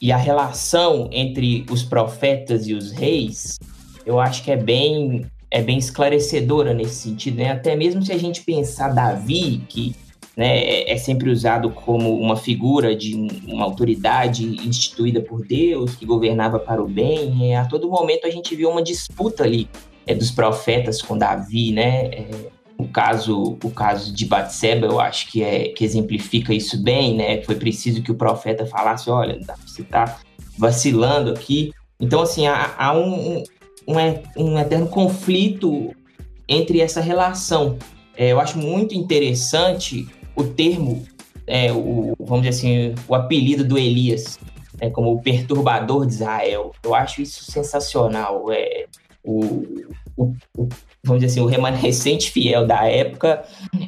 e 0.01 0.11
a 0.11 0.17
relação 0.17 1.07
entre 1.11 1.67
os 1.69 1.83
profetas 1.83 2.67
e 2.67 2.73
os 2.73 2.91
reis, 2.91 3.59
eu 4.07 4.19
acho 4.19 4.43
que 4.43 4.49
é 4.49 4.57
bem, 4.57 5.23
é 5.51 5.61
bem 5.61 5.77
esclarecedora 5.77 6.73
nesse 6.73 6.95
sentido, 6.95 7.37
né? 7.37 7.51
Até 7.51 7.75
mesmo 7.75 8.03
se 8.03 8.11
a 8.11 8.17
gente 8.17 8.41
pensar 8.41 8.89
Davi, 8.89 9.61
que 9.69 9.95
né, 10.35 10.57
é, 10.57 10.91
é 10.91 10.97
sempre 10.97 11.29
usado 11.29 11.69
como 11.69 12.19
uma 12.19 12.35
figura 12.35 12.95
de 12.95 13.15
uma 13.47 13.65
autoridade 13.65 14.67
instituída 14.67 15.21
por 15.21 15.45
Deus, 15.45 15.95
que 15.95 16.07
governava 16.07 16.57
para 16.57 16.81
o 16.83 16.87
bem, 16.87 17.51
é, 17.51 17.57
a 17.57 17.65
todo 17.65 17.87
momento 17.87 18.25
a 18.25 18.31
gente 18.31 18.55
viu 18.55 18.71
uma 18.71 18.81
disputa 18.81 19.43
ali 19.43 19.69
é, 20.07 20.15
dos 20.15 20.31
profetas 20.31 21.03
com 21.03 21.15
Davi, 21.15 21.71
né? 21.71 22.05
É, 22.07 22.54
o 22.77 22.87
caso, 22.87 23.57
o 23.63 23.71
caso 23.71 24.13
de 24.13 24.25
Batseba, 24.25 24.85
eu 24.87 24.99
acho 24.99 25.31
que, 25.31 25.43
é, 25.43 25.69
que 25.69 25.83
exemplifica 25.83 26.53
isso 26.53 26.81
bem, 26.81 27.15
né? 27.15 27.41
Foi 27.41 27.55
preciso 27.55 28.01
que 28.01 28.11
o 28.11 28.15
profeta 28.15 28.65
falasse, 28.65 29.09
olha, 29.09 29.39
você 29.65 29.81
está 29.81 30.19
vacilando 30.57 31.31
aqui. 31.31 31.71
Então, 31.99 32.21
assim, 32.21 32.47
há, 32.47 32.75
há 32.77 32.93
um, 32.93 33.43
um, 33.87 34.03
um, 34.37 34.59
eterno 34.59 34.87
conflito 34.87 35.93
entre 36.47 36.81
essa 36.81 36.99
relação. 36.99 37.77
É, 38.17 38.31
eu 38.31 38.39
acho 38.39 38.57
muito 38.57 38.93
interessante 38.93 40.07
o 40.35 40.43
termo, 40.43 41.05
é, 41.47 41.71
o, 41.71 42.13
vamos 42.19 42.45
dizer 42.45 42.49
assim, 42.49 42.95
o 43.07 43.15
apelido 43.15 43.63
do 43.63 43.77
Elias, 43.77 44.37
é, 44.81 44.89
como 44.89 45.13
o 45.13 45.21
perturbador 45.21 46.05
de 46.05 46.13
Israel. 46.13 46.73
Eu 46.83 46.93
acho 46.93 47.21
isso 47.21 47.49
sensacional. 47.49 48.51
É, 48.51 48.85
o, 49.23 49.93
o 50.17 50.33
vamos 51.05 51.21
dizer 51.21 51.39
assim, 51.39 51.41
o 51.41 51.49
remanescente 51.49 52.31
fiel 52.31 52.65
da 52.65 52.85
época 52.87 53.43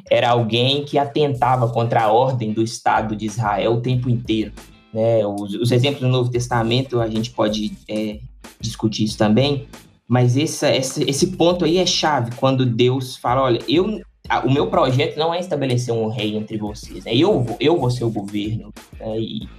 era 0.09 0.29
alguém 0.29 0.85
que 0.85 0.97
atentava 0.97 1.67
contra 1.69 2.03
a 2.03 2.11
ordem 2.11 2.53
do 2.53 2.61
Estado 2.61 3.15
de 3.15 3.25
Israel 3.25 3.73
o 3.73 3.81
tempo 3.81 4.09
inteiro. 4.09 4.53
Né? 4.93 5.25
Os, 5.25 5.55
os 5.55 5.71
exemplos 5.71 6.01
do 6.01 6.07
Novo 6.07 6.29
Testamento, 6.29 7.01
a 7.01 7.07
gente 7.07 7.31
pode 7.31 7.75
é, 7.89 8.19
discutir 8.59 9.03
isso 9.03 9.17
também, 9.17 9.67
mas 10.07 10.37
essa, 10.37 10.67
essa, 10.67 11.03
esse 11.09 11.27
ponto 11.35 11.65
aí 11.65 11.77
é 11.77 11.85
chave, 11.85 12.31
quando 12.35 12.65
Deus 12.65 13.17
fala, 13.17 13.41
olha, 13.41 13.59
eu, 13.67 13.99
a, 14.29 14.39
o 14.45 14.51
meu 14.51 14.67
projeto 14.67 15.17
não 15.17 15.33
é 15.33 15.39
estabelecer 15.39 15.93
um 15.93 16.07
rei 16.07 16.37
entre 16.37 16.57
vocês, 16.57 17.03
né? 17.03 17.15
eu, 17.15 17.41
vou, 17.41 17.57
eu 17.59 17.77
vou 17.79 17.89
ser 17.89 18.05
o 18.05 18.11
governo. 18.11 18.71
Né? 18.99 19.19
E, 19.19 19.49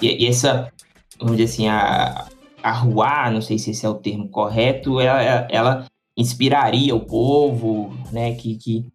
e, 0.00 0.24
e, 0.24 0.26
essa, 0.26 0.72
vamos 1.18 1.36
dizer 1.36 1.52
assim, 1.52 1.68
a, 1.68 2.28
a 2.62 2.72
Ruá, 2.72 3.30
não 3.30 3.42
sei 3.42 3.58
se 3.58 3.72
esse 3.72 3.84
é 3.84 3.88
o 3.88 3.94
termo 3.94 4.28
correto, 4.28 5.00
ela, 5.00 5.48
ela 5.50 5.86
inspiraria 6.16 6.94
o 6.94 7.00
povo, 7.00 7.92
né, 8.12 8.34
que, 8.34 8.56
que, 8.56 8.86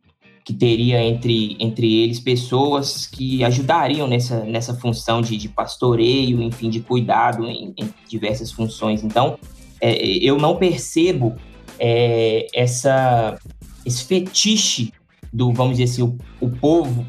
que 0.43 0.53
teria 0.53 1.01
entre, 1.03 1.55
entre 1.59 2.03
eles 2.03 2.19
pessoas 2.19 3.07
que 3.07 3.43
ajudariam 3.43 4.07
nessa, 4.07 4.43
nessa 4.43 4.73
função 4.75 5.21
de, 5.21 5.37
de 5.37 5.49
pastoreio, 5.49 6.41
enfim, 6.41 6.69
de 6.69 6.81
cuidado 6.81 7.45
em, 7.45 7.73
em 7.77 7.89
diversas 8.07 8.51
funções. 8.51 9.03
Então, 9.03 9.37
é, 9.81 9.95
eu 10.05 10.37
não 10.37 10.57
percebo 10.57 11.35
é, 11.79 12.47
essa, 12.53 13.37
esse 13.85 14.03
fetiche 14.03 14.91
do, 15.33 15.51
vamos 15.51 15.77
dizer 15.77 15.91
assim, 15.91 16.01
o, 16.03 16.17
o 16.39 16.49
povo, 16.49 17.05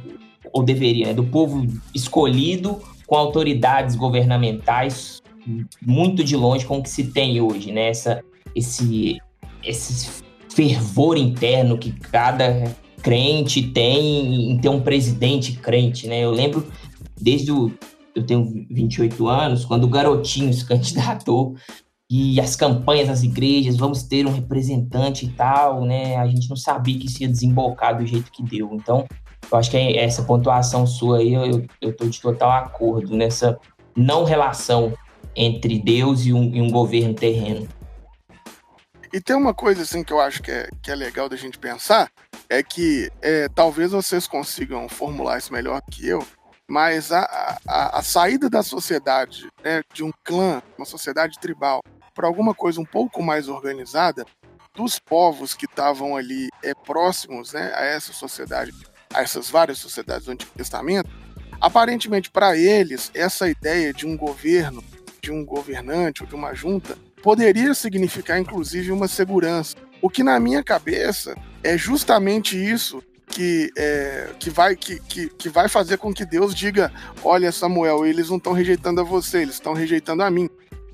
ou 0.52 0.62
deveria, 0.62 1.06
né, 1.06 1.14
do 1.14 1.24
povo 1.24 1.66
escolhido 1.94 2.80
com 3.06 3.16
autoridades 3.16 3.94
governamentais 3.94 5.22
muito 5.80 6.24
de 6.24 6.36
longe 6.36 6.66
com 6.66 6.78
o 6.78 6.82
que 6.82 6.90
se 6.90 7.04
tem 7.12 7.40
hoje, 7.40 7.70
né? 7.70 7.88
Essa, 7.88 8.22
esse, 8.54 9.18
esse 9.66 10.22
fervor 10.54 11.16
interno 11.16 11.76
que 11.76 11.92
cada 11.92 12.64
crente 13.02 13.62
tem 13.62 14.50
em 14.50 14.58
ter 14.58 14.68
um 14.68 14.80
presidente 14.80 15.52
crente, 15.52 16.06
né? 16.06 16.24
Eu 16.24 16.30
lembro 16.30 16.66
desde 17.20 17.52
o 17.52 17.72
eu 18.16 18.24
tenho 18.24 18.66
28 18.70 19.28
anos, 19.28 19.66
quando 19.66 19.84
o 19.84 19.88
garotinho 19.88 20.52
se 20.52 20.64
candidatou 20.64 21.54
e 22.10 22.40
as 22.40 22.56
campanhas 22.56 23.08
nas 23.08 23.22
igrejas, 23.22 23.76
vamos 23.76 24.04
ter 24.04 24.26
um 24.26 24.32
representante 24.32 25.26
e 25.26 25.28
tal, 25.28 25.84
né? 25.84 26.16
A 26.16 26.26
gente 26.26 26.48
não 26.48 26.56
sabia 26.56 26.98
que 26.98 27.06
isso 27.06 27.22
ia 27.22 27.28
desembocar 27.28 27.98
do 27.98 28.06
jeito 28.06 28.32
que 28.32 28.42
deu. 28.42 28.70
Então, 28.72 29.04
Eu 29.50 29.58
acho 29.58 29.70
que 29.70 29.76
essa 29.76 30.22
pontuação 30.22 30.86
sua 30.86 31.18
aí, 31.18 31.34
eu, 31.34 31.64
eu 31.80 31.94
tô 31.94 32.06
de 32.06 32.20
total 32.20 32.50
acordo 32.50 33.14
nessa 33.14 33.58
não 33.94 34.24
relação 34.24 34.92
entre 35.34 35.78
Deus 35.78 36.24
e 36.24 36.32
um, 36.32 36.54
e 36.54 36.60
um 36.60 36.70
governo 36.70 37.12
terreno. 37.12 37.68
E 39.16 39.20
tem 39.20 39.34
uma 39.34 39.54
coisa 39.54 39.80
assim 39.80 40.04
que 40.04 40.12
eu 40.12 40.20
acho 40.20 40.42
que 40.42 40.50
é, 40.50 40.68
que 40.82 40.90
é 40.90 40.94
legal 40.94 41.26
da 41.26 41.36
gente 41.36 41.58
pensar, 41.58 42.12
é 42.50 42.62
que 42.62 43.10
é, 43.22 43.48
talvez 43.48 43.92
vocês 43.92 44.26
consigam 44.26 44.86
formular 44.90 45.38
isso 45.38 45.54
melhor 45.54 45.80
que 45.90 46.06
eu, 46.06 46.22
mas 46.68 47.10
a, 47.10 47.58
a, 47.66 47.98
a 47.98 48.02
saída 48.02 48.50
da 48.50 48.62
sociedade, 48.62 49.48
né, 49.64 49.82
de 49.94 50.04
um 50.04 50.12
clã, 50.22 50.62
uma 50.76 50.84
sociedade 50.84 51.38
tribal, 51.38 51.82
para 52.14 52.26
alguma 52.26 52.54
coisa 52.54 52.78
um 52.78 52.84
pouco 52.84 53.22
mais 53.22 53.48
organizada, 53.48 54.26
dos 54.74 54.98
povos 54.98 55.54
que 55.54 55.64
estavam 55.64 56.14
ali 56.14 56.50
é, 56.62 56.74
próximos 56.74 57.54
né, 57.54 57.72
a 57.74 57.86
essa 57.86 58.12
sociedade, 58.12 58.74
a 59.14 59.22
essas 59.22 59.48
várias 59.48 59.78
sociedades 59.78 60.26
do 60.26 60.32
Antigo 60.32 60.52
Testamento, 60.54 61.08
aparentemente 61.58 62.30
para 62.30 62.54
eles, 62.54 63.10
essa 63.14 63.48
ideia 63.48 63.94
de 63.94 64.06
um 64.06 64.14
governo, 64.14 64.84
de 65.22 65.32
um 65.32 65.42
governante 65.42 66.22
ou 66.22 66.28
de 66.28 66.34
uma 66.34 66.52
junta, 66.52 66.98
poderia 67.22 67.74
significar 67.74 68.38
inclusive 68.38 68.92
uma 68.92 69.08
segurança. 69.08 69.76
O 70.00 70.10
que 70.10 70.22
na 70.22 70.38
minha 70.38 70.62
cabeça 70.62 71.34
é 71.62 71.76
justamente 71.76 72.56
isso 72.56 73.02
que, 73.26 73.70
é, 73.76 74.30
que, 74.38 74.50
vai, 74.50 74.76
que, 74.76 75.00
que, 75.00 75.28
que 75.28 75.48
vai 75.48 75.68
fazer 75.68 75.98
com 75.98 76.12
que 76.12 76.24
Deus 76.24 76.54
diga: 76.54 76.92
Olha, 77.22 77.50
Samuel, 77.50 78.06
eles 78.06 78.28
não 78.28 78.36
estão 78.36 78.52
rejeitando 78.52 79.00
a 79.00 79.04
você, 79.04 79.42
eles 79.42 79.54
estão 79.54 79.72
rejeitando 79.72 80.22
a 80.22 80.30
mim. 80.30 80.48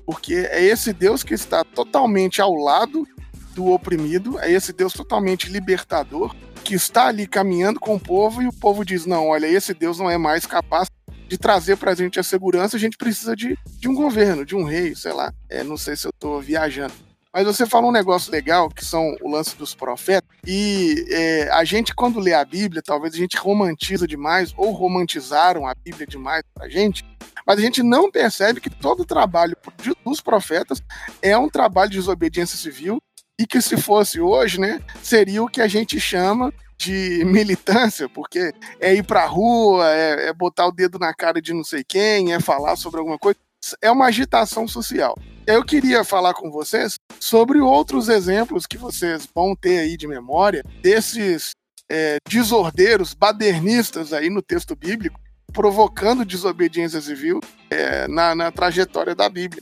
Porque 0.05 0.33
é 0.51 0.61
esse 0.63 0.91
Deus 0.91 1.23
que 1.23 1.33
está 1.33 1.63
totalmente 1.63 2.41
ao 2.41 2.53
lado 2.53 3.07
do 3.53 3.67
oprimido, 3.67 4.39
é 4.39 4.51
esse 4.51 4.73
Deus 4.73 4.93
totalmente 4.93 5.49
libertador, 5.49 6.35
que 6.63 6.73
está 6.73 7.07
ali 7.07 7.27
caminhando 7.27 7.79
com 7.79 7.95
o 7.95 7.99
povo 7.99 8.41
e 8.41 8.47
o 8.47 8.53
povo 8.53 8.83
diz: 8.83 9.05
Não, 9.05 9.27
olha, 9.27 9.47
esse 9.47 9.73
Deus 9.73 9.99
não 9.99 10.09
é 10.09 10.17
mais 10.17 10.45
capaz 10.45 10.89
de 11.27 11.37
trazer 11.37 11.77
para 11.77 11.91
a 11.91 11.95
gente 11.95 12.19
a 12.19 12.23
segurança, 12.23 12.77
a 12.77 12.79
gente 12.79 12.97
precisa 12.97 13.35
de, 13.35 13.57
de 13.79 13.87
um 13.87 13.93
governo, 13.93 14.45
de 14.45 14.55
um 14.55 14.63
rei, 14.63 14.95
sei 14.95 15.13
lá. 15.13 15.33
É, 15.49 15.63
não 15.63 15.77
sei 15.77 15.95
se 15.95 16.05
eu 16.05 16.11
estou 16.11 16.41
viajando. 16.41 16.93
Mas 17.33 17.45
você 17.45 17.65
falou 17.65 17.89
um 17.89 17.93
negócio 17.93 18.31
legal, 18.31 18.69
que 18.69 18.85
são 18.85 19.15
o 19.19 19.31
lance 19.31 19.57
dos 19.57 19.73
profetas, 19.73 20.29
e 20.45 21.03
é, 21.09 21.49
a 21.51 21.63
gente, 21.63 21.95
quando 21.95 22.19
lê 22.19 22.31
a 22.31 22.45
Bíblia, 22.45 22.79
talvez 22.85 23.15
a 23.15 23.17
gente 23.17 23.37
romantiza 23.37 24.07
demais, 24.07 24.53
ou 24.55 24.71
romantizaram 24.71 25.67
a 25.67 25.73
Bíblia 25.73 26.05
demais 26.05 26.43
pra 26.53 26.69
gente, 26.69 27.03
mas 27.45 27.57
a 27.57 27.61
gente 27.61 27.81
não 27.81 28.11
percebe 28.11 28.61
que 28.61 28.69
todo 28.69 28.99
o 28.99 29.05
trabalho 29.05 29.57
dos 30.05 30.21
profetas 30.21 30.79
é 31.23 31.35
um 31.35 31.49
trabalho 31.49 31.89
de 31.89 31.97
desobediência 31.97 32.55
civil, 32.55 33.01
e 33.39 33.47
que 33.47 33.59
se 33.61 33.77
fosse 33.77 34.21
hoje, 34.21 34.59
né, 34.59 34.79
seria 35.01 35.41
o 35.41 35.47
que 35.47 35.59
a 35.59 35.67
gente 35.67 35.99
chama 35.99 36.53
de 36.77 37.23
militância, 37.25 38.09
porque 38.09 38.53
é 38.79 38.93
ir 38.93 39.03
pra 39.03 39.25
rua, 39.25 39.89
é, 39.89 40.29
é 40.29 40.33
botar 40.33 40.67
o 40.67 40.71
dedo 40.71 40.99
na 40.99 41.13
cara 41.13 41.41
de 41.41 41.53
não 41.53 41.63
sei 41.63 41.83
quem, 41.83 42.33
é 42.33 42.39
falar 42.39 42.75
sobre 42.75 42.99
alguma 42.99 43.17
coisa. 43.17 43.37
É 43.81 43.89
uma 43.89 44.07
agitação 44.07 44.67
social. 44.67 45.15
Eu 45.47 45.63
queria 45.63 46.03
falar 46.03 46.33
com 46.33 46.51
vocês 46.51 46.95
sobre 47.19 47.59
outros 47.59 48.09
exemplos 48.09 48.65
que 48.65 48.77
vocês 48.77 49.27
vão 49.33 49.55
ter 49.55 49.79
aí 49.79 49.97
de 49.97 50.07
memória 50.07 50.63
desses 50.81 51.51
é, 51.89 52.17
desordeiros, 52.27 53.13
badernistas 53.13 54.13
aí 54.13 54.29
no 54.29 54.41
texto 54.41 54.75
bíblico, 54.75 55.19
provocando 55.51 56.25
desobediência 56.25 56.99
civil 56.99 57.39
é, 57.69 58.07
na, 58.07 58.33
na, 58.33 58.51
trajetória 58.51 59.13
da 59.13 59.29
Bíblia. 59.29 59.61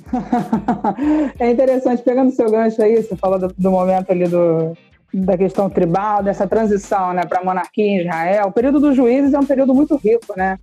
é 1.38 1.52
interessante, 1.52 2.02
pegando 2.02 2.32
seu 2.32 2.50
gancho 2.50 2.82
aí, 2.82 2.96
você 2.96 3.16
falou 3.16 3.38
do, 3.38 3.48
do 3.58 3.72
momento 3.72 4.10
ali 4.12 4.28
do, 4.28 4.76
da 5.14 5.38
questão 5.38 5.70
tribal, 5.70 6.24
dessa 6.24 6.48
transição 6.48 7.14
né, 7.14 7.24
para 7.26 7.42
a 7.42 7.44
monarquia 7.44 7.86
em 7.86 8.00
Israel. 8.02 8.48
O 8.48 8.52
período 8.52 8.80
dos 8.80 8.96
juízes 8.96 9.34
é 9.34 9.40
um 9.40 9.46
período 9.46 9.74
muito 9.74 9.96
rico, 9.96 10.34
né? 10.38 10.58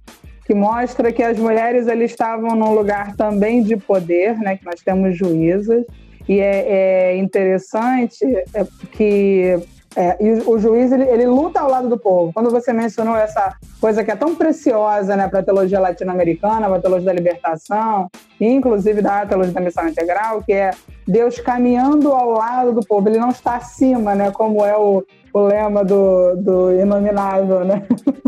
Que 0.47 0.55
mostra 0.55 1.13
que 1.13 1.23
as 1.23 1.39
mulheres 1.39 1.89
ali 1.89 2.05
estavam 2.05 2.57
num 2.57 2.73
lugar 2.75 3.15
também 3.15 3.63
de 3.63 3.77
poder, 3.77 4.39
né? 4.39 4.57
Que 4.57 4.65
nós 4.65 4.81
temos 4.81 5.17
juízes. 5.17 5.85
E 6.27 6.41
é, 6.41 7.13
é 7.13 7.17
interessante 7.17 8.25
é, 8.55 8.67
que 8.93 9.59
é, 9.97 10.17
e 10.23 10.33
o 10.47 10.59
juiz 10.59 10.93
ele, 10.93 11.05
ele, 11.05 11.27
luta 11.27 11.61
ao 11.61 11.71
lado 11.71 11.89
do 11.89 11.99
povo. 11.99 12.33
Quando 12.33 12.51
você 12.51 12.73
mencionou 12.73 13.17
essa 13.17 13.57
coisa 13.81 14.05
que 14.05 14.11
é 14.11 14.17
tão 14.17 14.35
preciosa 14.35 15.17
né, 15.17 15.27
para 15.29 15.41
a 15.41 15.43
teologia 15.43 15.81
latino-americana, 15.81 16.67
para 16.67 16.77
a 16.77 16.81
teologia 16.81 17.07
da 17.07 17.13
libertação, 17.13 18.09
inclusive 18.41 19.01
da 19.01 19.25
teologia 19.25 19.55
da 19.55 19.61
missão 19.61 19.89
integral, 19.89 20.43
que 20.43 20.53
é 20.53 20.71
Deus 21.07 21.41
caminhando 21.41 22.13
ao 22.13 22.33
lado 22.33 22.73
do 22.73 22.87
povo. 22.87 23.09
Ele 23.09 23.19
não 23.19 23.31
está 23.31 23.57
acima, 23.57 24.15
né, 24.15 24.31
como 24.31 24.65
é 24.65 24.77
o, 24.77 25.05
o 25.33 25.41
lema 25.41 25.85
do, 25.85 26.37
do 26.37 26.73
inominável, 26.73 27.65
né? 27.65 27.83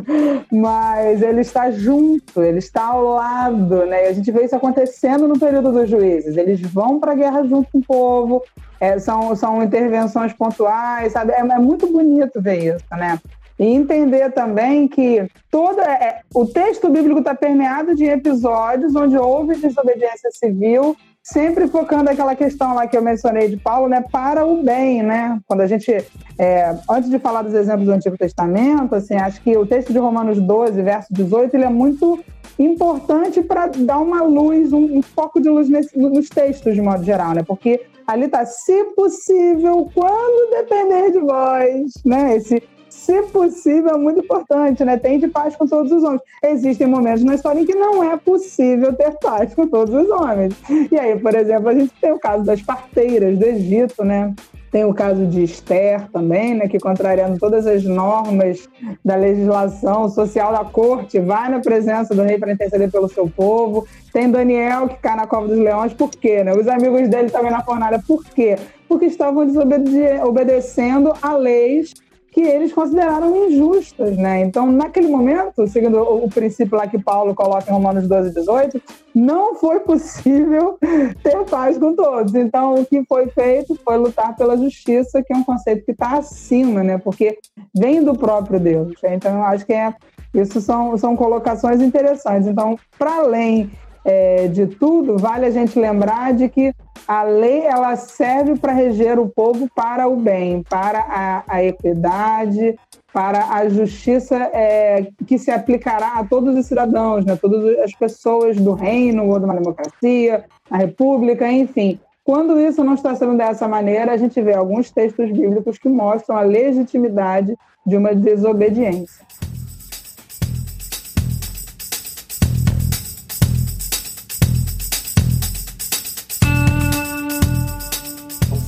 Mas 0.51 1.23
ele 1.23 1.41
está 1.41 1.71
junto, 1.71 2.43
ele 2.43 2.59
está 2.59 2.87
ao 2.87 3.05
lado, 3.05 3.87
né? 3.87 4.05
E 4.05 4.09
a 4.09 4.13
gente 4.13 4.31
vê 4.31 4.45
isso 4.45 4.57
acontecendo 4.57 5.29
no 5.29 5.39
período 5.39 5.73
dos 5.73 5.89
juízes. 5.89 6.37
Eles 6.37 6.61
vão 6.61 6.99
para 6.99 7.13
a 7.13 7.15
guerra 7.15 7.45
junto 7.45 7.71
com 7.71 7.79
o 7.79 7.85
povo, 7.85 8.43
é, 8.81 8.99
são, 8.99 9.35
são 9.37 9.63
intervenções 9.63 10.33
pontuais, 10.33 11.13
sabe? 11.13 11.33
É, 11.33 11.41
é, 11.41 11.59
muito 11.59 11.87
bonito 11.87 12.41
ver 12.41 12.75
isso, 12.75 12.85
né? 12.93 13.19
E 13.59 13.67
entender 13.67 14.33
também 14.33 14.89
que 14.89 15.29
toda, 15.51 15.83
é, 15.83 16.21
o 16.35 16.47
texto 16.47 16.89
bíblico 16.89 17.19
está 17.19 17.35
permeado 17.35 17.95
de 17.95 18.05
episódios 18.07 18.97
onde 18.97 19.19
houve 19.19 19.55
desobediência 19.57 20.31
civil 20.33 20.97
sempre 21.33 21.69
focando 21.69 22.11
aquela 22.11 22.35
questão 22.35 22.75
lá 22.75 22.87
que 22.87 22.97
eu 22.97 23.03
mencionei 23.03 23.49
de 23.49 23.57
Paulo, 23.57 23.89
né, 23.89 24.05
para 24.11 24.45
o 24.45 24.63
bem, 24.63 25.03
né? 25.03 25.41
Quando 25.47 25.61
a 25.61 25.67
gente, 25.67 25.91
é, 26.37 26.77
antes 26.89 27.09
de 27.09 27.19
falar 27.19 27.43
dos 27.43 27.55
exemplos 27.55 27.87
do 27.87 27.93
Antigo 27.93 28.19
Testamento, 28.19 28.95
assim, 28.95 29.15
acho 29.15 29.41
que 29.41 29.57
o 29.57 29.65
texto 29.65 29.93
de 29.93 29.99
Romanos 29.99 30.41
12, 30.41 30.83
verso 30.83 31.09
18, 31.13 31.55
ele 31.55 31.65
é 31.65 31.71
muito 31.71 32.19
importante 32.59 33.41
para 33.43 33.69
dar 33.69 33.99
uma 33.99 34.23
luz, 34.23 34.73
um, 34.73 34.99
um 34.99 35.03
foco 35.03 35.41
de 35.41 35.49
luz 35.49 35.69
nesse, 35.69 35.97
nos 35.97 36.29
textos 36.29 36.75
de 36.75 36.83
modo 36.83 37.05
geral, 37.05 37.33
né? 37.33 37.43
Porque 37.47 37.81
ali 38.07 38.25
está, 38.25 38.45
se 38.45 38.85
possível, 38.97 39.89
quando 39.95 40.51
depender 40.51 41.13
de 41.13 41.21
vós, 41.21 41.93
né? 42.05 42.37
Esse 42.37 42.61
se 43.01 43.23
possível, 43.23 43.95
é 43.95 43.99
muito 43.99 44.21
importante, 44.21 44.85
né? 44.85 44.99
Tem 44.99 45.19
de 45.19 45.27
paz 45.27 45.57
com 45.57 45.67
todos 45.67 45.91
os 45.91 46.05
homens. 46.05 46.21
Existem 46.45 46.87
momentos 46.87 47.25
na 47.25 47.35
história 47.35 47.61
em 47.61 47.65
que 47.65 47.75
não 47.75 48.05
é 48.05 48.17
possível 48.17 48.93
ter 48.93 49.13
paz 49.19 49.55
com 49.55 49.67
todos 49.67 49.95
os 49.95 50.11
homens. 50.11 50.55
E 50.93 50.99
aí, 50.99 51.19
por 51.19 51.35
exemplo, 51.35 51.71
a 51.71 51.75
gente 51.75 51.93
tem 51.99 52.13
o 52.13 52.19
caso 52.19 52.45
das 52.45 52.61
parteiras 52.61 53.39
do 53.39 53.45
Egito, 53.45 54.05
né? 54.05 54.35
Tem 54.71 54.85
o 54.85 54.95
caso 54.95 55.27
de 55.27 55.43
Esther 55.43 56.09
também, 56.13 56.55
né, 56.55 56.69
que 56.69 56.79
contrariando 56.79 57.39
todas 57.41 57.67
as 57.67 57.83
normas 57.83 58.69
da 59.05 59.17
legislação 59.17 60.09
social 60.09 60.53
da 60.53 60.65
corte, 60.65 61.19
vai 61.19 61.49
na 61.49 61.59
presença 61.59 62.15
do 62.15 62.23
rei 62.23 62.39
para 62.39 62.53
interceder 62.53 62.89
pelo 62.89 63.09
seu 63.09 63.29
povo. 63.29 63.85
Tem 64.13 64.31
Daniel 64.31 64.89
que 64.89 64.99
cai 64.99 65.17
na 65.17 65.27
cova 65.27 65.49
dos 65.49 65.59
leões, 65.59 65.93
por 65.93 66.11
quê? 66.11 66.45
Né? 66.45 66.53
Os 66.53 66.69
amigos 66.69 67.09
dele 67.09 67.31
também 67.31 67.51
na 67.51 67.65
fornalha, 67.65 68.01
por 68.07 68.25
quê? 68.25 68.57
Porque 68.89 69.07
estavam 69.07 69.45
desobedecendo 69.45 71.15
a 71.21 71.35
leis 71.35 71.93
que 72.31 72.41
eles 72.41 72.73
consideraram 72.73 73.47
injustas, 73.47 74.17
né? 74.17 74.41
Então, 74.41 74.71
naquele 74.71 75.09
momento, 75.09 75.67
seguindo 75.67 76.01
o, 76.01 76.29
princípio 76.29 76.77
lá 76.77 76.87
que 76.87 76.99
Paulo 77.03 77.35
coloca 77.35 77.69
em 77.69 77.73
Romanos 77.73 78.07
12, 78.07 78.35
18, 78.35 78.81
não 79.15 79.57
foi 79.57 79.81
possível 79.81 80.79
ter 81.23 81.45
paz 81.47 81.77
com 81.77 81.95
todos. 81.95 82.35
Então, 82.35 82.75
o 82.75 82.87
que 82.87 83.05
foi 83.05 83.29
feito 83.29 83.79
foi 83.85 83.97
lutar 83.97 84.37
pela 84.37 84.57
justiça, 84.57 85.23
que 85.23 85.33
é 85.33 85.37
um 85.37 85.45
conceito 85.45 85.85
que 85.85 85.91
está 85.91 86.19
acima, 86.19 86.85
né? 86.85 86.99
Porque 86.99 87.39
vem 87.75 88.03
do 88.03 88.15
próprio 88.15 88.61
Deus. 88.61 88.95
Né? 89.03 89.15
Então, 89.17 89.35
eu 89.35 89.43
acho 89.43 89.67
que 89.67 89.73
é, 89.73 89.93
isso 90.33 90.61
são, 90.61 90.97
são 90.97 91.17
colocações 91.17 91.81
interessantes. 91.81 92.47
Então, 92.47 92.79
para 92.97 93.17
além 93.17 93.71
é, 94.05 94.49
de 94.49 94.67
tudo, 94.67 95.19
vale 95.19 95.47
a 95.47 95.51
gente 95.51 95.79
lembrar 95.79 96.33
de 96.33 96.49
que 96.49 96.73
a 97.07 97.23
lei 97.23 97.63
ela 97.63 97.97
serve 97.97 98.59
para 98.59 98.73
reger 98.73 99.19
o 99.19 99.29
povo 99.29 99.69
para 99.75 100.09
o 100.09 100.17
bem, 100.17 100.63
para 100.63 101.01
a, 101.01 101.45
a 101.47 101.65
equidade, 101.65 102.79
para 103.13 103.47
a 103.53 103.69
justiça 103.69 104.37
é, 104.53 105.09
que 105.27 105.39
se 105.39 105.51
aplicará 105.51 106.15
a 106.15 106.25
todos 106.25 106.57
os 106.57 106.67
cidadãos, 106.67 107.25
né? 107.25 107.37
todas 107.37 107.79
as 107.81 107.93
pessoas 107.93 108.57
do 108.57 108.75
reino 108.75 109.29
ou 109.29 109.39
de 109.39 109.45
uma 109.45 109.57
democracia, 109.57 110.45
a 110.71 110.77
república, 110.77 111.51
enfim. 111.51 111.99
Quando 112.23 112.61
isso 112.61 112.85
não 112.85 112.95
está 112.95 113.15
sendo 113.17 113.37
dessa 113.37 113.67
maneira, 113.67 114.13
a 114.13 114.17
gente 114.17 114.41
vê 114.41 114.55
alguns 114.55 114.91
textos 114.91 115.31
bíblicos 115.33 115.79
que 115.79 115.89
mostram 115.89 116.37
a 116.37 116.43
legitimidade 116.43 117.57
de 117.85 117.97
uma 117.97 118.15
desobediência. 118.15 119.27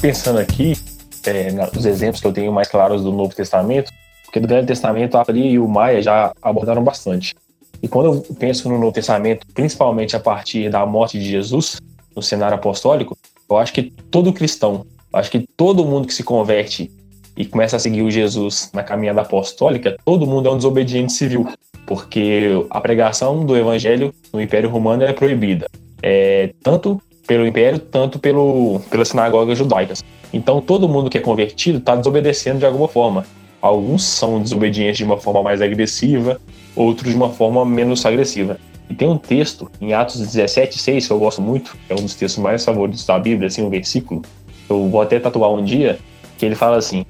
Pensando 0.03 0.41
aqui, 0.41 0.77
é, 1.25 1.53
nos 1.53 1.87
exemplos 1.87 2.21
que 2.21 2.27
eu 2.27 2.33
tenho 2.33 2.53
mais 2.53 2.67
claros 2.67 3.05
do 3.05 3.13
Novo 3.13 3.33
Testamento, 3.37 3.93
porque 4.25 4.41
do 4.41 4.49
Velho 4.49 4.67
Testamento 4.67 5.17
a 5.17 5.25
Pri 5.25 5.53
e 5.53 5.59
o 5.61 5.69
Maia 5.69 6.03
já 6.03 6.33
abordaram 6.43 6.83
bastante. 6.83 7.37
E 7.81 7.87
quando 7.87 8.07
eu 8.07 8.35
penso 8.35 8.69
no 8.69 8.81
Novo 8.81 8.93
Testamento, 8.93 9.47
principalmente 9.55 10.17
a 10.17 10.21
partir 10.21 10.69
da 10.69 10.85
morte 10.85 11.21
de 11.21 11.25
Jesus, 11.25 11.81
no 12.17 12.21
cenário 12.21 12.57
apostólico, 12.57 13.17
eu 13.49 13.57
acho 13.57 13.73
que 13.73 13.93
todo 14.11 14.33
cristão, 14.33 14.85
acho 15.13 15.31
que 15.31 15.47
todo 15.57 15.85
mundo 15.85 16.09
que 16.09 16.15
se 16.15 16.25
converte 16.25 16.91
e 17.37 17.47
começa 17.47 17.77
a 17.77 17.79
seguir 17.79 18.03
o 18.03 18.11
Jesus 18.11 18.71
na 18.75 18.83
caminhada 18.83 19.21
apostólica, 19.21 19.97
todo 20.05 20.27
mundo 20.27 20.49
é 20.49 20.53
um 20.53 20.57
desobediente 20.57 21.13
civil, 21.13 21.49
porque 21.87 22.49
a 22.71 22.81
pregação 22.81 23.47
do 23.47 23.57
evangelho 23.57 24.13
no 24.33 24.43
Império 24.43 24.69
Romano 24.69 25.05
é 25.05 25.13
proibida, 25.13 25.69
é, 26.03 26.53
tanto 26.61 27.01
pelo 27.27 27.47
Império, 27.47 27.79
tanto 27.79 28.19
pelo, 28.19 28.81
pelas 28.91 29.09
sinagogas 29.09 29.59
judaicas. 29.59 30.03
Então 30.33 30.61
todo 30.61 30.89
mundo 30.89 31.11
que 31.11 31.19
é 31.19 31.21
convertido 31.21 31.79
está 31.79 31.95
desobedecendo 31.95 32.59
de 32.59 32.67
alguma 32.67 32.89
forma. 32.89 33.25
Alguns 33.61 34.05
são 34.05 34.41
desobedientes 34.41 34.99
de 34.99 35.05
uma 35.05 35.19
forma 35.19 35.43
mais 35.43 35.63
agressiva, 35.63 36.41
outros 36.75 37.11
de 37.11 37.17
uma 37.17 37.31
forma 37.31 37.65
menos 37.65 38.05
agressiva. 38.05 38.59
E 38.91 38.95
tem 38.95 39.09
um 39.09 39.17
texto 39.17 39.71
em 39.81 39.95
Atos 39.95 40.21
17, 40.21 40.79
6, 40.79 41.07
que 41.07 41.13
eu 41.13 41.19
gosto 41.19 41.41
muito, 41.41 41.77
é 41.89 41.95
um 41.95 42.03
dos 42.03 42.15
textos 42.15 42.43
mais 42.43 42.65
favoritos 42.65 43.07
da 43.07 43.19
Bíblia, 43.19 43.47
assim, 43.47 43.63
um 43.63 43.71
versículo. 43.71 44.23
Eu 44.69 44.89
vou 44.89 45.01
até 45.01 45.21
tatuar 45.21 45.51
um 45.51 45.65
dia, 45.65 45.99
que 46.37 46.45
ele 46.45 46.55
fala 46.55 46.77
assim: 46.77 47.07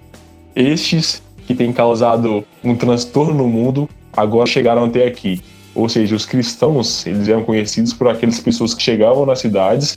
Estes 0.54 1.22
que 1.46 1.54
têm 1.54 1.72
causado 1.72 2.44
um 2.62 2.76
transtorno 2.76 3.34
no 3.34 3.48
mundo 3.48 3.88
agora 4.12 4.46
chegaram 4.46 4.84
até 4.84 5.06
aqui. 5.06 5.40
Ou 5.74 5.88
seja, 5.88 6.14
os 6.14 6.26
cristãos, 6.26 7.06
eles 7.06 7.28
eram 7.28 7.44
conhecidos 7.44 7.92
por 7.92 8.08
aquelas 8.08 8.38
pessoas 8.40 8.74
que 8.74 8.82
chegavam 8.82 9.24
nas 9.24 9.40
cidades 9.40 9.96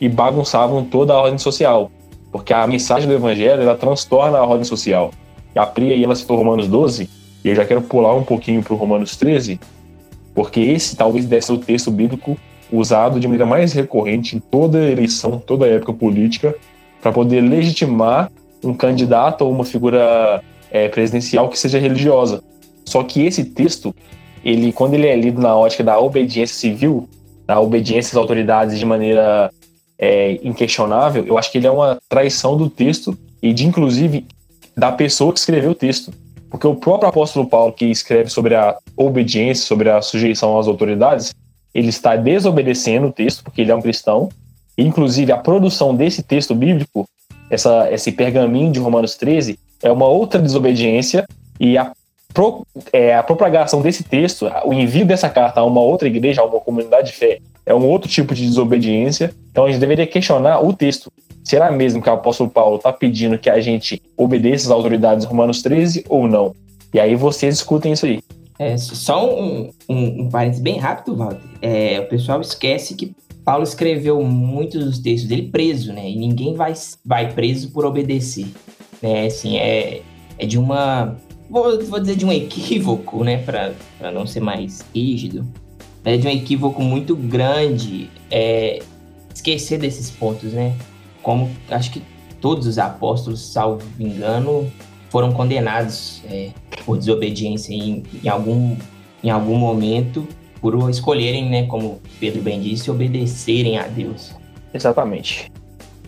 e 0.00 0.08
bagunçavam 0.08 0.84
toda 0.84 1.12
a 1.12 1.20
ordem 1.20 1.38
social. 1.38 1.90
Porque 2.32 2.52
a 2.52 2.66
mensagem 2.66 3.08
do 3.08 3.14
evangelho, 3.14 3.60
ela 3.62 3.76
transtorna 3.76 4.38
a 4.38 4.44
ordem 4.44 4.64
social. 4.64 5.10
E 5.54 5.58
a 5.58 5.66
Pri 5.66 5.92
aí, 5.92 6.02
ela 6.02 6.14
citou 6.14 6.36
Romanos 6.36 6.68
12, 6.68 7.08
e 7.44 7.48
eu 7.48 7.54
já 7.54 7.64
quero 7.64 7.82
pular 7.82 8.14
um 8.14 8.22
pouquinho 8.22 8.62
para 8.62 8.74
Romanos 8.76 9.16
13, 9.16 9.60
porque 10.34 10.60
esse 10.60 10.96
talvez 10.96 11.26
deve 11.26 11.44
ser 11.44 11.52
o 11.52 11.58
texto 11.58 11.90
bíblico 11.90 12.36
usado 12.72 13.18
de 13.18 13.26
maneira 13.26 13.46
mais 13.46 13.72
recorrente 13.72 14.36
em 14.36 14.38
toda 14.38 14.78
eleição, 14.88 15.42
toda 15.44 15.66
época 15.66 15.92
política, 15.92 16.54
para 17.02 17.10
poder 17.10 17.40
legitimar 17.40 18.30
um 18.62 18.74
candidato 18.74 19.42
ou 19.42 19.50
uma 19.50 19.64
figura 19.64 20.42
é, 20.70 20.88
presidencial 20.88 21.48
que 21.48 21.58
seja 21.58 21.78
religiosa. 21.78 22.42
Só 22.84 23.02
que 23.02 23.24
esse 23.26 23.44
texto, 23.44 23.94
ele, 24.44 24.72
quando 24.72 24.94
ele 24.94 25.06
é 25.06 25.16
lido 25.16 25.40
na 25.40 25.56
ótica 25.56 25.84
da 25.84 25.98
obediência 25.98 26.56
civil, 26.56 27.08
da 27.46 27.60
obediência 27.60 28.12
às 28.12 28.16
autoridades 28.16 28.78
de 28.78 28.86
maneira 28.86 29.50
é, 29.98 30.38
inquestionável, 30.42 31.24
eu 31.26 31.36
acho 31.36 31.50
que 31.52 31.58
ele 31.58 31.66
é 31.66 31.70
uma 31.70 31.98
traição 32.08 32.56
do 32.56 32.70
texto 32.70 33.16
e 33.42 33.52
de, 33.52 33.66
inclusive, 33.66 34.26
da 34.76 34.90
pessoa 34.92 35.32
que 35.32 35.38
escreveu 35.38 35.72
o 35.72 35.74
texto. 35.74 36.12
Porque 36.50 36.66
o 36.66 36.74
próprio 36.74 37.08
apóstolo 37.08 37.46
Paulo, 37.46 37.72
que 37.72 37.86
escreve 37.86 38.28
sobre 38.30 38.54
a 38.54 38.76
obediência, 38.96 39.66
sobre 39.66 39.88
a 39.88 40.02
sujeição 40.02 40.58
às 40.58 40.66
autoridades, 40.66 41.34
ele 41.72 41.88
está 41.88 42.16
desobedecendo 42.16 43.06
o 43.06 43.12
texto, 43.12 43.44
porque 43.44 43.60
ele 43.60 43.70
é 43.70 43.74
um 43.74 43.82
cristão. 43.82 44.28
E, 44.76 44.82
inclusive, 44.82 45.30
a 45.30 45.36
produção 45.36 45.94
desse 45.94 46.22
texto 46.22 46.54
bíblico, 46.54 47.08
essa, 47.48 47.88
esse 47.92 48.10
pergaminho 48.10 48.72
de 48.72 48.80
Romanos 48.80 49.14
13, 49.14 49.58
é 49.82 49.92
uma 49.92 50.06
outra 50.06 50.40
desobediência. 50.40 51.24
E 51.60 51.78
a, 51.78 51.92
pro, 52.32 52.66
é, 52.92 53.14
a 53.14 53.22
propagação 53.22 53.82
desse 53.82 54.04
texto, 54.04 54.50
o 54.64 54.72
envio 54.72 55.06
dessa 55.06 55.28
carta 55.28 55.60
a 55.60 55.64
uma 55.64 55.80
outra 55.80 56.08
igreja, 56.08 56.40
a 56.40 56.44
uma 56.44 56.60
comunidade 56.60 57.08
de 57.08 57.16
fé, 57.16 57.38
é 57.66 57.74
um 57.74 57.86
outro 57.86 58.08
tipo 58.08 58.34
de 58.34 58.46
desobediência. 58.46 59.34
Então, 59.50 59.66
a 59.66 59.70
gente 59.70 59.80
deveria 59.80 60.06
questionar 60.06 60.60
o 60.60 60.72
texto. 60.72 61.12
Será 61.44 61.70
mesmo 61.70 62.02
que 62.02 62.08
o 62.08 62.12
apóstolo 62.12 62.50
Paulo 62.50 62.76
está 62.76 62.92
pedindo 62.92 63.38
que 63.38 63.48
a 63.48 63.60
gente 63.60 64.02
obedeça 64.16 64.66
às 64.66 64.70
autoridades 64.70 65.24
Romanos 65.24 65.62
13 65.62 66.04
ou 66.08 66.28
não? 66.28 66.54
E 66.92 67.00
aí 67.00 67.14
vocês 67.14 67.54
discutem 67.56 67.92
isso 67.92 68.06
aí. 68.06 68.20
É, 68.58 68.76
só 68.76 69.40
um, 69.40 69.70
um, 69.88 70.22
um 70.22 70.28
parênteses 70.28 70.62
bem 70.62 70.78
rápido, 70.78 71.16
Walter. 71.16 71.40
É, 71.62 71.98
o 72.00 72.08
pessoal 72.08 72.40
esquece 72.42 72.94
que 72.94 73.14
Paulo 73.44 73.62
escreveu 73.62 74.22
muitos 74.22 74.84
dos 74.84 74.98
textos 74.98 75.28
dele 75.28 75.48
preso, 75.50 75.92
né? 75.92 76.10
E 76.10 76.16
ninguém 76.16 76.54
vai, 76.54 76.74
vai 77.04 77.32
preso 77.32 77.70
por 77.70 77.86
obedecer. 77.86 78.46
Né? 79.00 79.26
Assim, 79.26 79.56
é, 79.56 80.02
é 80.38 80.46
de 80.46 80.58
uma. 80.58 81.16
Vou, 81.50 81.84
vou 81.84 82.00
dizer 82.00 82.16
de 82.16 82.24
um 82.24 82.32
equívoco, 82.32 83.24
né? 83.24 83.38
Para 83.38 84.12
não 84.12 84.26
ser 84.26 84.40
mais 84.40 84.82
rígido. 84.94 85.46
É 86.04 86.16
de 86.16 86.26
um 86.26 86.30
equívoco 86.30 86.80
muito 86.82 87.14
grande 87.14 88.08
é, 88.30 88.80
esquecer 89.34 89.78
desses 89.78 90.10
pontos, 90.10 90.52
né? 90.52 90.74
como 91.22 91.50
acho 91.70 91.90
que 91.90 92.02
todos 92.40 92.66
os 92.66 92.78
apóstolos, 92.78 93.52
salvo 93.52 93.86
engano, 93.98 94.70
foram 95.10 95.32
condenados 95.32 96.22
é, 96.24 96.50
por 96.84 96.96
desobediência 96.96 97.74
em, 97.74 98.02
em, 98.22 98.28
algum, 98.28 98.76
em 99.22 99.30
algum 99.30 99.56
momento, 99.56 100.26
por 100.60 100.88
escolherem, 100.88 101.50
né, 101.50 101.66
como 101.66 102.00
Pedro 102.18 102.42
bem 102.42 102.60
disse, 102.60 102.90
obedecerem 102.90 103.78
a 103.78 103.86
Deus. 103.86 104.32
Exatamente. 104.72 105.50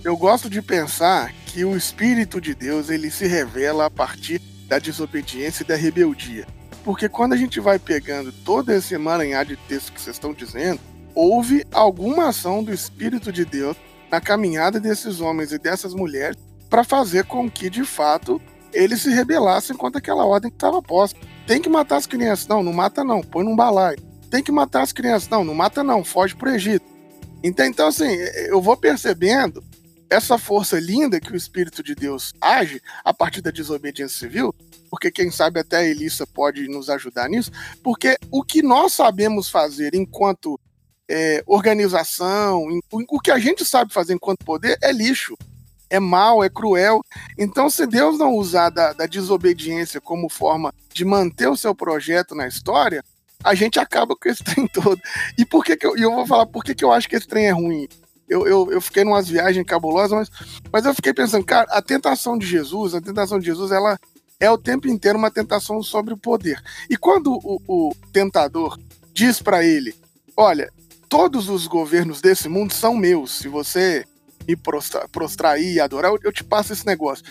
Eu 0.04 0.16
gosto 0.16 0.48
de 0.48 0.62
pensar 0.62 1.32
que 1.46 1.64
o 1.64 1.76
Espírito 1.76 2.40
de 2.40 2.54
Deus 2.54 2.88
ele 2.88 3.10
se 3.10 3.26
revela 3.26 3.86
a 3.86 3.90
partir 3.90 4.40
da 4.72 4.78
desobediência 4.78 5.62
e 5.62 5.66
da 5.66 5.76
rebeldia. 5.76 6.46
Porque 6.82 7.06
quando 7.06 7.34
a 7.34 7.36
gente 7.36 7.60
vai 7.60 7.78
pegando 7.78 8.32
todo 8.32 8.72
esse 8.72 8.94
emaranhado 8.94 9.50
de 9.50 9.56
texto 9.68 9.92
que 9.92 10.00
vocês 10.00 10.16
estão 10.16 10.32
dizendo, 10.32 10.80
houve 11.14 11.66
alguma 11.70 12.28
ação 12.28 12.64
do 12.64 12.72
Espírito 12.72 13.30
de 13.30 13.44
Deus 13.44 13.76
na 14.10 14.18
caminhada 14.18 14.80
desses 14.80 15.20
homens 15.20 15.52
e 15.52 15.58
dessas 15.58 15.92
mulheres 15.92 16.38
para 16.70 16.84
fazer 16.84 17.26
com 17.26 17.50
que, 17.50 17.68
de 17.68 17.84
fato, 17.84 18.40
eles 18.72 19.02
se 19.02 19.10
rebelassem 19.10 19.76
contra 19.76 19.98
aquela 19.98 20.24
ordem 20.24 20.50
que 20.50 20.56
estava 20.56 20.80
posta. 20.80 21.20
Tem 21.46 21.60
que 21.60 21.68
matar 21.68 21.98
as 21.98 22.06
crianças. 22.06 22.48
Não, 22.48 22.62
não 22.62 22.72
mata 22.72 23.04
não, 23.04 23.20
põe 23.20 23.44
num 23.44 23.54
balaio. 23.54 23.98
Tem 24.30 24.42
que 24.42 24.50
matar 24.50 24.80
as 24.80 24.92
crianças. 24.92 25.28
Não, 25.28 25.44
não 25.44 25.54
mata 25.54 25.84
não, 25.84 26.02
foge 26.02 26.34
pro 26.34 26.48
Egito. 26.48 26.86
Então, 27.42 27.66
então, 27.66 27.88
assim, 27.88 28.10
eu 28.48 28.62
vou 28.62 28.76
percebendo 28.76 29.62
essa 30.12 30.36
força 30.36 30.78
linda 30.78 31.20
que 31.20 31.32
o 31.32 31.36
Espírito 31.36 31.82
de 31.82 31.94
Deus 31.94 32.32
age 32.40 32.82
a 33.02 33.14
partir 33.14 33.40
da 33.40 33.50
desobediência 33.50 34.18
civil, 34.18 34.54
porque 34.90 35.10
quem 35.10 35.30
sabe 35.30 35.60
até 35.60 35.78
a 35.78 35.84
Elissa 35.84 36.26
pode 36.26 36.68
nos 36.68 36.90
ajudar 36.90 37.28
nisso, 37.28 37.50
porque 37.82 38.18
o 38.30 38.42
que 38.42 38.62
nós 38.62 38.92
sabemos 38.92 39.48
fazer 39.48 39.94
enquanto 39.94 40.60
é, 41.08 41.42
organização, 41.46 42.66
o 42.90 43.20
que 43.20 43.30
a 43.30 43.38
gente 43.38 43.64
sabe 43.64 43.92
fazer 43.92 44.14
enquanto 44.14 44.44
poder 44.44 44.78
é 44.82 44.92
lixo, 44.92 45.36
é 45.88 45.98
mal, 45.98 46.42
é 46.42 46.48
cruel. 46.48 47.02
Então, 47.38 47.68
se 47.68 47.86
Deus 47.86 48.18
não 48.18 48.34
usar 48.34 48.70
da, 48.70 48.92
da 48.92 49.06
desobediência 49.06 50.00
como 50.00 50.28
forma 50.28 50.72
de 50.92 51.04
manter 51.04 51.48
o 51.48 51.56
seu 51.56 51.74
projeto 51.74 52.34
na 52.34 52.46
história, 52.46 53.04
a 53.44 53.54
gente 53.54 53.78
acaba 53.78 54.14
com 54.16 54.28
esse 54.28 54.42
trem 54.44 54.66
todo. 54.66 55.00
E 55.36 55.44
por 55.44 55.64
que, 55.64 55.76
que 55.76 55.86
eu, 55.86 55.96
eu 55.96 56.14
vou 56.14 56.26
falar 56.26 56.46
por 56.46 56.64
que, 56.64 56.74
que 56.74 56.84
eu 56.84 56.92
acho 56.92 57.08
que 57.08 57.16
esse 57.16 57.26
trem 57.26 57.46
é 57.46 57.50
ruim? 57.50 57.88
Eu, 58.32 58.46
eu, 58.46 58.72
eu 58.72 58.80
fiquei 58.80 59.02
em 59.02 59.06
umas 59.06 59.28
viagens 59.28 59.66
cabulosas, 59.66 60.12
mas, 60.12 60.30
mas 60.72 60.84
eu 60.86 60.94
fiquei 60.94 61.12
pensando, 61.12 61.44
cara, 61.44 61.68
a 61.70 61.82
tentação 61.82 62.38
de 62.38 62.46
Jesus, 62.46 62.94
a 62.94 63.00
tentação 63.00 63.38
de 63.38 63.44
Jesus, 63.44 63.70
ela 63.70 63.98
é 64.40 64.50
o 64.50 64.58
tempo 64.58 64.88
inteiro 64.88 65.18
uma 65.18 65.30
tentação 65.30 65.82
sobre 65.82 66.14
o 66.14 66.16
poder. 66.16 66.60
E 66.88 66.96
quando 66.96 67.32
o, 67.32 67.60
o 67.68 67.94
tentador 68.12 68.78
diz 69.12 69.40
para 69.40 69.64
ele, 69.64 69.94
olha, 70.36 70.72
todos 71.08 71.50
os 71.50 71.66
governos 71.66 72.22
desse 72.22 72.48
mundo 72.48 72.72
são 72.72 72.96
meus. 72.96 73.38
Se 73.38 73.48
você 73.48 74.04
me 74.48 74.56
prostrar, 74.56 75.06
prostrar 75.08 75.60
e 75.60 75.78
adorar, 75.78 76.10
eu, 76.10 76.18
eu 76.24 76.32
te 76.32 76.42
passo 76.42 76.72
esse 76.72 76.86
negócio. 76.86 77.24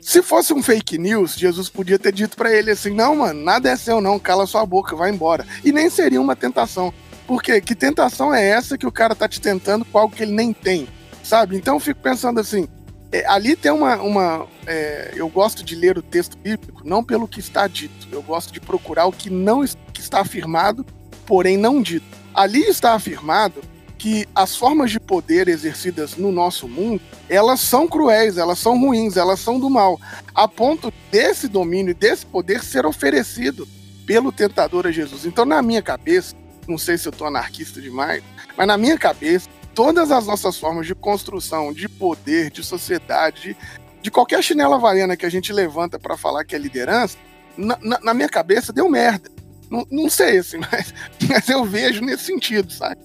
Se 0.00 0.22
fosse 0.22 0.52
um 0.52 0.62
fake 0.62 0.98
news, 0.98 1.34
Jesus 1.34 1.68
podia 1.68 1.98
ter 1.98 2.12
dito 2.12 2.36
para 2.36 2.52
ele 2.52 2.70
assim: 2.70 2.90
não, 2.90 3.16
mano, 3.16 3.42
nada 3.42 3.70
é 3.70 3.76
seu, 3.76 4.00
não, 4.00 4.18
cala 4.18 4.46
sua 4.46 4.64
boca, 4.64 4.94
vai 4.94 5.10
embora. 5.10 5.46
E 5.64 5.72
nem 5.72 5.88
seria 5.90 6.20
uma 6.20 6.36
tentação. 6.36 6.92
Porque 7.26 7.60
que 7.60 7.74
tentação 7.74 8.34
é 8.34 8.46
essa 8.46 8.76
que 8.76 8.86
o 8.86 8.92
cara 8.92 9.14
tá 9.14 9.28
te 9.28 9.40
tentando 9.40 9.84
com 9.84 9.98
algo 9.98 10.14
que 10.14 10.22
ele 10.22 10.32
nem 10.32 10.52
tem, 10.52 10.86
sabe? 11.22 11.56
Então 11.56 11.74
eu 11.74 11.80
fico 11.80 12.00
pensando 12.00 12.38
assim: 12.40 12.68
é, 13.10 13.24
ali 13.26 13.56
tem 13.56 13.72
uma. 13.72 13.96
uma 14.02 14.46
é, 14.66 15.12
eu 15.14 15.28
gosto 15.28 15.62
de 15.62 15.74
ler 15.74 15.96
o 15.96 16.02
texto 16.02 16.36
bíblico 16.36 16.82
não 16.84 17.02
pelo 17.02 17.28
que 17.28 17.40
está 17.40 17.66
dito, 17.66 18.08
eu 18.10 18.22
gosto 18.22 18.52
de 18.52 18.60
procurar 18.60 19.06
o 19.06 19.12
que 19.12 19.30
não 19.30 19.64
que 19.92 20.00
está 20.00 20.20
afirmado, 20.20 20.84
porém 21.24 21.56
não 21.56 21.80
dito. 21.80 22.06
Ali 22.34 22.62
está 22.62 22.94
afirmado 22.94 23.62
que 23.96 24.28
as 24.34 24.54
formas 24.54 24.90
de 24.90 25.00
poder 25.00 25.48
exercidas 25.48 26.16
no 26.16 26.30
nosso 26.30 26.68
mundo, 26.68 27.00
elas 27.28 27.60
são 27.60 27.88
cruéis, 27.88 28.36
elas 28.36 28.58
são 28.58 28.78
ruins, 28.78 29.16
elas 29.16 29.40
são 29.40 29.58
do 29.58 29.70
mal, 29.70 29.98
a 30.34 30.46
ponto 30.46 30.92
desse 31.10 31.48
domínio, 31.48 31.94
desse 31.94 32.26
poder 32.26 32.62
ser 32.62 32.84
oferecido 32.84 33.66
pelo 34.04 34.30
tentador 34.30 34.86
a 34.86 34.90
Jesus. 34.90 35.24
Então, 35.24 35.46
na 35.46 35.62
minha 35.62 35.80
cabeça, 35.80 36.34
não 36.68 36.78
sei 36.78 36.98
se 36.98 37.06
eu 37.06 37.10
estou 37.10 37.26
anarquista 37.26 37.80
demais, 37.80 38.22
mas 38.56 38.66
na 38.66 38.76
minha 38.76 38.98
cabeça, 38.98 39.48
todas 39.74 40.10
as 40.10 40.26
nossas 40.26 40.58
formas 40.58 40.86
de 40.86 40.94
construção, 40.94 41.72
de 41.72 41.88
poder, 41.88 42.50
de 42.50 42.62
sociedade, 42.62 43.56
de, 44.02 44.10
qualquer 44.10 44.42
chinela 44.42 44.76
havaiana 44.76 45.16
que 45.16 45.26
a 45.26 45.30
gente 45.30 45.52
levanta 45.52 45.98
para 45.98 46.16
falar 46.16 46.44
que 46.44 46.54
é 46.54 46.58
liderança, 46.58 47.16
na, 47.56 47.78
na, 47.82 48.00
na 48.00 48.14
minha 48.14 48.28
cabeça 48.28 48.72
deu 48.72 48.88
merda. 48.88 49.30
Não, 49.70 49.86
não 49.90 50.10
sei, 50.10 50.38
assim, 50.38 50.58
mas, 50.70 50.94
mas 51.28 51.48
eu 51.48 51.64
vejo 51.64 52.04
nesse 52.04 52.24
sentido, 52.24 52.72
sabe? 52.72 53.00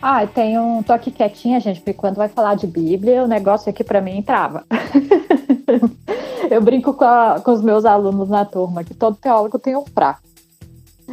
Ah, 0.00 0.26
tem 0.26 0.58
um. 0.58 0.82
Tô 0.82 0.92
aqui 0.92 1.10
quietinha, 1.10 1.58
gente, 1.58 1.80
porque 1.80 1.92
quando 1.92 2.16
vai 2.16 2.28
falar 2.28 2.54
de 2.54 2.68
Bíblia, 2.68 3.24
o 3.24 3.26
negócio 3.26 3.68
aqui 3.68 3.82
para 3.82 4.00
mim 4.00 4.22
trava. 4.22 4.64
eu 6.50 6.62
brinco 6.62 6.94
com, 6.94 7.04
a, 7.04 7.40
com, 7.40 7.50
os 7.50 7.60
meus 7.60 7.84
alunos 7.84 8.28
na 8.28 8.44
turma 8.44 8.84
que 8.84 8.94
todo 8.94 9.16
teólogo 9.16 9.58
tem 9.58 9.76
um 9.76 9.84
fraco. 9.84 10.27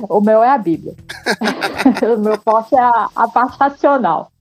O 0.10 0.22
meu 0.22 0.44
é 0.44 0.50
a 0.50 0.58
Bíblia. 0.58 0.96
o 2.16 2.20
meu 2.20 2.38
forte 2.40 2.76
é 2.76 2.80
a, 2.80 3.10
a 3.16 3.28
parte 3.28 3.58
racional. 3.58 4.32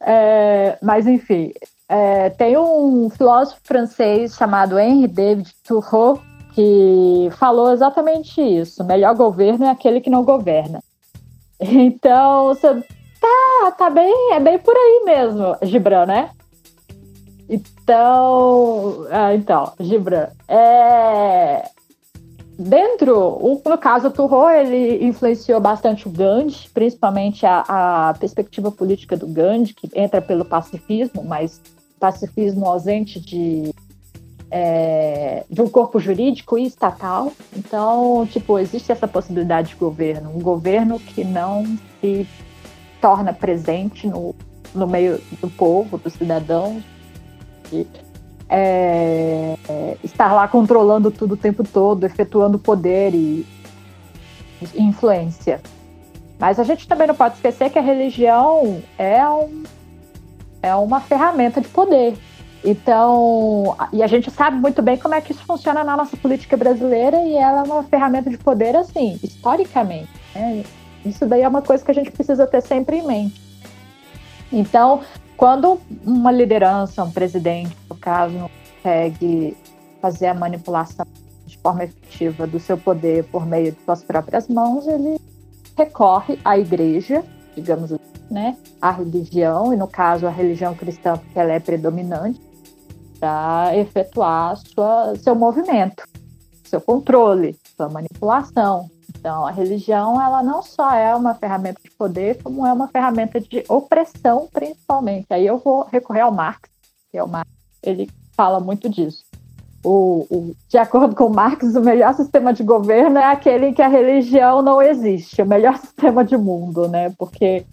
É, 0.00 0.78
mas, 0.82 1.06
enfim, 1.06 1.52
é, 1.88 2.30
tem 2.30 2.56
um 2.56 3.08
filósofo 3.10 3.60
francês 3.64 4.34
chamado 4.34 4.78
Henri 4.78 5.08
David 5.08 5.54
Thoreau 5.66 6.20
que 6.54 7.28
falou 7.38 7.72
exatamente 7.72 8.40
isso. 8.40 8.82
Melhor 8.84 9.14
governo 9.14 9.64
é 9.64 9.70
aquele 9.70 10.00
que 10.00 10.10
não 10.10 10.24
governa. 10.24 10.82
Então, 11.60 12.46
você 12.46 12.82
tá, 13.20 13.70
tá 13.76 13.90
bem, 13.90 14.32
é 14.32 14.40
bem 14.40 14.58
por 14.58 14.76
aí 14.76 15.02
mesmo, 15.04 15.56
Gibran, 15.62 16.06
né? 16.06 16.30
Então, 17.48 19.06
ah, 19.10 19.34
então, 19.34 19.72
Gibran, 19.80 20.28
é, 20.46 21.68
dentro, 22.58 23.62
no 23.64 23.78
caso, 23.78 24.08
o 24.08 24.10
Turro, 24.10 24.50
ele 24.50 25.04
influenciou 25.06 25.60
bastante 25.60 26.08
o 26.08 26.10
Gandhi, 26.10 26.68
principalmente 26.74 27.46
a, 27.46 27.64
a, 28.08 28.14
perspectiva 28.14 28.72
política 28.72 29.16
do 29.16 29.26
Gandhi, 29.28 29.74
que 29.74 29.88
entra 29.94 30.20
pelo 30.20 30.44
pacifismo, 30.44 31.22
mas 31.22 31.60
pacifismo 32.00 32.66
ausente 32.66 33.20
de, 33.20 33.72
é, 34.50 35.44
de 35.48 35.62
um 35.62 35.68
corpo 35.68 36.00
jurídico 36.00 36.58
e 36.58 36.66
estatal. 36.66 37.32
Então, 37.56 38.26
tipo, 38.26 38.58
existe 38.58 38.90
essa 38.90 39.06
possibilidade 39.06 39.70
de 39.70 39.76
governo, 39.76 40.30
um 40.34 40.40
governo 40.40 40.98
que 40.98 41.22
não 41.22 41.64
se 42.00 42.26
torna 43.00 43.32
presente 43.32 44.06
no, 44.08 44.34
no 44.74 44.86
meio 44.86 45.20
do 45.40 45.48
povo, 45.48 45.96
dos 45.96 46.14
cidadãos, 46.14 46.82
é, 48.48 49.56
estar 50.02 50.32
lá 50.32 50.48
controlando 50.48 51.10
tudo 51.10 51.34
o 51.34 51.36
tempo 51.36 51.62
todo, 51.62 52.04
efetuando 52.04 52.58
poder 52.58 53.14
e 53.14 53.46
influência. 54.74 55.60
Mas 56.38 56.58
a 56.58 56.64
gente 56.64 56.86
também 56.86 57.06
não 57.06 57.14
pode 57.14 57.34
esquecer 57.34 57.70
que 57.70 57.78
a 57.78 57.82
religião 57.82 58.80
é, 58.96 59.26
um, 59.28 59.64
é 60.62 60.74
uma 60.74 61.00
ferramenta 61.00 61.60
de 61.60 61.68
poder. 61.68 62.16
Então, 62.64 63.76
e 63.92 64.02
a 64.02 64.06
gente 64.06 64.30
sabe 64.30 64.56
muito 64.56 64.82
bem 64.82 64.96
como 64.96 65.14
é 65.14 65.20
que 65.20 65.32
isso 65.32 65.44
funciona 65.44 65.84
na 65.84 65.96
nossa 65.96 66.16
política 66.16 66.56
brasileira 66.56 67.18
e 67.24 67.34
ela 67.34 67.60
é 67.60 67.62
uma 67.62 67.82
ferramenta 67.84 68.30
de 68.30 68.38
poder, 68.38 68.74
assim, 68.76 69.18
historicamente. 69.22 70.10
Né? 70.34 70.64
Isso 71.04 71.24
daí 71.26 71.42
é 71.42 71.48
uma 71.48 71.62
coisa 71.62 71.84
que 71.84 71.90
a 71.90 71.94
gente 71.94 72.10
precisa 72.10 72.46
ter 72.46 72.60
sempre 72.62 72.98
em 72.98 73.06
mente. 73.06 73.40
Então, 74.52 75.00
quando 75.38 75.80
uma 76.04 76.32
liderança, 76.32 77.04
um 77.04 77.12
presidente, 77.12 77.74
no 77.88 77.96
caso, 77.96 78.34
não 78.34 78.50
consegue 78.82 79.56
fazer 80.02 80.26
a 80.26 80.34
manipulação 80.34 81.06
de 81.46 81.56
forma 81.58 81.84
efetiva 81.84 82.44
do 82.44 82.58
seu 82.58 82.76
poder 82.76 83.22
por 83.24 83.46
meio 83.46 83.70
de 83.70 83.78
suas 83.84 84.02
próprias 84.02 84.48
mãos, 84.48 84.86
ele 84.88 85.16
recorre 85.76 86.40
à 86.44 86.58
igreja, 86.58 87.24
digamos 87.54 87.92
assim, 87.92 88.02
né, 88.28 88.56
à 88.82 88.90
religião, 88.90 89.72
e 89.72 89.76
no 89.76 89.86
caso 89.86 90.26
a 90.26 90.30
religião 90.30 90.74
cristã, 90.74 91.16
porque 91.16 91.38
ela 91.38 91.52
é 91.52 91.60
predominante, 91.60 92.40
para 93.20 93.76
efetuar 93.76 94.56
sua, 94.56 95.14
seu 95.16 95.36
movimento, 95.36 96.02
seu 96.64 96.80
controle, 96.80 97.56
sua 97.76 97.88
manipulação. 97.88 98.90
Então, 99.18 99.44
a 99.44 99.50
religião, 99.50 100.20
ela 100.20 100.42
não 100.42 100.62
só 100.62 100.92
é 100.94 101.14
uma 101.14 101.34
ferramenta 101.34 101.80
de 101.82 101.90
poder, 101.90 102.40
como 102.40 102.64
é 102.64 102.72
uma 102.72 102.86
ferramenta 102.86 103.40
de 103.40 103.64
opressão, 103.68 104.48
principalmente. 104.52 105.26
Aí 105.30 105.44
eu 105.44 105.58
vou 105.58 105.86
recorrer 105.90 106.20
ao 106.20 106.32
Marx, 106.32 106.70
que 107.10 107.18
é 107.18 107.22
o 107.22 107.28
Marx, 107.28 107.50
ele 107.82 108.08
fala 108.36 108.60
muito 108.60 108.88
disso. 108.88 109.24
O, 109.84 110.26
o, 110.30 110.56
de 110.68 110.78
acordo 110.78 111.16
com 111.16 111.28
Marx, 111.28 111.74
o 111.74 111.80
melhor 111.80 112.14
sistema 112.14 112.52
de 112.52 112.62
governo 112.62 113.18
é 113.18 113.24
aquele 113.24 113.66
em 113.66 113.74
que 113.74 113.82
a 113.82 113.88
religião 113.88 114.62
não 114.62 114.80
existe, 114.80 115.42
o 115.42 115.46
melhor 115.46 115.76
sistema 115.78 116.24
de 116.24 116.36
mundo, 116.36 116.88
né? 116.88 117.12
Porque 117.18 117.66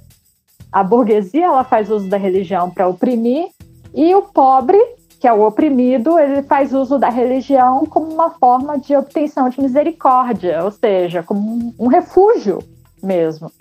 a 0.72 0.84
burguesia 0.84 1.46
ela 1.46 1.64
faz 1.64 1.92
uso 1.92 2.10
da 2.10 2.18
religião 2.18 2.72
para 2.72 2.88
oprimir 2.88 3.50
e 3.94 4.16
o 4.16 4.24
pobre 4.24 4.80
que 5.20 5.28
é 5.28 5.34
o 5.34 5.46
oprimido, 5.46 6.20
ele 6.20 6.44
faz 6.44 6.74
uso 6.74 6.98
da 6.98 7.10
religião 7.10 7.86
como 7.86 8.14
uma 8.14 8.32
forma 8.32 8.78
de 8.78 8.96
obtenção 8.96 9.50
de 9.50 9.62
misericórdia, 9.62 10.64
ou 10.64 10.72
seja, 10.72 11.24
como 11.24 11.74
um, 11.80 11.88
refúgio 11.88 12.60
mesmo. 13.02 13.52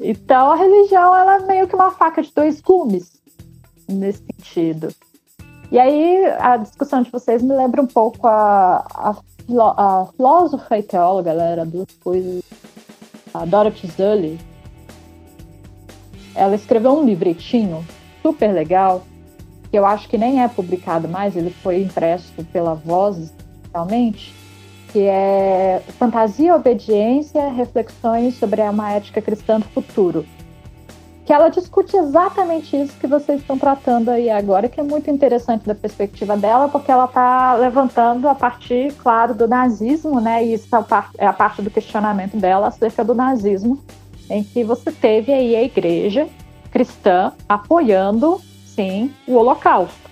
Então 0.00 0.52
a 0.52 0.56
religião 0.56 1.14
ela 1.14 1.36
é 1.36 1.46
meio 1.46 1.68
que 1.68 1.74
uma 1.74 1.90
faca 1.90 2.22
de 2.22 2.32
dois 2.32 2.60
gumes 2.60 3.12
nesse 3.88 4.22
sentido. 4.24 4.88
E 5.70 5.78
aí 5.78 6.24
a 6.38 6.56
discussão 6.56 7.02
de 7.02 7.10
vocês 7.10 7.42
me 7.42 7.54
lembra 7.54 7.82
um 7.82 7.86
pouco 7.86 8.26
a, 8.26 8.84
a, 8.94 9.16
a 9.76 10.06
filósofa 10.16 10.78
e 10.78 10.82
teóloga, 10.82 11.30
ela 11.30 11.44
era 11.44 11.66
duas 11.66 11.92
coisas, 12.02 12.42
a 13.32 13.44
Dorothy 13.44 13.88
Zully. 13.88 14.38
Ela 16.34 16.54
escreveu 16.54 16.92
um 16.92 17.04
livretinho 17.04 17.84
super 18.22 18.52
legal 18.52 19.02
que 19.74 19.78
eu 19.78 19.84
acho 19.84 20.08
que 20.08 20.16
nem 20.16 20.40
é 20.40 20.46
publicado 20.46 21.08
mais, 21.08 21.34
ele 21.34 21.50
foi 21.50 21.82
impresso 21.82 22.32
pela 22.52 22.76
Voz, 22.76 23.34
realmente, 23.72 24.32
que 24.92 25.00
é 25.00 25.82
Fantasia, 25.98 26.54
Obediência, 26.54 27.48
Reflexões 27.48 28.38
sobre 28.38 28.62
uma 28.62 28.92
Ética 28.92 29.20
Cristã 29.20 29.58
do 29.58 29.66
Futuro. 29.66 30.24
Que 31.26 31.32
ela 31.32 31.48
discute 31.48 31.96
exatamente 31.96 32.80
isso 32.80 32.96
que 33.00 33.08
vocês 33.08 33.40
estão 33.40 33.58
tratando 33.58 34.10
aí 34.10 34.30
agora, 34.30 34.68
que 34.68 34.78
é 34.78 34.84
muito 34.84 35.10
interessante 35.10 35.66
da 35.66 35.74
perspectiva 35.74 36.36
dela, 36.36 36.68
porque 36.68 36.92
ela 36.92 37.06
está 37.06 37.54
levantando 37.54 38.28
a 38.28 38.34
partir, 38.36 38.92
claro, 38.92 39.34
do 39.34 39.48
nazismo, 39.48 40.20
né? 40.20 40.44
E 40.44 40.54
isso 40.54 40.68
é 41.18 41.26
a 41.26 41.32
parte 41.32 41.62
do 41.62 41.68
questionamento 41.68 42.36
dela 42.36 42.68
acerca 42.68 43.02
do 43.02 43.12
nazismo, 43.12 43.82
em 44.30 44.44
que 44.44 44.62
você 44.62 44.92
teve 44.92 45.32
aí 45.32 45.56
a 45.56 45.64
igreja 45.64 46.28
cristã 46.70 47.32
apoiando 47.48 48.40
sim 48.74 49.12
o 49.26 49.34
Holocausto. 49.34 50.10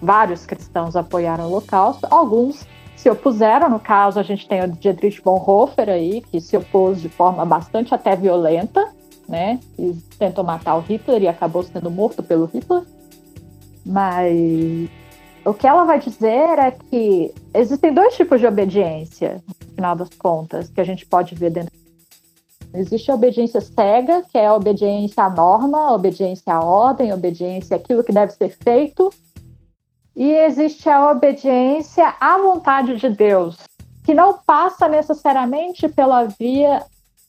Vários 0.00 0.44
cristãos 0.44 0.94
apoiaram 0.94 1.44
o 1.44 1.48
Holocausto, 1.48 2.06
alguns 2.10 2.66
se 2.96 3.10
opuseram. 3.10 3.68
No 3.68 3.80
caso, 3.80 4.18
a 4.18 4.22
gente 4.22 4.48
tem 4.48 4.62
o 4.62 4.68
Dietrich 4.68 5.22
Bonhoeffer 5.22 5.88
aí, 5.88 6.22
que 6.22 6.40
se 6.40 6.56
opôs 6.56 7.00
de 7.00 7.08
forma 7.08 7.44
bastante 7.44 7.94
até 7.94 8.14
violenta, 8.16 8.92
né? 9.28 9.60
E 9.78 9.92
tentou 10.18 10.44
matar 10.44 10.76
o 10.76 10.80
Hitler 10.80 11.22
e 11.22 11.28
acabou 11.28 11.62
sendo 11.62 11.90
morto 11.90 12.22
pelo 12.22 12.46
Hitler. 12.46 12.82
Mas 13.84 14.90
o 15.44 15.54
que 15.54 15.66
ela 15.66 15.84
vai 15.84 16.00
dizer 16.00 16.58
é 16.58 16.70
que 16.72 17.32
existem 17.54 17.94
dois 17.94 18.16
tipos 18.16 18.40
de 18.40 18.46
obediência, 18.46 19.42
no 19.46 19.74
final 19.74 19.94
das 19.94 20.10
contas, 20.10 20.68
que 20.68 20.80
a 20.80 20.84
gente 20.84 21.06
pode 21.06 21.34
ver 21.34 21.50
dentro 21.50 21.72
Existe 22.74 23.10
a 23.10 23.14
obediência 23.14 23.60
cega, 23.60 24.22
que 24.30 24.36
é 24.36 24.46
a 24.46 24.54
obediência 24.54 25.24
à 25.24 25.30
norma, 25.30 25.92
obediência 25.92 26.52
à 26.52 26.60
ordem, 26.60 27.12
obediência 27.12 27.76
àquilo 27.76 28.04
que 28.04 28.12
deve 28.12 28.32
ser 28.32 28.50
feito. 28.50 29.10
E 30.14 30.30
existe 30.32 30.88
a 30.88 31.10
obediência 31.10 32.14
à 32.20 32.38
vontade 32.38 32.96
de 32.96 33.08
Deus, 33.08 33.56
que 34.04 34.14
não 34.14 34.38
passa 34.38 34.88
necessariamente 34.88 35.88
pela 35.88 36.24
via 36.24 36.82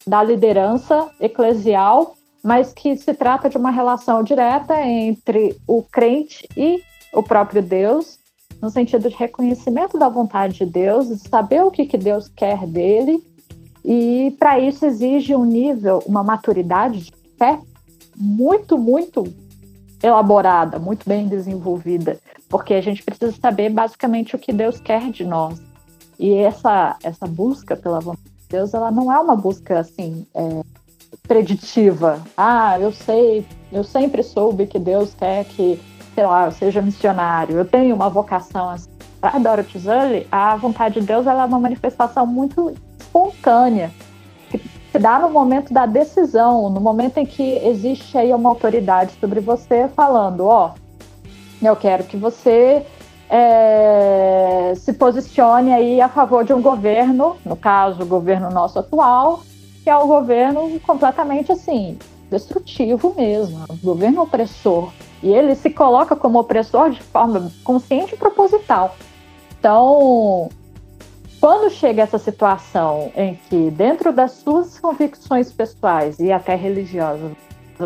da 0.06 0.24
liderança 0.24 1.10
eclesial, 1.20 2.16
mas 2.44 2.72
que 2.72 2.96
se 2.96 3.14
trata 3.14 3.50
de 3.50 3.58
uma 3.58 3.72
relação 3.72 4.24
direta 4.24 4.82
entre 4.82 5.58
o 5.68 5.84
crente 5.84 6.48
e 6.56 6.82
o 7.14 7.22
próprio 7.22 7.62
Deus, 7.62 8.20
no 8.62 8.70
sentido 8.70 9.10
de 9.10 9.16
reconhecimento 9.16 9.98
da 9.98 10.08
vontade 10.08 10.60
de 10.60 10.66
Deus, 10.66 11.08
de 11.08 11.18
saber 11.28 11.64
o 11.64 11.72
que, 11.72 11.86
que 11.86 11.98
Deus 11.98 12.30
quer 12.30 12.66
dele 12.66 13.22
e 13.90 14.36
para 14.38 14.60
isso 14.60 14.86
exige 14.86 15.34
um 15.34 15.46
nível, 15.46 16.04
uma 16.06 16.22
maturidade 16.22 17.06
de 17.06 17.14
fé 17.38 17.58
muito, 18.14 18.78
muito 18.78 19.34
elaborada, 20.04 20.78
muito 20.78 21.08
bem 21.08 21.26
desenvolvida, 21.26 22.20
porque 22.50 22.74
a 22.74 22.82
gente 22.82 23.02
precisa 23.02 23.32
saber 23.42 23.70
basicamente 23.70 24.36
o 24.36 24.40
que 24.40 24.52
Deus 24.52 24.82
quer 24.82 25.10
de 25.10 25.24
nós. 25.24 25.62
E 26.20 26.34
essa, 26.34 26.98
essa 27.02 27.26
busca 27.26 27.78
pela 27.78 28.02
vontade 28.02 28.28
de 28.28 28.48
Deus, 28.50 28.74
ela 28.74 28.92
não 28.92 29.10
é 29.10 29.18
uma 29.20 29.38
busca 29.38 29.80
assim 29.80 30.28
é, 30.36 30.62
preditiva. 31.26 32.22
Ah, 32.36 32.78
eu 32.78 32.92
sei, 32.92 33.46
eu 33.72 33.86
sempre 33.86 34.22
soube 34.22 34.68
que 34.68 34.80
Deus 34.80 35.14
quer 35.14 35.46
que, 35.46 35.80
sei 36.14 36.26
lá, 36.26 36.48
eu 36.48 36.52
seja 36.52 36.82
missionário, 36.82 37.56
eu 37.56 37.64
tenho 37.64 37.96
uma 37.96 38.10
vocação 38.10 38.70
assim. 38.70 38.90
Para 39.22 39.40
Dorothy 39.40 39.80
Zully, 39.80 40.28
a 40.30 40.58
vontade 40.58 41.00
de 41.00 41.08
Deus 41.08 41.26
ela 41.26 41.44
é 41.44 41.46
uma 41.46 41.60
manifestação 41.60 42.28
muito 42.28 42.76
espontânea, 43.18 43.92
que 44.50 44.60
se 44.92 45.00
dá 45.00 45.20
no 45.20 45.30
momento 45.30 45.74
da 45.74 45.86
decisão, 45.86 46.70
no 46.70 46.80
momento 46.80 47.18
em 47.18 47.26
que 47.26 47.58
existe 47.66 48.18
aí 48.18 48.34
uma 48.34 48.50
autoridade 48.50 49.14
sobre 49.20 49.40
você 49.40 49.88
falando, 49.90 50.46
ó, 50.46 50.72
oh, 50.74 51.66
eu 51.66 51.76
quero 51.76 52.04
que 52.04 52.16
você 52.16 52.86
é, 53.30 54.74
se 54.76 54.94
posicione 54.94 55.74
aí 55.74 56.00
a 56.00 56.08
favor 56.08 56.44
de 56.44 56.54
um 56.54 56.62
governo, 56.62 57.36
no 57.44 57.56
caso, 57.56 58.04
o 58.04 58.06
governo 58.06 58.52
nosso 58.52 58.80
atual, 58.80 59.42
que 59.84 59.90
é 59.90 59.98
um 59.98 60.08
governo 60.08 60.80
completamente 60.82 61.52
assim, 61.52 61.98
destrutivo 62.30 63.14
mesmo, 63.18 63.66
um 63.70 63.78
governo 63.78 64.22
opressor. 64.22 64.92
E 65.24 65.34
ele 65.34 65.56
se 65.56 65.72
coloca 65.72 66.16
como 66.16 66.40
opressor 66.40 66.92
de 66.92 67.02
forma 67.02 67.52
consciente 67.64 68.14
e 68.14 68.18
proposital. 68.18 68.96
Então, 69.60 70.50
quando 71.40 71.70
chega 71.70 72.04
essa 72.04 72.18
situação 72.18 73.12
em 73.16 73.36
que, 73.50 73.72
dentro 73.72 74.12
das 74.12 74.32
suas 74.32 74.80
convicções 74.80 75.52
pessoais 75.52 76.20
e 76.20 76.32
até 76.32 76.56
religiosas, 76.56 77.32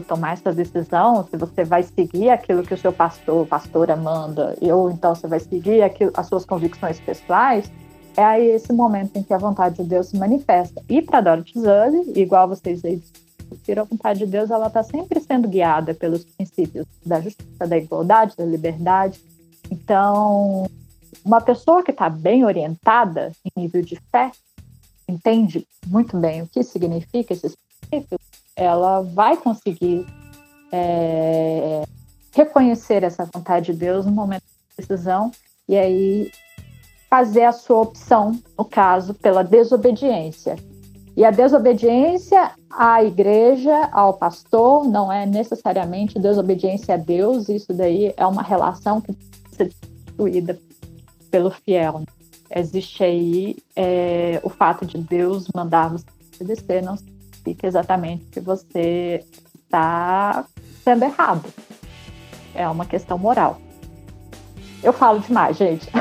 tomar 0.07 0.33
essa 0.33 0.53
decisão, 0.53 1.27
se 1.29 1.35
você 1.35 1.65
vai 1.65 1.83
seguir 1.83 2.29
aquilo 2.29 2.63
que 2.63 2.73
o 2.73 2.77
seu 2.77 2.93
pastor, 2.93 3.45
pastora 3.45 3.95
manda, 3.95 4.55
ou 4.61 4.89
então 4.89 5.13
você 5.13 5.27
vai 5.27 5.39
seguir 5.39 5.81
aquilo, 5.81 6.11
as 6.15 6.27
suas 6.27 6.45
convicções 6.45 6.99
pessoais, 7.01 7.69
é 8.15 8.23
aí 8.23 8.47
esse 8.51 8.71
momento 8.71 9.17
em 9.17 9.23
que 9.23 9.33
a 9.33 9.37
vontade 9.37 9.75
de 9.75 9.83
Deus 9.83 10.07
se 10.07 10.17
manifesta. 10.17 10.81
E 10.87 11.01
para 11.01 11.21
Dorothy 11.21 11.59
Zuzzi, 11.59 12.19
igual 12.19 12.47
vocês 12.47 12.83
aí 12.85 13.01
discutiram, 13.37 13.83
a 13.83 13.85
vontade 13.85 14.19
de 14.19 14.25
Deus 14.27 14.49
ela 14.49 14.67
está 14.67 14.83
sempre 14.83 15.19
sendo 15.19 15.47
guiada 15.47 15.93
pelos 15.93 16.23
princípios 16.23 16.85
da 17.05 17.19
justiça, 17.19 17.67
da 17.67 17.77
igualdade, 17.77 18.35
da 18.37 18.45
liberdade. 18.45 19.19
Então, 19.69 20.67
uma 21.23 21.41
pessoa 21.41 21.83
que 21.83 21.91
está 21.91 22.09
bem 22.09 22.45
orientada 22.45 23.31
em 23.45 23.61
nível 23.61 23.81
de 23.81 23.99
fé, 24.11 24.31
entende 25.07 25.67
muito 25.87 26.17
bem 26.17 26.41
o 26.41 26.47
que 26.47 26.63
significa 26.63 27.33
esses 27.33 27.55
princípios, 27.89 28.21
ela 28.55 29.01
vai 29.01 29.37
conseguir 29.37 30.05
é, 30.71 31.83
reconhecer 32.33 33.03
essa 33.03 33.25
vontade 33.25 33.73
de 33.73 33.79
Deus 33.79 34.05
no 34.05 34.11
momento 34.11 34.43
de 34.43 34.77
decisão 34.77 35.31
e 35.67 35.77
aí 35.77 36.31
fazer 37.09 37.43
a 37.43 37.51
sua 37.51 37.81
opção, 37.81 38.39
no 38.57 38.63
caso, 38.63 39.13
pela 39.13 39.43
desobediência. 39.43 40.55
E 41.15 41.25
a 41.25 41.31
desobediência 41.31 42.51
à 42.69 43.03
igreja, 43.03 43.89
ao 43.91 44.13
pastor, 44.13 44.87
não 44.87 45.11
é 45.11 45.25
necessariamente 45.25 46.17
desobediência 46.17 46.95
a 46.95 46.97
Deus, 46.97 47.49
isso 47.49 47.73
daí 47.73 48.13
é 48.15 48.25
uma 48.25 48.41
relação 48.41 49.01
que 49.01 49.11
precisa 49.11 49.55
ser 49.57 49.71
destruída 50.05 50.57
pelo 51.31 51.49
fiel. 51.49 52.03
Existe 52.53 53.03
aí 53.03 53.55
é, 53.75 54.39
o 54.43 54.49
fato 54.49 54.85
de 54.85 54.97
Deus 54.97 55.47
mandar 55.55 55.89
você 55.89 56.05
obedecer, 56.35 56.83
não 56.83 56.97
significa 56.97 57.65
exatamente 57.65 58.25
que 58.25 58.41
você 58.41 59.23
está 59.63 60.45
sendo 60.83 61.03
errado. 61.05 61.45
É 62.53 62.67
uma 62.67 62.85
questão 62.85 63.17
moral. 63.17 63.59
Eu 64.83 64.91
falo 64.91 65.19
demais, 65.19 65.55
gente. 65.57 65.87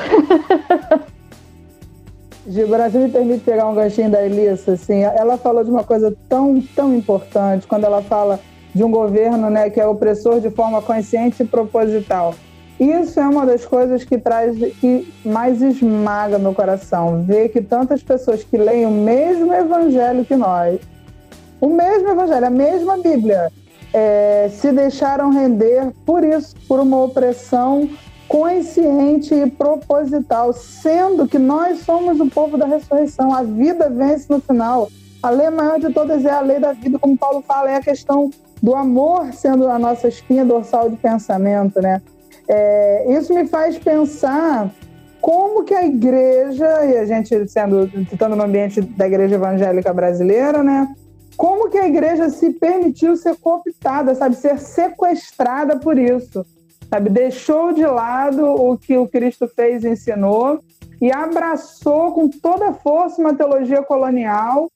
Gilberto, 2.48 2.98
me 2.98 3.08
permite 3.10 3.44
pegar 3.44 3.68
um 3.68 3.74
ganchinho 3.74 4.10
da 4.10 4.24
Elissa, 4.24 4.72
assim, 4.72 5.02
ela 5.02 5.36
falou 5.36 5.62
de 5.62 5.70
uma 5.70 5.84
coisa 5.84 6.16
tão, 6.28 6.60
tão 6.74 6.96
importante, 6.96 7.66
quando 7.66 7.84
ela 7.84 8.02
fala 8.02 8.40
de 8.74 8.82
um 8.82 8.90
governo 8.90 9.50
né, 9.50 9.68
que 9.70 9.80
é 9.80 9.86
opressor 9.86 10.40
de 10.40 10.50
forma 10.50 10.80
consciente 10.80 11.42
e 11.42 11.46
proposital. 11.46 12.34
Isso 12.80 13.20
é 13.20 13.28
uma 13.28 13.44
das 13.44 13.66
coisas 13.66 14.04
que 14.04 14.16
traz, 14.16 14.56
que 14.80 15.12
mais 15.22 15.60
esmaga 15.60 16.38
meu 16.38 16.54
coração, 16.54 17.22
ver 17.22 17.50
que 17.50 17.60
tantas 17.60 18.02
pessoas 18.02 18.42
que 18.42 18.56
leem 18.56 18.86
o 18.86 18.90
mesmo 18.90 19.52
evangelho 19.52 20.24
que 20.24 20.34
nós, 20.34 20.80
o 21.60 21.68
mesmo 21.68 22.08
evangelho, 22.08 22.46
a 22.46 22.50
mesma 22.50 22.96
Bíblia, 22.96 23.52
é, 23.92 24.48
se 24.50 24.72
deixaram 24.72 25.30
render 25.30 25.92
por 26.06 26.24
isso, 26.24 26.56
por 26.66 26.80
uma 26.80 27.04
opressão 27.04 27.86
consciente 28.26 29.34
e 29.34 29.50
proposital, 29.50 30.54
sendo 30.54 31.28
que 31.28 31.38
nós 31.38 31.80
somos 31.80 32.18
o 32.18 32.30
povo 32.30 32.56
da 32.56 32.64
ressurreição. 32.64 33.34
A 33.34 33.42
vida 33.42 33.90
vence 33.90 34.24
no 34.30 34.40
final. 34.40 34.88
A 35.22 35.28
lei 35.28 35.50
maior 35.50 35.78
de 35.78 35.92
todas 35.92 36.24
é 36.24 36.30
a 36.30 36.40
lei 36.40 36.58
da 36.58 36.72
vida, 36.72 36.98
como 36.98 37.18
Paulo 37.18 37.42
fala, 37.46 37.72
é 37.72 37.74
a 37.74 37.82
questão 37.82 38.30
do 38.62 38.74
amor 38.74 39.34
sendo 39.34 39.68
a 39.68 39.78
nossa 39.78 40.08
espinha 40.08 40.46
dorsal 40.46 40.88
de 40.88 40.96
pensamento, 40.96 41.82
né? 41.82 42.00
É, 42.52 43.12
isso 43.16 43.32
me 43.32 43.46
faz 43.46 43.78
pensar 43.78 44.74
como 45.20 45.62
que 45.62 45.74
a 45.74 45.86
igreja, 45.86 46.84
e 46.84 46.98
a 46.98 47.04
gente 47.04 47.48
sendo 47.48 47.88
estando 48.10 48.34
no 48.34 48.42
ambiente 48.42 48.80
da 48.80 49.06
igreja 49.06 49.36
evangélica 49.36 49.92
brasileira, 49.92 50.62
né? 50.62 50.92
Como 51.36 51.70
que 51.70 51.78
a 51.78 51.86
igreja 51.86 52.28
se 52.28 52.50
permitiu 52.50 53.16
ser 53.16 53.36
cooptada, 53.36 54.14
sabe, 54.14 54.34
ser 54.34 54.58
sequestrada 54.58 55.78
por 55.78 55.96
isso? 55.96 56.44
sabe? 56.90 57.08
Deixou 57.08 57.72
de 57.72 57.86
lado 57.86 58.44
o 58.44 58.76
que 58.76 58.98
o 58.98 59.06
Cristo 59.06 59.46
fez 59.46 59.84
e 59.84 59.90
ensinou 59.90 60.60
e 61.00 61.10
abraçou 61.10 62.12
com 62.12 62.28
toda 62.28 62.70
a 62.70 62.74
força 62.74 63.20
uma 63.22 63.34
teologia 63.34 63.82
colonial 63.82 64.68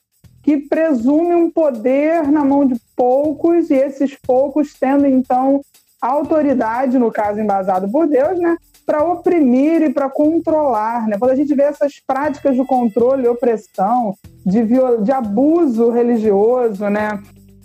que 0.43 0.57
presume 0.59 1.35
um 1.35 1.51
poder 1.51 2.31
na 2.31 2.45
mão 2.45 2.67
de 2.67 2.77
poucos 2.95 3.71
e 3.71 3.75
esses 3.75 4.15
poucos 4.15 4.75
tendo 4.75 5.07
então 5.07 5.61
autoridade, 6.09 6.99
no 6.99 7.11
caso 7.11 7.41
embasado 7.41 7.91
por 7.91 8.07
Deus, 8.07 8.39
né, 8.39 8.57
para 8.85 9.03
oprimir 9.03 9.83
e 9.83 9.93
para 9.93 10.11
controlar, 10.11 11.09
né? 11.09 11.17
Quando 11.19 11.31
a 11.31 11.37
gente 11.37 11.55
vê 11.55 11.63
essas 11.63 11.95
práticas 12.07 12.55
de 12.55 12.65
controle 12.67 13.25
e 13.25 13.29
opressão, 13.29 14.15
de, 14.45 14.63
de 15.03 15.13
abuso 15.13 15.91
religioso, 15.91 16.89
né, 16.91 17.19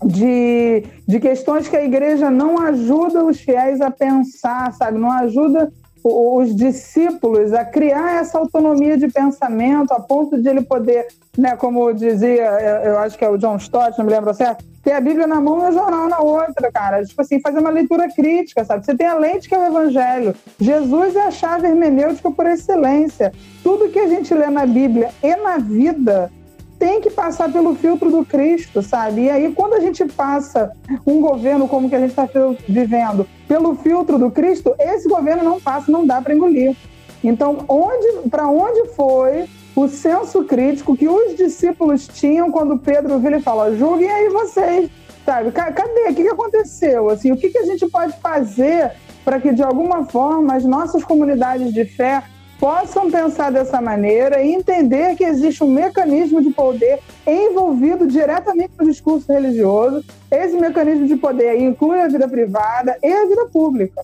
de, 0.06 0.84
de 1.06 1.20
questões 1.20 1.68
que 1.68 1.76
a 1.76 1.84
igreja 1.84 2.32
não 2.32 2.58
ajuda 2.58 3.26
os 3.26 3.40
fiéis 3.40 3.82
a 3.82 3.92
pensar, 3.92 4.72
sabe? 4.74 4.98
Não 4.98 5.12
ajuda 5.12 5.72
os 6.04 6.56
discípulos 6.56 7.54
a 7.54 7.66
criar 7.66 8.22
essa 8.22 8.38
autonomia 8.38 8.98
de 8.98 9.08
pensamento 9.08 9.92
a 9.92 10.00
ponto 10.00 10.42
de 10.42 10.48
ele 10.48 10.62
poder, 10.62 11.08
né, 11.38 11.56
como 11.56 11.92
dizia, 11.94 12.46
eu 12.84 12.98
acho 13.00 13.18
que 13.18 13.26
é 13.26 13.30
o 13.30 13.38
John 13.38 13.58
Stott, 13.58 13.98
não 13.98 14.06
me 14.06 14.12
lembro 14.12 14.34
certo, 14.34 14.64
ter 14.84 14.94
a 14.94 15.02
Bíblia 15.02 15.28
na 15.28 15.42
mão 15.42 15.66
e 15.66 15.70
o 15.70 15.72
jornal 15.74 16.08
na 16.08 16.20
outra, 16.20 16.72
cara. 16.72 17.04
Tipo 17.04 17.22
assim, 17.22 17.40
fazer 17.42 17.60
uma 17.60 17.70
leitura 17.70 18.08
crítica, 18.10 18.64
sabe? 18.64 18.86
Você 18.86 18.96
tem 18.96 19.08
a 19.08 19.16
lente 19.16 19.48
que 19.48 19.56
é 19.56 19.60
o 19.60 19.68
Evangelho. 19.68 20.34
Jesus 20.60 21.16
é 21.16 21.28
a 21.28 21.32
chave 21.32 21.68
hermenêutica 21.68 22.32
por 22.32 22.46
excelência. 22.46 23.32
Tudo 23.62 23.90
que 23.90 24.00
a 24.00 24.08
gente 24.08 24.34
lê 24.34 24.48
na 24.48 24.66
Bíblia 24.66 25.10
e 25.22 25.36
na 25.36 25.58
vida 25.58 26.32
tem 26.80 27.02
que 27.02 27.12
passar 27.12 27.52
pelo 27.52 27.76
filtro 27.76 28.10
do 28.10 28.26
Cristo, 28.26 28.82
sabe? 28.82 29.24
E 29.24 29.30
aí, 29.30 29.54
quando 29.54 29.74
a 29.74 29.82
gente 29.82 30.06
passa 30.06 30.72
um 31.06 31.20
governo 31.20 31.68
como 31.68 31.90
que 31.90 31.96
a 31.96 32.00
gente 32.00 32.12
está 32.12 32.28
vivendo 32.68 33.28
pelo 33.48 33.76
filtro 33.76 34.18
do 34.18 34.32
Cristo, 34.32 34.74
esse 34.80 35.08
governo 35.08 35.44
não 35.44 35.60
passa, 35.60 35.92
não 35.92 36.08
dá 36.08 36.22
para 36.22 36.34
engolir. 36.34 36.76
Então, 37.22 37.66
onde, 37.68 38.30
para 38.30 38.48
onde 38.48 38.88
foi 38.96 39.46
o 39.76 39.88
senso 39.90 40.46
crítico 40.46 40.96
que 40.96 41.08
os 41.08 41.36
discípulos 41.36 42.08
tinham 42.08 42.50
quando 42.50 42.78
Pedro 42.78 43.20
viu 43.20 43.36
e 43.36 43.42
falou: 43.42 43.76
julguem 43.76 44.10
aí 44.10 44.30
vocês, 44.30 44.90
sabe? 45.26 45.52
Cadê? 45.52 46.10
O 46.10 46.16
que 46.16 46.28
aconteceu? 46.30 47.10
Assim, 47.10 47.32
o 47.34 47.38
que 47.38 47.58
a 47.58 47.66
gente 47.66 47.86
pode 47.88 48.14
fazer 48.22 48.94
para 49.26 49.40
que, 49.40 49.52
de 49.52 49.62
alguma 49.62 50.06
forma, 50.06 50.56
as 50.56 50.64
nossas 50.64 51.04
comunidades 51.04 51.74
de 51.74 51.84
fé 51.84 52.24
possam 52.60 53.10
pensar 53.10 53.52
dessa 53.52 53.82
maneira 53.82 54.42
e 54.42 54.54
entender 54.54 55.16
que 55.16 55.24
existe 55.24 55.64
um 55.64 55.72
mecanismo 55.72 56.42
de 56.42 56.50
poder 56.50 57.00
envolvido 57.26 58.06
diretamente 58.06 58.74
no 58.78 58.86
discurso 58.86 59.32
religioso. 59.32 60.04
Esse 60.30 60.58
mecanismo 60.58 61.08
de 61.08 61.16
poder 61.16 61.60
inclui 61.60 62.02
a 62.02 62.08
vida 62.08 62.28
privada 62.28 62.98
e 63.02 63.12
a 63.12 63.26
vida 63.26 63.46
pública. 63.46 64.02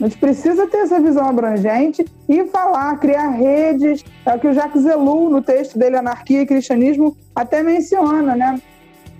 A 0.00 0.04
gente 0.04 0.18
precisa 0.18 0.66
ter 0.66 0.78
essa 0.78 1.00
visão 1.00 1.26
abrangente 1.26 2.04
e 2.28 2.44
falar, 2.46 2.98
criar 2.98 3.30
redes, 3.30 4.04
é 4.24 4.34
o 4.34 4.38
que 4.38 4.46
o 4.46 4.52
Jacques 4.52 4.82
Zelou, 4.82 5.30
no 5.30 5.42
texto 5.42 5.78
dele 5.78 5.96
Anarquia 5.96 6.42
e 6.42 6.46
Cristianismo, 6.46 7.16
até 7.34 7.62
menciona, 7.62 8.36
né? 8.36 8.60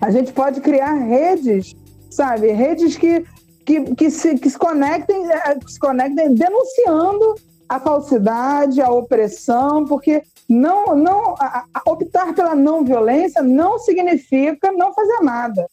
A 0.01 0.11
gente 0.11 0.33
pode 0.33 0.61
criar 0.61 0.93
redes, 0.93 1.75
sabe? 2.11 2.53
Redes 2.53 2.97
que, 2.97 3.25
que, 3.65 3.95
que, 3.95 4.11
se, 4.11 4.37
que 4.37 4.51
se, 4.51 4.59
conectem, 4.59 5.27
é, 5.33 5.57
se 5.67 5.79
conectem 5.79 6.35
denunciando 6.35 7.35
a 7.69 7.81
falsidade, 7.81 8.81
a 8.81 8.91
opressão, 8.91 9.85
porque 9.85 10.23
não, 10.49 10.95
não 10.95 11.35
a, 11.39 11.65
a 11.75 11.91
optar 11.91 12.35
pela 12.35 12.55
não 12.55 12.85
violência 12.85 13.43
não 13.43 13.79
significa 13.79 14.71
não 14.73 14.93
fazer 14.93 15.21
nada. 15.23 15.67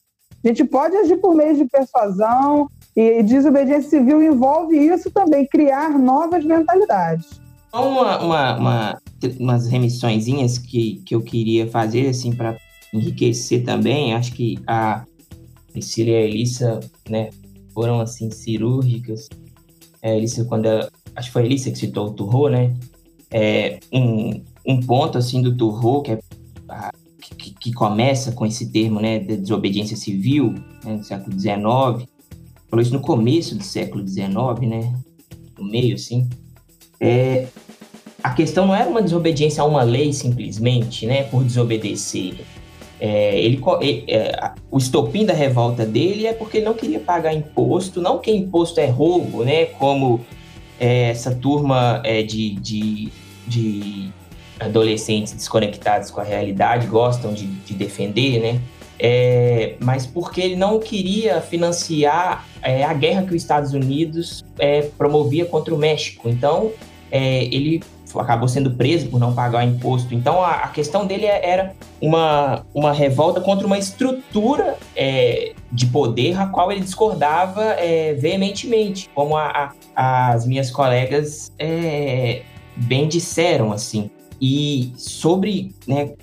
A 0.44 0.48
gente 0.48 0.64
pode 0.66 0.96
agir 0.98 1.18
por 1.18 1.34
meio 1.34 1.56
de 1.56 1.66
persuasão 1.66 2.68
e 2.96 3.24
desobediência 3.24 3.90
civil 3.90 4.22
envolve 4.22 4.78
isso 4.78 5.10
também, 5.10 5.48
criar 5.48 5.98
novas 5.98 6.44
mentalidades. 6.44 7.42
Uma, 7.74 8.20
uma, 8.20 8.58
uma, 8.58 9.02
umas 9.40 9.68
remissõezinhas 9.68 10.58
que, 10.58 11.02
que 11.06 11.16
eu 11.16 11.22
queria 11.22 11.68
fazer, 11.72 12.10
assim, 12.10 12.36
para 12.36 12.58
enriquecer 12.94 13.64
também, 13.64 14.14
acho 14.14 14.34
que 14.34 14.60
a 14.68 15.06
Priscila 15.72 16.12
e 16.12 16.16
a 16.16 16.22
Elissa, 16.22 16.80
né, 17.10 17.32
foram, 17.74 18.00
assim, 18.00 18.30
cirúrgicas. 18.30 19.28
É, 20.02 20.12
a 20.12 20.16
Elissa, 20.16 20.46
quando 20.46 20.68
ela, 20.68 20.92
acho 21.16 21.28
que 21.28 21.34
foi 21.34 21.44
a 21.44 21.46
Elissa 21.46 21.72
que 21.72 21.78
citou 21.78 22.08
o 22.08 22.12
Turro, 22.12 22.50
né? 22.50 22.74
É, 23.32 23.80
um, 23.92 24.42
um 24.66 24.80
ponto 24.80 25.18
assim 25.18 25.42
do 25.42 25.56
Turro 25.56 26.02
que, 26.02 26.12
é, 26.12 26.20
que, 27.38 27.52
que, 27.52 27.74
começa 27.74 28.32
com 28.32 28.46
esse 28.46 28.72
termo, 28.72 29.00
né, 29.00 29.20
de 29.20 29.38
desobediência 29.38 29.98
civil, 29.98 30.54
né, 30.84 30.94
no 30.94 31.04
século 31.04 31.38
XIX, 31.40 31.56
falou 32.70 32.82
isso 32.82 32.94
no 32.94 33.00
começo 33.00 33.56
do 33.56 33.64
século 33.64 34.08
XIX, 34.08 34.30
né, 34.68 34.94
no 35.58 35.66
meio, 35.66 35.96
assim, 35.96 36.30
é, 37.00 37.48
a 38.24 38.30
questão 38.32 38.66
não 38.66 38.76
era 38.76 38.90
uma 38.90 39.02
desobediência 39.02 39.62
a 39.62 39.66
uma 39.66 39.84
lei 39.84 40.14
simplesmente, 40.14 41.06
né, 41.06 41.24
por 41.24 41.44
desobedecer. 41.44 42.36
É, 43.00 43.38
ele, 43.38 43.62
é, 44.08 44.54
o 44.72 44.78
estopim 44.78 45.26
da 45.26 45.34
revolta 45.34 45.86
dele 45.86 46.26
é 46.26 46.34
porque 46.34 46.58
ele 46.58 46.66
não 46.66 46.74
queria 46.74 47.02
pagar 47.02 47.34
imposto, 47.34 48.02
não 48.02 48.20
que 48.20 48.32
imposto 48.32 48.80
é 48.80 48.86
roubo, 48.86 49.44
né, 49.44 49.66
como 49.66 50.22
é, 50.84 51.12
essa 51.12 51.34
turma 51.34 52.02
é, 52.04 52.22
de, 52.22 52.56
de, 52.56 53.10
de, 53.48 54.10
adolescentes 54.60 55.32
desconectados 55.32 56.12
com 56.12 56.20
a 56.20 56.24
realidade 56.24 56.88
gostam 56.88 57.34
de, 57.34 57.48
de 57.48 57.74
defender, 57.74 58.40
né? 58.42 58.62
é, 59.00 59.76
mas 59.80 60.06
porque 60.06 60.42
ele 60.42 60.56
não 60.56 60.80
queria 60.80 61.42
financiar 61.42 62.46
é, 62.62 62.84
a 62.84 62.94
guerra 62.94 63.24
que 63.24 63.30
os 63.30 63.42
Estados 63.42 63.74
Unidos 63.74 64.44
é, 64.60 64.82
promovia 64.98 65.46
contra 65.46 65.74
o 65.74 65.78
México. 65.78 66.30
Então, 66.30 66.72
é, 67.12 67.44
ele 67.46 67.82
acabou 68.20 68.48
sendo 68.48 68.72
preso 68.72 69.08
por 69.08 69.20
não 69.20 69.34
pagar 69.34 69.66
imposto. 69.66 70.14
Então, 70.14 70.42
a, 70.42 70.52
a 70.52 70.68
questão 70.70 71.06
dele 71.06 71.26
é, 71.26 71.50
era 71.50 71.76
uma, 72.02 72.66
uma 72.74 72.92
revolta 72.92 73.42
contra 73.42 73.66
uma 73.66 73.78
estrutura 73.78 74.78
é, 74.96 75.54
de 75.72 75.86
poder 75.88 76.40
a 76.40 76.48
qual 76.48 76.72
ele 76.72 76.82
discordava 76.82 77.76
veementemente, 78.20 79.10
como 79.14 79.36
a, 79.36 79.74
a, 79.96 80.34
as 80.34 80.46
minhas 80.46 80.70
colegas 80.70 81.52
bem 82.76 83.08
disseram, 83.08 83.72
assim. 83.72 84.10
E 84.40 84.92
sobre 84.98 85.74
né, 85.88 86.14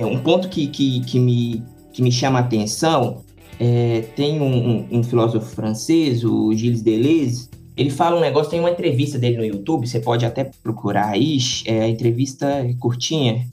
um 0.00 0.18
ponto 0.18 0.48
que, 0.48 0.66
que, 0.68 1.00
que 1.00 1.18
me 1.18 1.62
que 1.94 2.02
me 2.02 2.10
chama 2.12 2.40
a 2.40 2.42
atenção, 2.42 3.22
é, 3.58 4.04
tem 4.16 4.40
um, 4.40 4.68
um, 4.68 4.98
um, 4.98 5.02
filósofo 5.04 5.46
francês, 5.54 6.24
o 6.24 6.52
Gilles 6.52 6.82
Deleuze, 6.82 7.48
ele 7.76 7.90
fala 7.90 8.16
um 8.16 8.20
negócio, 8.20 8.50
tem 8.50 8.60
uma 8.60 8.70
entrevista 8.70 9.18
dele 9.18 9.36
no 9.36 9.44
YouTube, 9.44 9.86
você 9.86 10.00
pode 10.00 10.24
até 10.24 10.44
procurar 10.62 11.08
aí, 11.08 11.38
é, 11.66 11.82
a 11.82 11.88
entrevista 11.88 12.46
é 12.46 12.74
curtinha, 12.74 13.46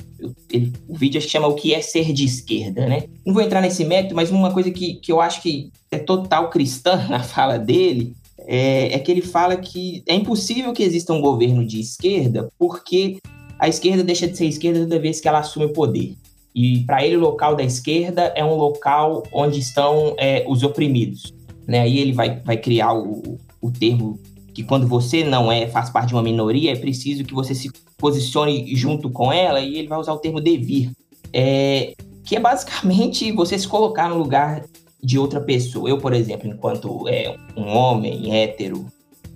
ele, 0.51 0.71
o 0.87 0.95
vídeo 0.95 1.17
acho 1.17 1.27
que 1.27 1.31
chama 1.31 1.47
O 1.47 1.55
que 1.55 1.73
é 1.73 1.81
ser 1.81 2.13
de 2.13 2.23
esquerda, 2.23 2.85
né? 2.87 3.05
Não 3.25 3.33
vou 3.33 3.41
entrar 3.41 3.61
nesse 3.61 3.83
método, 3.83 4.15
mas 4.15 4.29
uma 4.29 4.51
coisa 4.51 4.69
que, 4.69 4.95
que 4.95 5.11
eu 5.11 5.19
acho 5.19 5.41
que 5.41 5.71
é 5.89 5.97
total 5.97 6.49
cristã 6.49 6.95
na 7.09 7.23
fala 7.23 7.57
dele 7.57 8.15
é, 8.39 8.93
é 8.93 8.99
que 8.99 9.11
ele 9.11 9.21
fala 9.21 9.55
que 9.55 10.03
é 10.07 10.13
impossível 10.13 10.73
que 10.73 10.83
exista 10.83 11.13
um 11.13 11.21
governo 11.21 11.65
de 11.65 11.79
esquerda 11.79 12.49
porque 12.57 13.17
a 13.59 13.67
esquerda 13.67 14.03
deixa 14.03 14.27
de 14.27 14.37
ser 14.37 14.45
esquerda 14.45 14.81
toda 14.81 14.99
vez 14.99 15.19
que 15.19 15.27
ela 15.27 15.39
assume 15.39 15.65
o 15.65 15.73
poder. 15.73 16.15
E 16.53 16.79
para 16.79 17.05
ele, 17.05 17.15
o 17.15 17.21
local 17.21 17.55
da 17.55 17.63
esquerda 17.63 18.33
é 18.35 18.43
um 18.43 18.55
local 18.55 19.23
onde 19.31 19.59
estão 19.59 20.15
é, 20.17 20.43
os 20.47 20.63
oprimidos. 20.63 21.33
Né? 21.67 21.79
Aí 21.79 21.99
ele 21.99 22.11
vai, 22.11 22.39
vai 22.39 22.57
criar 22.57 22.93
o, 22.93 23.39
o 23.61 23.71
termo 23.71 24.19
que 24.53 24.63
quando 24.63 24.87
você 24.87 25.23
não 25.23 25.51
é 25.51 25.67
faz 25.67 25.89
parte 25.89 26.09
de 26.09 26.15
uma 26.15 26.23
minoria, 26.23 26.71
é 26.71 26.75
preciso 26.75 27.23
que 27.23 27.33
você 27.33 27.55
se 27.55 27.71
posicione 27.97 28.75
junto 28.75 29.09
com 29.09 29.31
ela, 29.31 29.61
e 29.61 29.77
ele 29.77 29.87
vai 29.87 29.99
usar 29.99 30.13
o 30.13 30.17
termo 30.17 30.41
devir. 30.41 30.91
É, 31.31 31.93
que 32.25 32.35
é 32.35 32.39
basicamente 32.39 33.31
você 33.33 33.57
se 33.57 33.67
colocar 33.67 34.09
no 34.09 34.17
lugar 34.17 34.65
de 35.01 35.17
outra 35.17 35.39
pessoa. 35.39 35.89
Eu, 35.89 35.97
por 35.97 36.13
exemplo, 36.13 36.47
enquanto 36.47 37.07
é, 37.07 37.35
um 37.55 37.67
homem 37.75 38.35
hétero, 38.35 38.85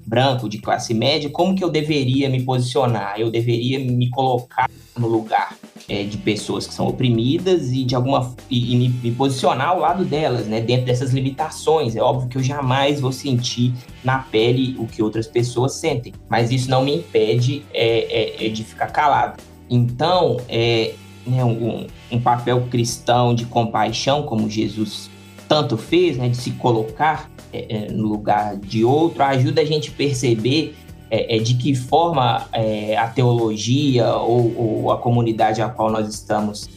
branco, 0.05 0.47
de 0.47 0.59
classe 0.59 0.93
média, 0.93 1.30
como 1.30 1.55
que 1.55 1.63
eu 1.63 1.69
deveria 1.69 2.30
me 2.30 2.43
posicionar? 2.43 3.19
Eu 3.19 3.32
deveria 3.32 3.80
me 3.80 4.09
colocar 4.09 4.69
no 4.97 5.07
lugar 5.07 5.55
é, 5.87 6.03
de 6.03 6.17
pessoas 6.17 6.65
que 6.65 6.73
são 6.73 6.87
oprimidas 6.87 7.71
e 7.71 7.83
de 7.83 7.95
alguma 7.95 8.33
e, 8.49 8.73
e 8.73 8.77
me, 8.77 8.89
me, 8.89 9.11
posicionar 9.11 9.69
ao 9.69 9.79
lado 9.79 10.03
delas, 10.03 10.47
né? 10.47 10.61
Dentro 10.61 10.85
dessas 10.85 11.11
limitações. 11.11 11.95
É 11.95 12.01
óbvio 12.01 12.29
que 12.29 12.37
eu 12.37 12.43
jamais 12.43 12.99
vou 12.99 13.11
sentir 13.11 13.73
na 14.03 14.19
pele 14.19 14.75
o 14.79 14.87
que 14.87 15.03
outras 15.03 15.27
pessoas 15.27 15.73
sentem, 15.73 16.13
mas 16.29 16.51
isso 16.51 16.69
não 16.69 16.83
me 16.83 16.95
impede 16.95 17.63
é, 17.73 18.43
é, 18.43 18.45
é 18.45 18.49
de 18.49 18.63
ficar 18.63 18.87
calado. 18.87 19.41
Então, 19.69 20.37
é, 20.47 20.93
né, 21.25 21.43
um, 21.43 21.87
um 22.11 22.19
papel 22.19 22.67
cristão 22.69 23.33
de 23.33 23.45
compaixão, 23.45 24.23
como 24.23 24.49
Jesus 24.49 25.09
tanto 25.47 25.77
fez, 25.77 26.17
né, 26.17 26.29
de 26.29 26.37
se 26.37 26.51
colocar 26.51 27.29
é, 27.53 27.65
é, 27.69 27.91
no 27.91 28.07
lugar 28.07 28.57
de 28.57 28.83
outro, 28.83 29.23
ajuda 29.23 29.61
a 29.61 29.65
gente 29.65 29.89
a 29.89 29.93
perceber 29.93 30.75
é, 31.16 31.38
é, 31.38 31.39
de 31.39 31.53
que 31.55 31.74
forma 31.74 32.47
é, 32.51 32.97
a 32.97 33.07
teologia 33.07 34.16
ou, 34.18 34.53
ou, 34.57 34.91
a 34.91 34.97
comunidade 34.97 35.61
a 35.61 35.70
qual 35.70 35.89
nós 35.89 36.07
estamos 36.07 36.70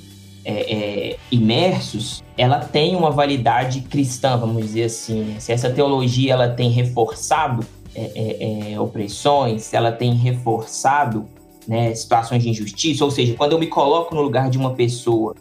é, 0.44 1.16
imersos, 1.30 2.22
ela 2.36 2.60
tem 2.60 2.94
uma 2.94 3.10
validade 3.10 3.80
cristã, 3.82 4.36
vamos 4.36 4.62
dizer 4.62 4.84
assim. 4.84 5.24
Né? 5.24 5.40
Se 5.40 5.52
essa 5.52 5.68
teologia 5.68 6.32
ela 6.32 6.48
tem 6.48 6.70
reforçado 6.70 7.66
opressões, 8.78 9.62
se 9.62 9.74
ela 9.74 9.90
tem 9.90 10.14
reforçado 10.14 11.26
né, 11.66 11.92
situações 11.96 12.44
de 12.44 12.48
injustiça, 12.48 13.04
ou 13.04 13.10
seja, 13.10 13.34
quando 13.34 13.52
eu 13.52 13.58
me 13.58 13.66
coloco 13.66 14.14
no 14.14 14.22
lugar 14.22 14.48
de 14.48 14.56
uma 14.56 14.72
pessoa, 14.72 15.34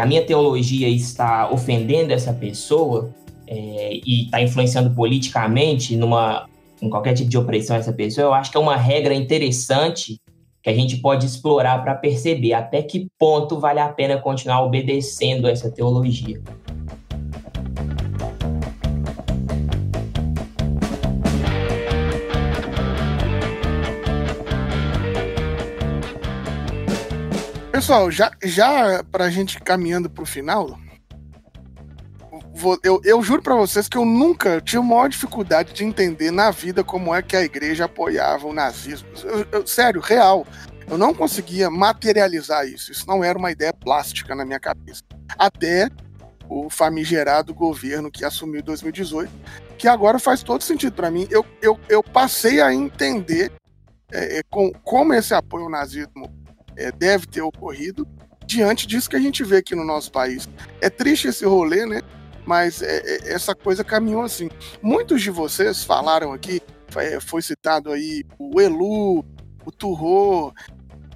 a 0.00 0.06
minha 0.06 0.24
teologia 0.24 0.88
está 0.88 1.50
ofendendo 1.50 2.12
essa 2.12 2.32
pessoa, 2.32 3.10
é, 3.46 4.00
e 4.06 4.24
está 4.24 4.40
influenciando 4.40 4.90
politicamente 4.90 5.96
numa, 5.96 6.46
em 6.82 6.90
qualquer 6.90 7.14
tipo 7.14 7.28
de 7.28 7.38
opressão 7.38 7.76
essa 7.76 7.92
pessoa, 7.92 8.26
eu 8.26 8.34
acho 8.34 8.50
que 8.50 8.56
é 8.56 8.60
uma 8.60 8.76
regra 8.76 9.14
interessante 9.14 10.20
que 10.62 10.70
a 10.70 10.74
gente 10.74 10.96
pode 10.96 11.26
explorar 11.26 11.82
para 11.82 11.94
perceber 11.94 12.54
até 12.54 12.82
que 12.82 13.08
ponto 13.18 13.60
vale 13.60 13.80
a 13.80 13.88
pena 13.88 14.16
continuar 14.18 14.62
obedecendo 14.62 15.46
essa 15.46 15.70
teologia. 15.70 16.40
Pessoal, 27.70 28.10
já, 28.10 28.30
já 28.42 29.04
para 29.12 29.26
a 29.26 29.30
gente 29.30 29.60
caminhando 29.60 30.08
para 30.08 30.22
o 30.22 30.26
final, 30.26 30.78
eu, 32.82 33.00
eu 33.04 33.22
juro 33.22 33.42
para 33.42 33.54
vocês 33.54 33.88
que 33.88 33.96
eu 33.96 34.04
nunca 34.04 34.60
tive 34.60 34.82
maior 34.82 35.08
dificuldade 35.08 35.72
de 35.72 35.84
entender 35.84 36.30
na 36.30 36.50
vida 36.50 36.84
como 36.84 37.14
é 37.14 37.20
que 37.20 37.36
a 37.36 37.42
igreja 37.42 37.86
apoiava 37.86 38.46
o 38.46 38.52
nazismo. 38.52 39.08
Eu, 39.24 39.46
eu, 39.50 39.66
sério, 39.66 40.00
real. 40.00 40.46
Eu 40.88 40.98
não 40.98 41.14
conseguia 41.14 41.70
materializar 41.70 42.66
isso. 42.66 42.92
Isso 42.92 43.06
não 43.06 43.24
era 43.24 43.38
uma 43.38 43.50
ideia 43.50 43.72
plástica 43.72 44.34
na 44.34 44.44
minha 44.44 44.60
cabeça. 44.60 45.02
Até 45.38 45.88
o 46.48 46.68
famigerado 46.68 47.54
governo 47.54 48.10
que 48.10 48.24
assumiu 48.24 48.60
em 48.60 48.64
2018, 48.64 49.32
que 49.78 49.88
agora 49.88 50.18
faz 50.18 50.42
todo 50.42 50.62
sentido 50.62 50.92
para 50.92 51.10
mim. 51.10 51.26
Eu, 51.30 51.44
eu, 51.60 51.78
eu 51.88 52.02
passei 52.02 52.60
a 52.60 52.72
entender 52.72 53.50
é, 54.12 54.38
é, 54.38 54.42
com, 54.48 54.70
como 54.82 55.14
esse 55.14 55.34
apoio 55.34 55.64
ao 55.64 55.70
nazismo 55.70 56.30
é, 56.76 56.92
deve 56.92 57.26
ter 57.26 57.40
ocorrido 57.40 58.06
diante 58.46 58.86
disso 58.86 59.08
que 59.08 59.16
a 59.16 59.20
gente 59.20 59.42
vê 59.42 59.56
aqui 59.56 59.74
no 59.74 59.84
nosso 59.84 60.12
país. 60.12 60.48
É 60.80 60.90
triste 60.90 61.28
esse 61.28 61.44
rolê, 61.44 61.86
né? 61.86 62.02
Mas 62.44 62.82
é, 62.82 62.98
é, 62.98 63.32
essa 63.32 63.54
coisa 63.54 63.82
caminhou 63.82 64.22
assim. 64.22 64.48
Muitos 64.82 65.22
de 65.22 65.30
vocês 65.30 65.84
falaram 65.84 66.32
aqui, 66.32 66.60
foi, 66.88 67.20
foi 67.20 67.42
citado 67.42 67.90
aí 67.90 68.24
o 68.38 68.60
Elu, 68.60 69.24
o 69.64 69.72
Turro, 69.72 70.52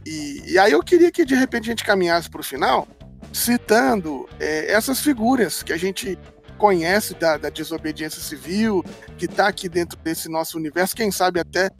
e, 0.06 0.52
e, 0.52 0.58
aí 0.58 0.72
eu 0.72 0.82
queria 0.82 1.10
que 1.12 1.24
de 1.24 1.34
repente 1.34 1.64
a 1.64 1.72
gente 1.72 1.84
caminhasse 1.84 2.30
para 2.30 2.40
o 2.40 2.44
final, 2.44 2.88
citando 3.32 4.28
é, 4.40 4.72
essas 4.72 5.00
figuras 5.00 5.62
que 5.62 5.72
a 5.72 5.76
gente 5.76 6.18
conhece 6.56 7.14
da, 7.14 7.36
da 7.36 7.50
desobediência 7.50 8.20
civil, 8.20 8.82
que 9.16 9.26
está 9.26 9.48
aqui 9.48 9.68
dentro 9.68 9.98
desse 9.98 10.28
nosso 10.28 10.56
universo, 10.56 10.96
quem 10.96 11.10
sabe 11.10 11.38
até 11.38 11.70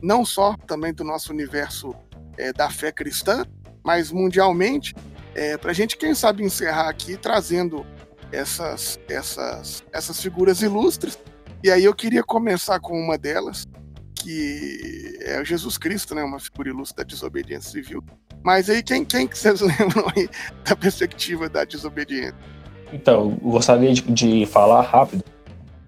não 0.00 0.24
só 0.24 0.56
também 0.66 0.92
do 0.92 1.04
nosso 1.04 1.32
universo 1.32 1.94
é, 2.36 2.52
da 2.52 2.70
fé 2.70 2.90
cristã, 2.90 3.44
mas 3.84 4.10
mundialmente, 4.10 4.94
é, 5.34 5.56
para 5.56 5.70
a 5.70 5.74
gente, 5.74 5.96
quem 5.96 6.14
sabe, 6.14 6.42
encerrar 6.44 6.88
aqui 6.88 7.16
trazendo 7.16 7.86
essas, 8.32 8.98
essas, 9.08 9.84
essas 9.92 10.20
figuras 10.20 10.62
ilustres. 10.62 11.18
E 11.62 11.70
aí 11.70 11.84
eu 11.84 11.94
queria 11.94 12.22
começar 12.22 12.80
com 12.80 12.98
uma 12.98 13.16
delas, 13.16 13.66
que 14.14 15.18
é 15.20 15.44
Jesus 15.44 15.78
Cristo, 15.78 16.14
né? 16.14 16.22
Uma 16.24 16.40
figura 16.40 16.70
ilustre 16.70 16.96
da 16.96 17.04
desobediência 17.04 17.70
civil. 17.70 18.02
Mas 18.42 18.68
aí 18.68 18.82
quem, 18.82 19.04
quem 19.04 19.28
que 19.28 19.38
vocês 19.38 19.60
lembram 19.62 20.06
aí 20.16 20.28
da 20.64 20.74
perspectiva 20.74 21.48
da 21.48 21.64
desobediência? 21.64 22.34
Então, 22.92 23.38
eu 23.42 23.50
gostaria 23.50 23.92
de, 23.92 24.02
de 24.02 24.46
falar 24.46 24.82
rápido, 24.82 25.24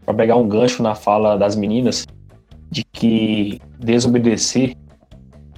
para 0.04 0.14
pegar 0.14 0.36
um 0.36 0.48
gancho 0.48 0.82
na 0.82 0.94
fala 0.94 1.36
das 1.36 1.56
meninas, 1.56 2.06
de 2.70 2.84
que 2.84 3.60
desobedecer 3.78 4.74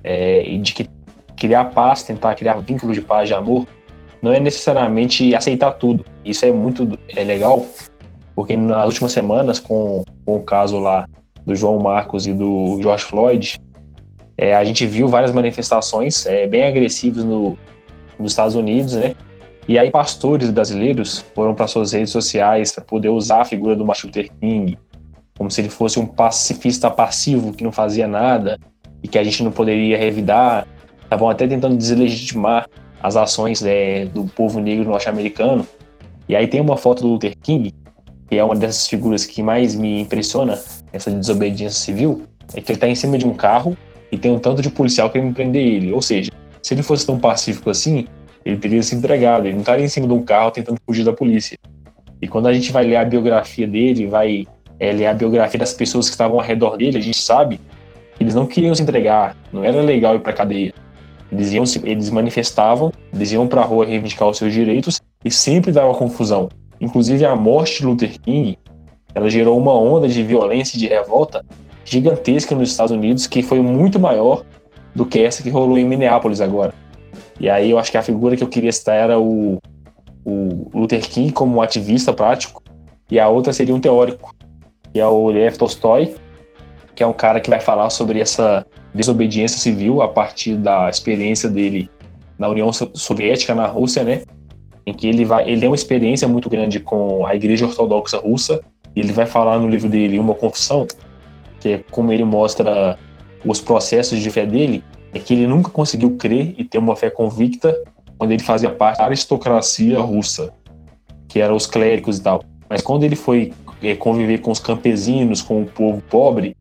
é, 0.02 0.48
e 0.48 0.58
de 0.58 0.72
que 0.72 0.88
criar 1.36 1.66
paz, 1.66 2.02
tentar 2.02 2.34
criar 2.34 2.54
vínculo 2.60 2.92
de 2.92 3.00
paz, 3.00 3.28
de 3.28 3.34
amor, 3.34 3.66
não 4.22 4.32
é 4.32 4.40
necessariamente 4.40 5.34
aceitar 5.34 5.72
tudo. 5.72 6.04
Isso 6.24 6.44
é 6.44 6.52
muito 6.52 6.98
é 7.08 7.24
legal, 7.24 7.64
porque 8.34 8.56
nas 8.56 8.86
últimas 8.86 9.12
semanas, 9.12 9.58
com, 9.58 10.04
com 10.24 10.36
o 10.36 10.42
caso 10.42 10.78
lá 10.78 11.06
do 11.44 11.54
João 11.54 11.78
Marcos 11.78 12.26
e 12.26 12.32
do 12.32 12.78
George 12.82 13.04
Floyd, 13.04 13.60
é, 14.36 14.54
a 14.54 14.64
gente 14.64 14.86
viu 14.86 15.08
várias 15.08 15.32
manifestações 15.32 16.26
é, 16.26 16.46
bem 16.46 16.64
agressivas 16.64 17.24
no, 17.24 17.56
nos 18.18 18.32
Estados 18.32 18.54
Unidos, 18.54 18.94
né? 18.94 19.14
E 19.68 19.78
aí 19.78 19.90
pastores 19.90 20.50
brasileiros 20.50 21.24
foram 21.34 21.54
para 21.54 21.66
suas 21.66 21.92
redes 21.92 22.10
sociais 22.10 22.70
para 22.70 22.84
poder 22.84 23.08
usar 23.08 23.40
a 23.40 23.44
figura 23.44 23.74
do 23.74 23.84
Martin 23.84 24.06
Luther 24.06 24.30
King 24.40 24.78
como 25.36 25.50
se 25.50 25.60
ele 25.60 25.68
fosse 25.68 25.98
um 25.98 26.06
pacifista 26.06 26.90
passivo 26.90 27.52
que 27.52 27.62
não 27.62 27.70
fazia 27.70 28.08
nada 28.08 28.58
e 29.02 29.08
que 29.08 29.18
a 29.18 29.24
gente 29.24 29.42
não 29.42 29.52
poderia 29.52 29.96
revidar. 29.98 30.66
Estavam 31.02 31.28
até 31.28 31.46
tentando 31.46 31.76
deslegitimar 31.76 32.66
as 33.02 33.16
ações 33.16 33.62
é, 33.64 34.06
do 34.06 34.24
povo 34.24 34.60
negro 34.60 34.88
norte-americano. 34.88 35.66
E 36.28 36.34
aí 36.34 36.46
tem 36.46 36.60
uma 36.60 36.76
foto 36.76 37.02
do 37.02 37.08
Luther 37.08 37.34
King, 37.42 37.72
que 38.28 38.36
é 38.36 38.44
uma 38.44 38.56
dessas 38.56 38.88
figuras 38.88 39.24
que 39.24 39.42
mais 39.42 39.74
me 39.74 40.00
impressiona, 40.00 40.58
essa 40.92 41.10
desobediência 41.10 41.78
civil, 41.78 42.22
é 42.54 42.60
que 42.60 42.70
ele 42.70 42.76
está 42.76 42.88
em 42.88 42.94
cima 42.94 43.18
de 43.18 43.26
um 43.26 43.34
carro 43.34 43.76
e 44.10 44.18
tem 44.18 44.30
um 44.30 44.38
tanto 44.38 44.62
de 44.62 44.70
policial 44.70 45.10
querendo 45.10 45.34
prender 45.34 45.62
ele. 45.62 45.92
Ou 45.92 46.02
seja, 46.02 46.30
se 46.62 46.74
ele 46.74 46.82
fosse 46.82 47.06
tão 47.06 47.18
pacífico 47.18 47.70
assim, 47.70 48.06
ele 48.44 48.56
teria 48.56 48.82
se 48.82 48.94
entregado, 48.94 49.46
ele 49.46 49.54
não 49.54 49.60
estaria 49.60 49.84
em 49.84 49.88
cima 49.88 50.06
de 50.06 50.12
um 50.12 50.22
carro 50.22 50.50
tentando 50.50 50.78
fugir 50.86 51.04
da 51.04 51.12
polícia. 51.12 51.56
E 52.20 52.28
quando 52.28 52.46
a 52.46 52.52
gente 52.52 52.72
vai 52.72 52.84
ler 52.84 52.96
a 52.96 53.04
biografia 53.04 53.66
dele, 53.66 54.06
vai 54.06 54.46
é, 54.78 54.92
ler 54.92 55.06
a 55.06 55.14
biografia 55.14 55.58
das 55.58 55.72
pessoas 55.72 56.06
que 56.08 56.14
estavam 56.14 56.38
ao 56.38 56.44
redor 56.44 56.76
dele, 56.76 56.98
a 56.98 57.00
gente 57.00 57.20
sabe 57.20 57.60
que 58.16 58.22
eles 58.22 58.34
não 58.34 58.46
queriam 58.46 58.74
se 58.74 58.82
entregar, 58.82 59.36
não 59.52 59.62
era 59.62 59.80
legal 59.82 60.14
ir 60.14 60.20
para 60.20 60.32
cadeia. 60.32 60.72
Eles, 61.30 61.52
iam, 61.52 61.64
eles 61.84 62.10
manifestavam, 62.10 62.92
eles 63.12 63.32
iam 63.32 63.46
para 63.46 63.62
a 63.62 63.64
rua 63.64 63.84
reivindicar 63.84 64.28
os 64.28 64.38
seus 64.38 64.52
direitos 64.52 65.00
e 65.24 65.30
sempre 65.30 65.72
dava 65.72 65.94
confusão. 65.94 66.48
Inclusive 66.80 67.24
a 67.24 67.34
morte 67.34 67.80
de 67.80 67.86
Luther 67.86 68.20
King, 68.20 68.56
ela 69.14 69.28
gerou 69.30 69.58
uma 69.58 69.72
onda 69.72 70.06
de 70.08 70.22
violência 70.22 70.76
e 70.76 70.80
de 70.80 70.86
revolta 70.86 71.44
gigantesca 71.84 72.54
nos 72.54 72.70
Estados 72.70 72.92
Unidos 72.92 73.26
que 73.26 73.42
foi 73.42 73.60
muito 73.60 73.98
maior 73.98 74.44
do 74.94 75.06
que 75.06 75.20
essa 75.20 75.42
que 75.42 75.50
rolou 75.50 75.78
em 75.78 75.84
Minneapolis 75.84 76.40
agora. 76.40 76.74
E 77.38 77.48
aí 77.48 77.70
eu 77.70 77.78
acho 77.78 77.90
que 77.90 77.98
a 77.98 78.02
figura 78.02 78.36
que 78.36 78.42
eu 78.42 78.48
queria 78.48 78.72
citar 78.72 78.96
era 78.96 79.18
o, 79.18 79.58
o 80.24 80.70
Luther 80.74 81.00
King 81.00 81.32
como 81.32 81.56
um 81.56 81.62
ativista 81.62 82.12
prático 82.12 82.62
e 83.10 83.20
a 83.20 83.28
outra 83.28 83.52
seria 83.52 83.74
um 83.74 83.80
teórico, 83.80 84.34
que 84.92 85.00
é 85.00 85.06
o 85.06 85.28
Lev 85.28 85.56
Tolstói, 85.56 86.14
que 86.94 87.02
é 87.02 87.06
um 87.06 87.12
cara 87.12 87.40
que 87.40 87.50
vai 87.50 87.60
falar 87.60 87.90
sobre 87.90 88.20
essa 88.20 88.66
desobediência 88.96 89.58
civil 89.58 90.02
a 90.02 90.08
partir 90.08 90.56
da 90.56 90.88
experiência 90.88 91.48
dele 91.48 91.88
na 92.38 92.48
União 92.48 92.72
Soviética, 92.72 93.54
na 93.54 93.66
Rússia, 93.66 94.02
né? 94.02 94.22
Em 94.84 94.92
que 94.92 95.06
ele 95.06 95.24
vai, 95.24 95.48
ele 95.48 95.60
tem 95.60 95.68
uma 95.68 95.76
experiência 95.76 96.26
muito 96.26 96.48
grande 96.48 96.80
com 96.80 97.26
a 97.26 97.34
Igreja 97.34 97.66
Ortodoxa 97.66 98.18
Russa. 98.18 98.60
Ele 98.94 99.12
vai 99.12 99.26
falar 99.26 99.58
no 99.58 99.68
livro 99.68 99.88
dele 99.88 100.18
uma 100.18 100.34
confissão, 100.34 100.86
que 101.60 101.68
é 101.68 101.84
como 101.90 102.12
ele 102.12 102.24
mostra 102.24 102.98
os 103.44 103.60
processos 103.60 104.20
de 104.20 104.30
fé 104.30 104.46
dele, 104.46 104.82
é 105.12 105.18
que 105.18 105.34
ele 105.34 105.46
nunca 105.46 105.70
conseguiu 105.70 106.16
crer 106.16 106.54
e 106.56 106.64
ter 106.64 106.78
uma 106.78 106.96
fé 106.96 107.10
convicta 107.10 107.76
quando 108.18 108.32
ele 108.32 108.42
fazia 108.42 108.70
parte 108.70 108.98
da 108.98 109.04
aristocracia 109.04 110.00
russa, 110.00 110.52
que 111.28 111.40
eram 111.40 111.54
os 111.54 111.66
clérigos 111.66 112.18
e 112.18 112.22
tal. 112.22 112.42
Mas 112.68 112.80
quando 112.80 113.04
ele 113.04 113.16
foi 113.16 113.52
é, 113.82 113.94
conviver 113.94 114.38
com 114.38 114.50
os 114.50 114.58
campesinos, 114.58 115.42
com 115.42 115.62
o 115.62 115.66
povo 115.66 116.02
pobre, 116.08 116.56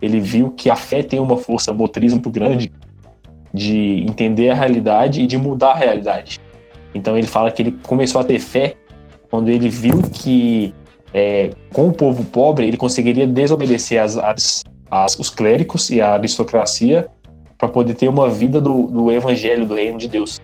ele 0.00 0.20
viu 0.20 0.50
que 0.50 0.70
a 0.70 0.76
fé 0.76 1.02
tem 1.02 1.20
uma 1.20 1.36
força 1.36 1.72
motriz 1.72 2.12
muito 2.12 2.30
grande 2.30 2.72
de 3.52 4.04
entender 4.08 4.50
a 4.50 4.54
realidade 4.54 5.22
e 5.22 5.26
de 5.26 5.36
mudar 5.36 5.72
a 5.72 5.76
realidade. 5.76 6.38
Então 6.94 7.16
ele 7.16 7.26
fala 7.26 7.50
que 7.50 7.62
ele 7.62 7.78
começou 7.86 8.20
a 8.20 8.24
ter 8.24 8.38
fé 8.38 8.74
quando 9.30 9.48
ele 9.48 9.68
viu 9.68 10.02
que 10.02 10.74
é, 11.12 11.50
com 11.72 11.88
o 11.88 11.92
povo 11.92 12.24
pobre 12.24 12.66
ele 12.66 12.76
conseguiria 12.76 13.26
desobedecer 13.26 14.00
as, 14.00 14.16
as, 14.16 14.64
as 14.90 15.18
os 15.18 15.28
clérigos 15.28 15.90
e 15.90 16.00
a 16.00 16.14
aristocracia 16.14 17.08
para 17.58 17.68
poder 17.68 17.94
ter 17.94 18.08
uma 18.08 18.28
vida 18.28 18.60
do, 18.60 18.86
do, 18.86 19.12
evangelho 19.12 19.66
do 19.66 19.74
reino 19.74 19.98
de 19.98 20.08
Deus. 20.08 20.40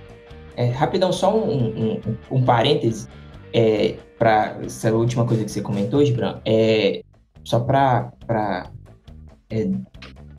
É, 0.55 0.67
rapidão, 0.67 1.13
só 1.13 1.35
um, 1.35 1.69
um, 1.69 2.01
um 2.31 2.43
parêntese 2.45 3.09
é, 3.53 3.95
para 4.19 4.59
essa 4.63 4.93
última 4.93 5.25
coisa 5.25 5.45
que 5.45 5.51
você 5.51 5.63
comentou, 5.63 6.05
Gibran. 6.05 6.41
É, 6.45 7.03
só 7.43 7.61
para 7.61 8.13
é, 9.51 9.69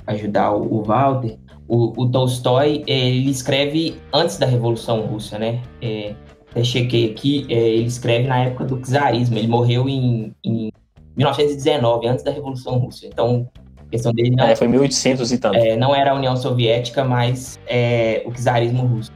ajudar 0.07 0.51
o, 0.51 0.79
o 0.79 0.83
Walter, 0.83 1.37
o, 1.67 2.01
o 2.01 2.09
Tolstói 2.09 2.83
ele 2.87 3.29
escreve 3.29 3.99
antes 4.13 4.37
da 4.37 4.45
Revolução 4.45 5.01
Russa, 5.01 5.37
né? 5.37 5.61
É, 5.81 6.15
até 6.49 6.63
chequei 6.63 7.11
aqui, 7.11 7.45
é, 7.49 7.55
ele 7.55 7.87
escreve 7.87 8.27
na 8.27 8.39
época 8.39 8.65
do 8.65 8.79
czarismo. 8.79 9.37
Ele 9.37 9.47
morreu 9.47 9.87
em, 9.89 10.33
em 10.43 10.71
1919, 11.15 12.07
antes 12.07 12.23
da 12.23 12.31
Revolução 12.31 12.77
Russa. 12.77 13.05
Então, 13.05 13.49
a 13.77 13.89
questão 13.89 14.13
dele 14.13 14.31
não, 14.31 14.45
é, 14.45 14.55
foi 14.55 14.67
1800 14.67 15.31
e 15.31 15.37
tanto. 15.37 15.57
É, 15.57 15.75
não 15.75 15.93
era 15.93 16.11
a 16.11 16.15
União 16.15 16.35
Soviética, 16.35 17.03
mas 17.03 17.59
é, 17.67 18.23
o 18.25 18.31
czarismo 18.31 18.85
russo. 18.85 19.11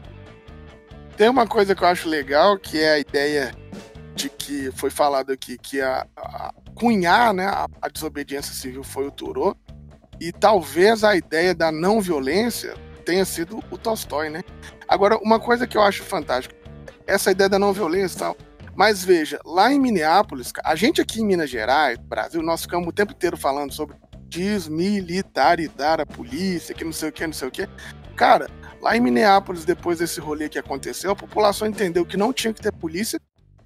Tem 1.16 1.30
uma 1.30 1.48
coisa 1.48 1.74
que 1.74 1.84
eu 1.84 1.88
acho 1.88 2.10
legal, 2.10 2.58
que 2.58 2.80
é 2.80 2.94
a 2.94 3.00
ideia 3.00 3.54
de 4.16 4.30
que 4.30 4.72
foi 4.72 4.90
falado 4.90 5.32
aqui 5.32 5.58
que 5.58 5.80
a, 5.80 6.06
a 6.18 6.54
cunhar 6.76 7.34
né, 7.34 7.46
a, 7.46 7.68
a 7.82 7.88
desobediência 7.90 8.54
civil 8.54 8.84
foi 8.84 9.08
o 9.08 9.12
Turô, 9.12 9.56
e 10.22 10.32
talvez 10.32 11.04
a 11.04 11.16
ideia 11.16 11.56
da 11.56 11.72
não 11.72 12.00
violência 12.00 12.76
tenha 13.04 13.26
sido 13.26 13.58
o 13.72 13.78
Tolstói, 13.78 14.30
né? 14.30 14.44
Agora, 14.88 15.18
uma 15.18 15.40
coisa 15.40 15.66
que 15.66 15.76
eu 15.76 15.82
acho 15.82 16.04
fantástica, 16.04 16.56
essa 17.08 17.32
ideia 17.32 17.50
da 17.50 17.58
não 17.58 17.74
violência 17.74 18.16
e 18.16 18.20
tal. 18.20 18.38
Mas 18.76 19.04
veja, 19.04 19.40
lá 19.44 19.74
em 19.74 19.80
Minneapolis, 19.80 20.54
a 20.64 20.76
gente 20.76 21.02
aqui 21.02 21.22
em 21.22 21.26
Minas 21.26 21.50
Gerais, 21.50 21.98
Brasil, 21.98 22.44
nós 22.44 22.62
ficamos 22.62 22.88
o 22.88 22.92
tempo 22.92 23.14
inteiro 23.14 23.36
falando 23.36 23.74
sobre 23.74 23.98
desmilitarizar 24.30 26.00
a 26.00 26.06
polícia, 26.06 26.76
que 26.76 26.86
não 26.86 26.94
sei 26.94 27.10
o 27.10 27.12
que, 27.12 27.26
não 27.26 27.34
sei 27.34 27.48
o 27.48 27.52
que. 27.52 27.68
Cara, 28.16 28.48
lá 28.80 28.96
em 28.96 29.02
Minneapolis, 29.02 29.66
depois 29.66 29.98
desse 29.98 30.20
rolê 30.20 30.48
que 30.48 30.60
aconteceu, 30.60 31.12
a 31.12 31.16
população 31.16 31.68
entendeu 31.68 32.06
que 32.06 32.16
não 32.16 32.32
tinha 32.32 32.54
que 32.54 32.62
ter 32.62 32.72
polícia. 32.72 33.20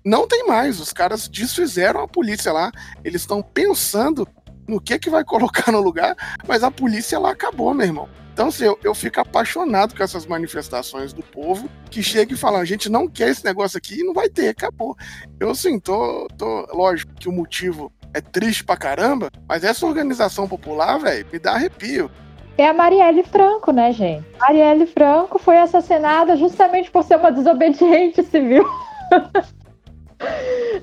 Não 0.06 0.26
tem 0.26 0.48
mais, 0.48 0.80
os 0.80 0.94
caras 0.94 1.28
desfizeram 1.28 2.00
a 2.00 2.08
polícia 2.08 2.54
lá. 2.54 2.72
Eles 3.04 3.22
estão 3.22 3.42
pensando 3.42 4.26
no 4.68 4.82
que 4.82 4.98
que 5.00 5.10
vai 5.10 5.24
colocar 5.24 5.72
no 5.72 5.82
lugar, 5.82 6.16
mas 6.48 6.64
a 6.64 6.72
polícia 6.72 7.20
lá 7.20 7.32
acabou, 7.32 7.74
meu 7.74 7.86
irmão. 7.86 8.10
Então, 8.34 8.50
assim, 8.50 8.66
eu, 8.66 8.78
eu 8.84 8.94
fico 8.94 9.22
apaixonado 9.22 9.96
com 9.96 10.04
essas 10.04 10.26
manifestações 10.26 11.14
do 11.14 11.24
povo 11.24 11.70
que 11.90 12.04
chega 12.04 12.34
e 12.34 12.38
fala: 12.38 12.60
a 12.60 12.66
gente 12.66 12.90
não 12.90 13.08
quer 13.08 13.30
esse 13.30 13.46
negócio 13.46 13.78
aqui 13.78 14.02
e 14.02 14.04
não 14.04 14.14
vai 14.14 14.28
ter, 14.28 14.50
acabou. 14.50 14.98
Eu, 15.40 15.52
assim, 15.52 15.80
tô, 15.80 16.28
tô. 16.38 16.68
Lógico 16.74 17.14
que 17.14 17.30
o 17.30 17.32
motivo 17.32 17.94
é 18.14 18.20
triste 18.20 18.64
pra 18.64 18.76
caramba, 18.76 19.30
mas 19.48 19.64
essa 19.64 19.86
organização 19.86 20.50
popular, 20.50 20.98
velho, 21.00 21.26
me 21.32 21.40
dá 21.40 21.54
arrepio. 21.54 22.12
É 22.58 22.68
a 22.68 22.74
Marielle 22.74 23.24
Franco, 23.24 23.72
né, 23.72 23.92
gente? 23.94 24.26
Marielle 24.40 24.88
Franco 24.88 25.40
foi 25.40 25.58
assassinada 25.58 26.36
justamente 26.38 26.92
por 26.92 27.04
ser 27.04 27.18
uma 27.18 27.32
desobediente 27.32 28.22
civil. 28.24 28.66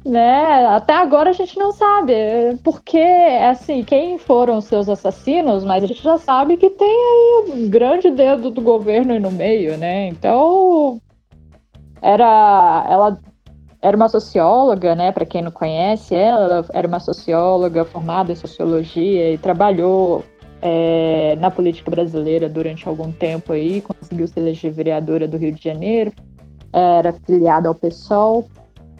né? 0.04 0.66
Até 0.66 0.94
agora 0.94 1.30
a 1.30 1.32
gente 1.32 1.58
não 1.58 1.72
sabe, 1.72 2.14
porque 2.64 2.98
assim, 2.98 3.84
quem 3.84 4.18
foram 4.18 4.58
os 4.58 4.64
seus 4.64 4.88
assassinos, 4.88 5.64
mas 5.64 5.84
a 5.84 5.86
gente 5.86 6.02
já 6.02 6.18
sabe 6.18 6.56
que 6.56 6.70
tem 6.70 6.88
aí 6.88 7.52
um 7.52 7.68
grande 7.68 8.10
dedo 8.10 8.50
do 8.50 8.60
governo 8.60 9.12
aí 9.12 9.20
no 9.20 9.30
meio, 9.30 9.76
né? 9.76 10.08
Então, 10.08 11.00
era 12.00 12.86
ela 12.88 13.18
era 13.80 13.96
uma 13.96 14.08
socióloga, 14.08 14.94
né? 14.94 15.10
Para 15.10 15.26
quem 15.26 15.42
não 15.42 15.50
conhece, 15.50 16.14
ela 16.14 16.64
era 16.72 16.86
uma 16.86 17.00
socióloga 17.00 17.84
formada 17.84 18.30
em 18.30 18.36
sociologia 18.36 19.32
e 19.32 19.38
trabalhou 19.38 20.24
é, 20.62 21.36
na 21.40 21.50
política 21.50 21.90
brasileira 21.90 22.48
durante 22.48 22.88
algum 22.88 23.10
tempo 23.10 23.52
aí, 23.52 23.80
conseguiu 23.80 24.28
se 24.28 24.38
eleger 24.38 24.72
vereadora 24.72 25.26
do 25.26 25.36
Rio 25.36 25.52
de 25.52 25.62
Janeiro, 25.62 26.12
era 26.72 27.12
filiada 27.12 27.68
ao 27.68 27.74
PSOL. 27.74 28.48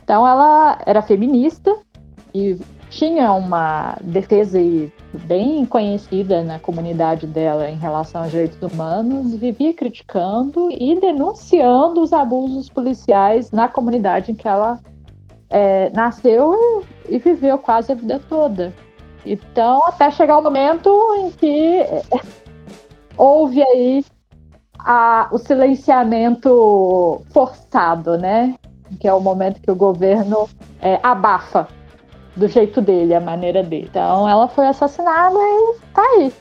Então 0.02 0.26
ela 0.26 0.78
era 0.84 1.02
feminista 1.02 1.74
e 2.34 2.58
tinha 2.90 3.32
uma 3.32 3.96
defesa 4.02 4.58
bem 5.24 5.64
conhecida 5.64 6.42
na 6.42 6.58
comunidade 6.58 7.26
dela 7.26 7.70
em 7.70 7.76
relação 7.76 8.22
aos 8.22 8.30
direitos 8.30 8.60
humanos, 8.60 9.34
vivia 9.34 9.72
criticando 9.72 10.70
e 10.70 10.98
denunciando 11.00 12.02
os 12.02 12.12
abusos 12.12 12.68
policiais 12.68 13.50
na 13.50 13.68
comunidade 13.68 14.32
em 14.32 14.34
que 14.34 14.46
ela 14.46 14.78
é, 15.48 15.90
nasceu 15.90 16.84
e 17.08 17.18
viveu 17.18 17.58
quase 17.58 17.92
a 17.92 17.94
vida 17.94 18.20
toda. 18.28 18.72
Então, 19.24 19.86
até 19.86 20.10
chegar 20.10 20.38
o 20.38 20.42
momento 20.42 20.90
em 21.18 21.30
que 21.30 21.80
houve 23.16 23.62
aí 23.62 24.04
a, 24.78 25.28
o 25.30 25.38
silenciamento 25.38 27.22
forçado, 27.32 28.18
né? 28.18 28.54
Que 28.96 29.08
é 29.08 29.12
o 29.12 29.20
momento 29.20 29.60
que 29.60 29.70
o 29.70 29.74
governo 29.74 30.48
é, 30.80 30.98
abafa 31.02 31.68
do 32.36 32.48
jeito 32.48 32.80
dele, 32.80 33.14
a 33.14 33.20
maneira 33.20 33.62
dele. 33.62 33.88
Então 33.90 34.28
ela 34.28 34.48
foi 34.48 34.66
assassinada 34.66 35.36
e 35.38 35.76
tá 35.92 36.02
aí. 36.02 36.32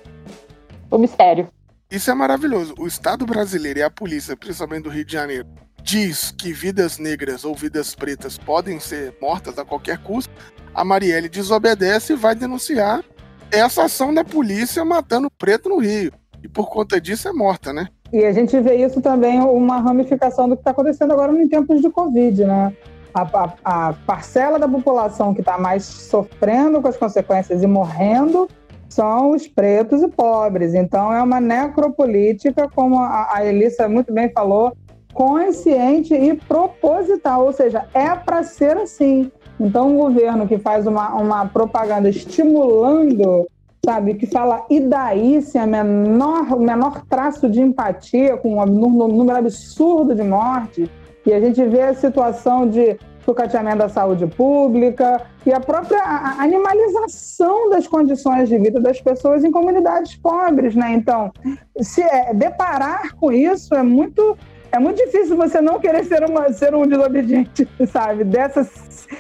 O 0.89 0.97
mistério. 0.97 1.47
Isso 1.89 2.09
é 2.09 2.13
maravilhoso. 2.13 2.73
O 2.79 2.87
Estado 2.87 3.25
brasileiro 3.25 3.79
e 3.79 3.83
a 3.83 3.89
polícia, 3.89 4.35
principalmente 4.37 4.83
do 4.83 4.89
Rio 4.89 5.03
de 5.03 5.11
Janeiro, 5.11 5.47
diz 5.83 6.31
que 6.31 6.53
vidas 6.53 6.97
negras 6.97 7.43
ou 7.43 7.53
vidas 7.53 7.93
pretas 7.95 8.37
podem 8.37 8.79
ser 8.79 9.15
mortas 9.21 9.57
a 9.59 9.65
qualquer 9.65 9.97
custo. 9.97 10.31
A 10.73 10.85
Marielle 10.85 11.27
desobedece 11.27 12.13
e 12.13 12.15
vai 12.15 12.33
denunciar 12.33 13.03
essa 13.51 13.83
ação 13.83 14.13
da 14.13 14.23
polícia 14.23 14.85
matando 14.85 15.29
preto 15.29 15.67
no 15.67 15.79
Rio. 15.79 16.13
E 16.41 16.47
por 16.47 16.69
conta 16.69 16.99
disso 16.99 17.27
é 17.27 17.33
morta, 17.33 17.73
né? 17.73 17.89
E 18.14 18.26
a 18.26 18.32
gente 18.32 18.59
vê 18.59 18.76
isso 18.76 19.01
também, 19.01 19.39
uma 19.39 19.78
ramificação 19.78 20.49
do 20.49 20.55
que 20.55 20.62
está 20.62 20.72
acontecendo 20.72 21.14
agora 21.14 21.32
em 21.32 21.47
tempos 21.47 21.82
de 21.82 21.89
Covid, 21.89 22.43
né? 22.43 22.74
A, 23.14 23.22
a, 23.22 23.53
a 23.64 23.93
parcela 24.05 24.59
da 24.59 24.68
população 24.68 25.34
que 25.34 25.41
está 25.41 25.57
mais 25.57 25.84
sofrendo 25.84 26.82
com 26.82 26.88
as 26.88 26.97
consequências 26.97 27.64
e 27.64 27.68
morrendo 27.68 28.49
são 28.89 29.32
os 29.32 29.47
pretos 29.47 30.01
e 30.01 30.07
pobres. 30.09 30.74
Então, 30.74 31.14
é 31.14 31.22
uma 31.22 31.39
necropolítica, 31.39 32.70
como 32.74 32.99
a, 32.99 33.30
a 33.34 33.45
Elissa 33.45 33.88
muito 33.88 34.14
bem 34.14 34.30
falou, 34.30 34.74
consciente 35.14 36.14
e 36.14 36.36
proposital, 36.36 37.45
ou 37.45 37.53
seja, 37.53 37.86
é 37.93 38.14
para 38.16 38.43
ser 38.43 38.78
assim. 38.78 39.32
Então, 39.59 39.89
um 39.89 39.97
governo 39.97 40.47
que 40.47 40.57
faz 40.57 40.86
uma, 40.88 41.14
uma 41.16 41.45
propaganda 41.45 42.09
estimulando 42.09 43.47
sabe, 43.84 44.13
que 44.13 44.27
fala 44.27 44.63
e 44.69 44.79
daí 44.79 45.41
se 45.41 45.57
a 45.57 45.65
menor, 45.65 46.53
o 46.53 46.59
menor 46.59 47.03
traço 47.09 47.49
de 47.49 47.61
empatia 47.61 48.38
com 48.38 48.59
um 48.59 48.65
número 48.65 49.38
absurdo 49.38 50.13
de 50.13 50.23
mortes, 50.23 50.88
e 51.25 51.34
a 51.34 51.39
gente 51.39 51.63
vê 51.65 51.82
a 51.82 51.93
situação 51.93 52.67
de 52.67 52.97
sucateamento 53.25 53.79
da 53.79 53.89
saúde 53.89 54.25
pública 54.27 55.21
e 55.45 55.53
a 55.53 55.59
própria 55.59 56.01
animalização 56.39 57.69
das 57.69 57.88
condições 57.88 58.49
de 58.49 58.57
vida 58.57 58.79
das 58.79 58.99
pessoas 58.99 59.43
em 59.43 59.51
comunidades 59.51 60.15
pobres, 60.15 60.75
né? 60.75 60.93
Então, 60.93 61.32
se 61.79 62.01
é, 62.01 62.34
deparar 62.34 63.15
com 63.15 63.32
isso 63.32 63.75
é 63.75 63.84
muito 63.84 64.38
é 64.71 64.79
muito 64.79 65.03
difícil 65.03 65.36
você 65.36 65.59
não 65.59 65.79
querer 65.79 66.05
ser, 66.05 66.23
uma, 66.23 66.51
ser 66.53 66.73
um 66.73 66.88
desobediente, 66.88 67.67
sabe? 67.91 68.23
Dessa 68.23 68.67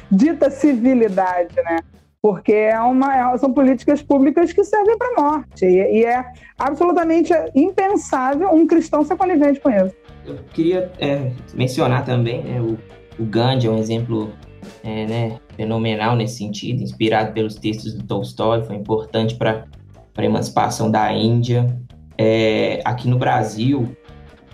dita 0.09 0.49
civilidade, 0.49 1.55
né? 1.57 1.79
Porque 2.21 2.53
é 2.53 2.79
uma, 2.79 3.33
é, 3.33 3.37
são 3.37 3.51
políticas 3.51 4.01
públicas 4.01 4.53
que 4.53 4.63
servem 4.63 4.97
para 4.97 5.07
a 5.07 5.21
morte. 5.21 5.65
E, 5.65 6.01
e, 6.01 6.05
é 6.05 6.23
absolutamente 6.57 7.33
impensável 7.55 8.53
um 8.53 8.67
cristão 8.67 9.03
ser 9.03 9.15
conivente 9.15 9.59
com 9.59 9.71
isso. 9.71 9.95
Eu 10.25 10.37
queria 10.53 10.91
é, 10.99 11.31
mencionar 11.55 12.05
também 12.05 12.43
né, 12.43 12.61
o, 12.61 12.77
o 13.19 13.25
Gandhi 13.25 13.65
é 13.65 13.71
um 13.71 13.77
exemplo 13.79 14.31
é, 14.83 15.05
né, 15.07 15.39
fenomenal 15.55 16.15
nesse 16.15 16.37
sentido, 16.37 16.83
inspirado 16.83 17.33
pelos 17.33 17.55
textos 17.55 17.93
do 17.93 18.03
Tolstói, 18.03 18.63
foi 18.63 18.75
importante 18.75 19.35
para 19.35 19.65
a 20.15 20.23
emancipação 20.23 20.91
da 20.91 21.11
Índia. 21.11 21.75
É, 22.17 22.81
aqui 22.85 23.07
no 23.07 23.17
Brasil, 23.17 23.95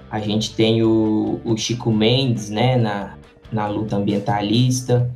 a 0.09 0.19
gente 0.19 0.55
tem 0.55 0.83
o, 0.83 1.41
o 1.43 1.57
Chico 1.57 1.91
Mendes, 1.91 2.49
né, 2.49 2.77
na, 2.77 3.15
na 3.51 3.67
luta 3.67 3.97
ambientalista. 3.97 5.11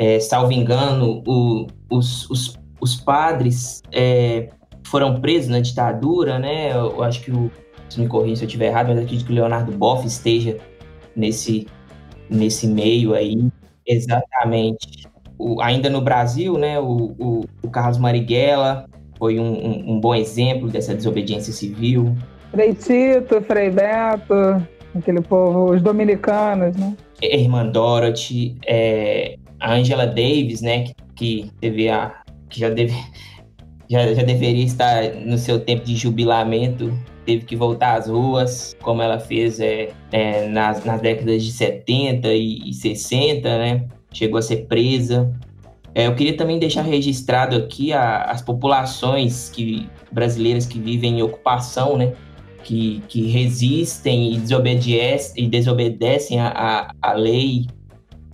É, 0.00 0.18
salvo 0.18 0.50
engano, 0.50 1.22
o, 1.26 1.66
os, 1.90 2.28
os, 2.30 2.58
os 2.80 2.96
padres 2.96 3.82
é, 3.92 4.48
foram 4.82 5.20
presos 5.20 5.50
na 5.50 5.60
ditadura, 5.60 6.38
né? 6.38 6.72
Eu, 6.72 6.92
eu 6.92 7.02
acho 7.02 7.20
que 7.20 7.30
o. 7.30 7.50
Se 7.86 8.00
me 8.00 8.06
corrija 8.08 8.36
se 8.36 8.44
eu 8.44 8.46
estiver 8.46 8.68
errado, 8.68 8.88
mas 8.88 8.98
acredito 8.98 9.26
que 9.26 9.32
o 9.32 9.34
Leonardo 9.34 9.72
Boff 9.72 10.06
esteja 10.06 10.56
nesse, 11.14 11.66
nesse 12.30 12.66
meio 12.66 13.12
aí. 13.12 13.50
Exatamente. 13.86 15.06
O, 15.36 15.60
ainda 15.60 15.90
no 15.90 16.00
Brasil, 16.00 16.56
né? 16.56 16.80
O, 16.80 17.14
o, 17.18 17.44
o 17.62 17.68
Carlos 17.68 17.98
Marighella 17.98 18.86
foi 19.18 19.38
um, 19.38 19.52
um, 19.52 19.92
um 19.92 20.00
bom 20.00 20.14
exemplo 20.14 20.68
dessa 20.68 20.94
desobediência 20.94 21.52
civil. 21.52 22.16
Frei 22.52 22.72
Tito, 22.72 23.42
Frei 23.42 23.68
Beto, 23.68 24.66
aquele 24.94 25.20
povo, 25.20 25.74
os 25.74 25.82
dominicanos, 25.82 26.74
né? 26.76 26.96
Irmã 27.20 27.66
Dorothy, 27.66 28.56
é, 28.66 29.36
a 29.60 29.74
Angela 29.74 30.06
Davis, 30.06 30.60
né, 30.62 30.84
que, 30.84 30.94
que 31.14 31.50
teve 31.60 31.88
a 31.88 32.14
que 32.48 32.60
já 32.60 32.70
deve 32.70 32.94
já, 33.88 34.12
já 34.14 34.22
deveria 34.22 34.64
estar 34.64 35.14
no 35.14 35.36
seu 35.36 35.60
tempo 35.60 35.84
de 35.84 35.96
jubilamento, 35.96 36.92
teve 37.24 37.44
que 37.44 37.56
voltar 37.56 37.96
às 37.96 38.08
ruas, 38.08 38.76
como 38.82 39.02
ela 39.02 39.18
fez 39.18 39.60
é, 39.60 39.90
é, 40.10 40.48
nas, 40.48 40.84
nas 40.84 41.00
décadas 41.00 41.42
de 41.42 41.52
70 41.52 42.28
e, 42.28 42.70
e 42.70 42.74
60, 42.74 43.58
né? 43.58 43.88
Chegou 44.12 44.38
a 44.38 44.42
ser 44.42 44.66
presa. 44.66 45.32
É, 45.94 46.06
eu 46.06 46.14
queria 46.14 46.36
também 46.36 46.58
deixar 46.58 46.82
registrado 46.82 47.56
aqui 47.56 47.92
a, 47.92 48.22
as 48.22 48.42
populações 48.42 49.48
que, 49.48 49.88
brasileiras 50.12 50.66
que 50.66 50.78
vivem 50.78 51.18
em 51.18 51.22
ocupação, 51.22 51.96
né? 51.96 52.12
que, 52.62 53.02
que 53.08 53.26
resistem 53.26 54.34
e 54.34 54.38
desobedecem, 54.38 55.44
e 55.44 55.48
desobedecem 55.48 56.40
a, 56.40 56.48
a, 56.48 56.92
a 57.02 57.12
lei 57.14 57.66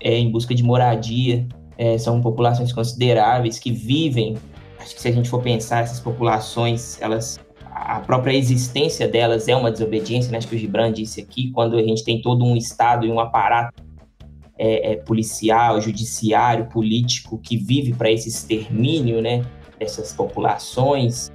é, 0.07 0.16
em 0.16 0.30
busca 0.30 0.54
de 0.54 0.62
moradia. 0.62 1.44
É, 1.76 1.98
são 1.98 2.20
populações 2.20 2.72
consideráveis 2.72 3.59
que 3.59 3.72
vivem. 3.72 4.36
Acho 4.78 4.94
que 4.94 5.02
se 5.02 5.09
a 5.09 5.12
gente 5.12 5.28
for 5.28 5.42
pensar, 5.42 5.82
essas 5.82 5.98
populações, 5.98 7.00
elas 7.02 7.40
a 7.68 8.00
própria 8.00 8.34
existência 8.34 9.07
delas 9.07 9.48
é 9.48 9.57
uma 9.57 9.70
desobediência, 9.70 10.32
né? 10.32 10.38
acho 10.38 10.48
que 10.48 10.57
o 10.57 10.59
Gibran 10.59 10.90
disse 10.90 11.20
aqui, 11.20 11.50
quando 11.50 11.76
a 11.76 11.82
gente 11.82 12.02
tem 12.02 12.22
todo 12.22 12.42
um 12.42 12.57
Estado 12.57 13.04
e 13.04 13.11
um 13.11 13.20
aparato 13.20 13.82
é, 14.57 14.92
é, 14.92 14.96
policial, 14.96 15.78
judiciário, 15.78 16.66
político 16.70 17.36
que 17.36 17.59
vive 17.59 17.92
para 17.92 18.11
esse 18.11 18.30
extermínio 18.30 19.20
né, 19.20 19.44
dessas 19.78 20.14
populações, 20.14 21.30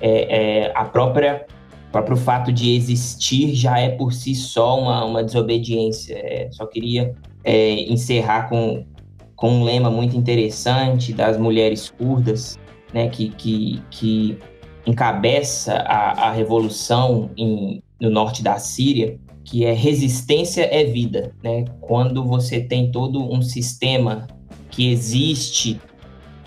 é, 0.00 0.68
é 0.68 0.72
a 0.74 0.84
própria 0.84 1.44
próprio 1.90 2.16
fato 2.16 2.50
de 2.50 2.74
existir 2.74 3.54
já 3.54 3.78
é 3.78 3.90
por 3.90 4.14
si 4.14 4.34
só 4.34 4.80
uma, 4.80 5.04
uma 5.04 5.22
desobediência. 5.22 6.14
É, 6.14 6.48
só 6.50 6.64
queria 6.64 7.14
é, 7.44 7.72
encerrar 7.92 8.48
com, 8.48 8.84
com 9.36 9.50
um 9.50 9.64
lema 9.64 9.90
muito 9.90 10.16
interessante 10.16 11.12
das 11.12 11.36
mulheres 11.36 11.90
curdas, 11.90 12.58
né, 12.92 13.08
que, 13.08 13.30
que, 13.30 13.82
que 13.90 14.38
encabeça 14.86 15.74
a, 15.74 16.28
a 16.28 16.32
revolução 16.32 17.30
em, 17.36 17.82
no 18.00 18.10
norte 18.10 18.42
da 18.42 18.58
Síria, 18.58 19.18
que 19.44 19.64
é 19.64 19.72
resistência 19.72 20.62
é 20.62 20.84
vida. 20.84 21.34
Né? 21.42 21.64
Quando 21.80 22.24
você 22.24 22.60
tem 22.60 22.90
todo 22.90 23.20
um 23.32 23.42
sistema 23.42 24.26
que 24.70 24.90
existe 24.90 25.80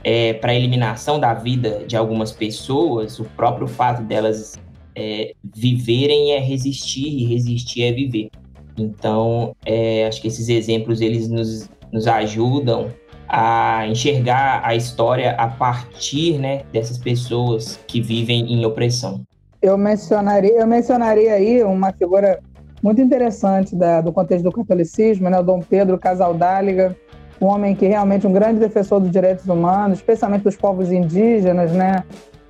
é, 0.03 0.33
para 0.33 0.51
a 0.51 0.55
eliminação 0.55 1.19
da 1.19 1.33
vida 1.33 1.83
de 1.87 1.95
algumas 1.95 2.31
pessoas, 2.31 3.19
o 3.19 3.25
próprio 3.25 3.67
fato 3.67 4.03
delas 4.03 4.59
é, 4.95 5.33
viverem 5.43 6.31
é 6.31 6.39
resistir 6.39 7.07
e 7.07 7.25
resistir 7.25 7.83
é 7.83 7.91
viver. 7.91 8.29
Então, 8.77 9.55
é, 9.65 10.05
acho 10.07 10.21
que 10.21 10.27
esses 10.27 10.49
exemplos 10.49 11.01
eles 11.01 11.29
nos, 11.29 11.69
nos 11.91 12.07
ajudam 12.07 12.91
a 13.27 13.87
enxergar 13.87 14.61
a 14.63 14.75
história 14.75 15.31
a 15.31 15.47
partir 15.47 16.37
né, 16.37 16.63
dessas 16.71 16.97
pessoas 16.97 17.79
que 17.87 18.01
vivem 18.01 18.53
em 18.53 18.65
opressão. 18.65 19.21
Eu 19.61 19.77
mencionaria, 19.77 20.59
eu 20.59 20.67
mencionaria 20.67 21.33
aí 21.33 21.63
uma 21.63 21.91
figura 21.91 22.39
muito 22.83 23.01
interessante 23.01 23.75
da, 23.75 24.01
do 24.01 24.13
contexto 24.13 24.43
do 24.43 24.51
catolicismo, 24.51 25.29
né, 25.29 25.41
Dom 25.41 25.59
Pedro 25.59 25.97
Casaldáliga, 25.97 26.95
um 27.41 27.47
homem 27.47 27.75
que 27.75 27.87
realmente 27.87 28.27
um 28.27 28.31
grande 28.31 28.59
defensor 28.59 28.99
dos 28.99 29.11
direitos 29.11 29.47
humanos, 29.47 29.97
especialmente 29.97 30.43
dos 30.43 30.55
povos 30.55 30.91
indígenas, 30.91 31.71
né, 31.71 32.03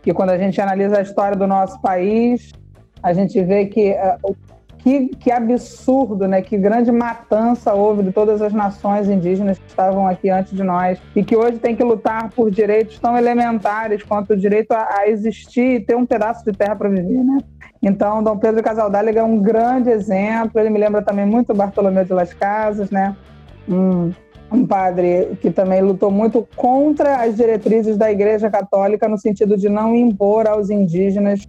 que 0.03 0.13
quando 0.13 0.31
a 0.31 0.37
gente 0.37 0.59
analisa 0.59 0.97
a 0.97 1.01
história 1.01 1.37
do 1.37 1.47
nosso 1.47 1.79
país, 1.81 2.51
a 3.01 3.13
gente 3.13 3.41
vê 3.43 3.65
que 3.67 3.91
uh, 3.91 4.35
que, 4.85 5.07
que, 5.07 5.31
absurdo, 5.31 6.27
né? 6.27 6.43
Que 6.43 6.55
grande 6.59 6.91
matança 6.91 7.73
houve 7.73 8.03
de 8.03 8.11
todas 8.11 8.39
as 8.39 8.53
nações 8.53 9.09
indígenas 9.09 9.57
que 9.57 9.65
estavam 9.65 10.07
aqui 10.07 10.29
antes 10.29 10.53
de 10.53 10.63
nós 10.63 10.99
e 11.15 11.23
que 11.23 11.35
hoje 11.35 11.57
tem 11.57 11.75
que 11.75 11.83
lutar 11.83 12.29
por 12.29 12.51
direitos 12.51 12.99
tão 12.99 13.17
elementares 13.17 14.03
quanto 14.03 14.33
o 14.33 14.37
direito 14.37 14.73
a, 14.73 14.99
a 14.99 15.09
existir 15.09 15.77
e 15.77 15.79
ter 15.79 15.95
um 15.95 16.05
pedaço 16.05 16.45
de 16.45 16.55
terra 16.55 16.75
para 16.75 16.87
viver, 16.87 17.23
né? 17.23 17.39
Então, 17.81 18.21
Dom 18.21 18.37
Pedro 18.37 18.61
Casaldáliga 18.61 19.21
é 19.21 19.23
um 19.23 19.39
grande 19.39 19.89
exemplo. 19.89 20.59
Ele 20.59 20.69
me 20.69 20.77
lembra 20.77 21.01
também 21.01 21.25
muito 21.25 21.51
Bartolomeu 21.51 22.05
de 22.05 22.13
Las 22.13 22.31
Casas, 22.31 22.91
né? 22.91 23.15
Um, 23.67 24.11
um 24.51 24.67
padre 24.67 25.35
que 25.41 25.49
também 25.49 25.81
lutou 25.81 26.11
muito 26.11 26.47
contra 26.55 27.23
as 27.23 27.35
diretrizes 27.35 27.97
da 27.97 28.11
Igreja 28.11 28.51
Católica 28.51 29.07
no 29.07 29.17
sentido 29.17 29.57
de 29.57 29.67
não 29.67 29.95
impor 29.95 30.47
aos 30.47 30.69
indígenas 30.69 31.41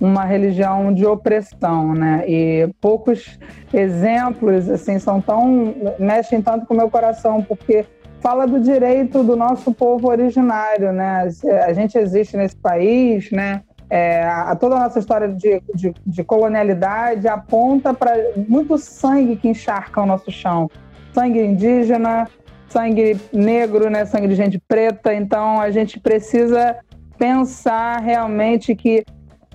uma 0.00 0.24
religião 0.24 0.92
de 0.92 1.04
opressão, 1.04 1.94
né? 1.94 2.24
E 2.26 2.70
poucos 2.80 3.38
exemplos 3.72 4.68
assim 4.68 4.98
são 4.98 5.20
tão 5.20 5.74
mexem 5.98 6.40
tanto 6.40 6.66
com 6.66 6.74
o 6.74 6.76
meu 6.76 6.88
coração 6.88 7.42
porque 7.42 7.84
fala 8.20 8.46
do 8.46 8.60
direito 8.60 9.22
do 9.22 9.36
nosso 9.36 9.72
povo 9.72 10.08
originário, 10.08 10.92
né? 10.92 11.28
A 11.66 11.72
gente 11.72 11.98
existe 11.98 12.36
nesse 12.36 12.56
país, 12.56 13.30
né? 13.30 13.62
É, 13.90 14.22
a, 14.24 14.54
toda 14.54 14.76
a 14.76 14.80
nossa 14.80 15.00
história 15.00 15.28
de, 15.28 15.60
de, 15.74 15.92
de 16.06 16.24
colonialidade 16.24 17.26
aponta 17.26 17.92
para 17.92 18.12
muito 18.48 18.78
sangue 18.78 19.34
que 19.34 19.48
encharca 19.48 20.00
o 20.00 20.06
nosso 20.06 20.30
chão 20.30 20.70
sangue 21.12 21.40
indígena, 21.40 22.28
sangue 22.68 23.18
negro, 23.32 23.90
né, 23.90 24.04
sangue 24.04 24.28
de 24.28 24.34
gente 24.34 24.58
preta. 24.58 25.12
Então 25.14 25.60
a 25.60 25.70
gente 25.70 25.98
precisa 25.98 26.76
pensar 27.18 28.00
realmente 28.00 28.74
que 28.74 29.04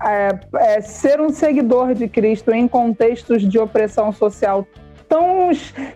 é, 0.02 0.38
é, 0.56 0.80
ser 0.80 1.20
um 1.20 1.30
seguidor 1.30 1.94
de 1.94 2.08
Cristo 2.08 2.52
em 2.52 2.68
contextos 2.68 3.42
de 3.48 3.58
opressão 3.58 4.12
social 4.12 4.66
tão, 5.08 5.50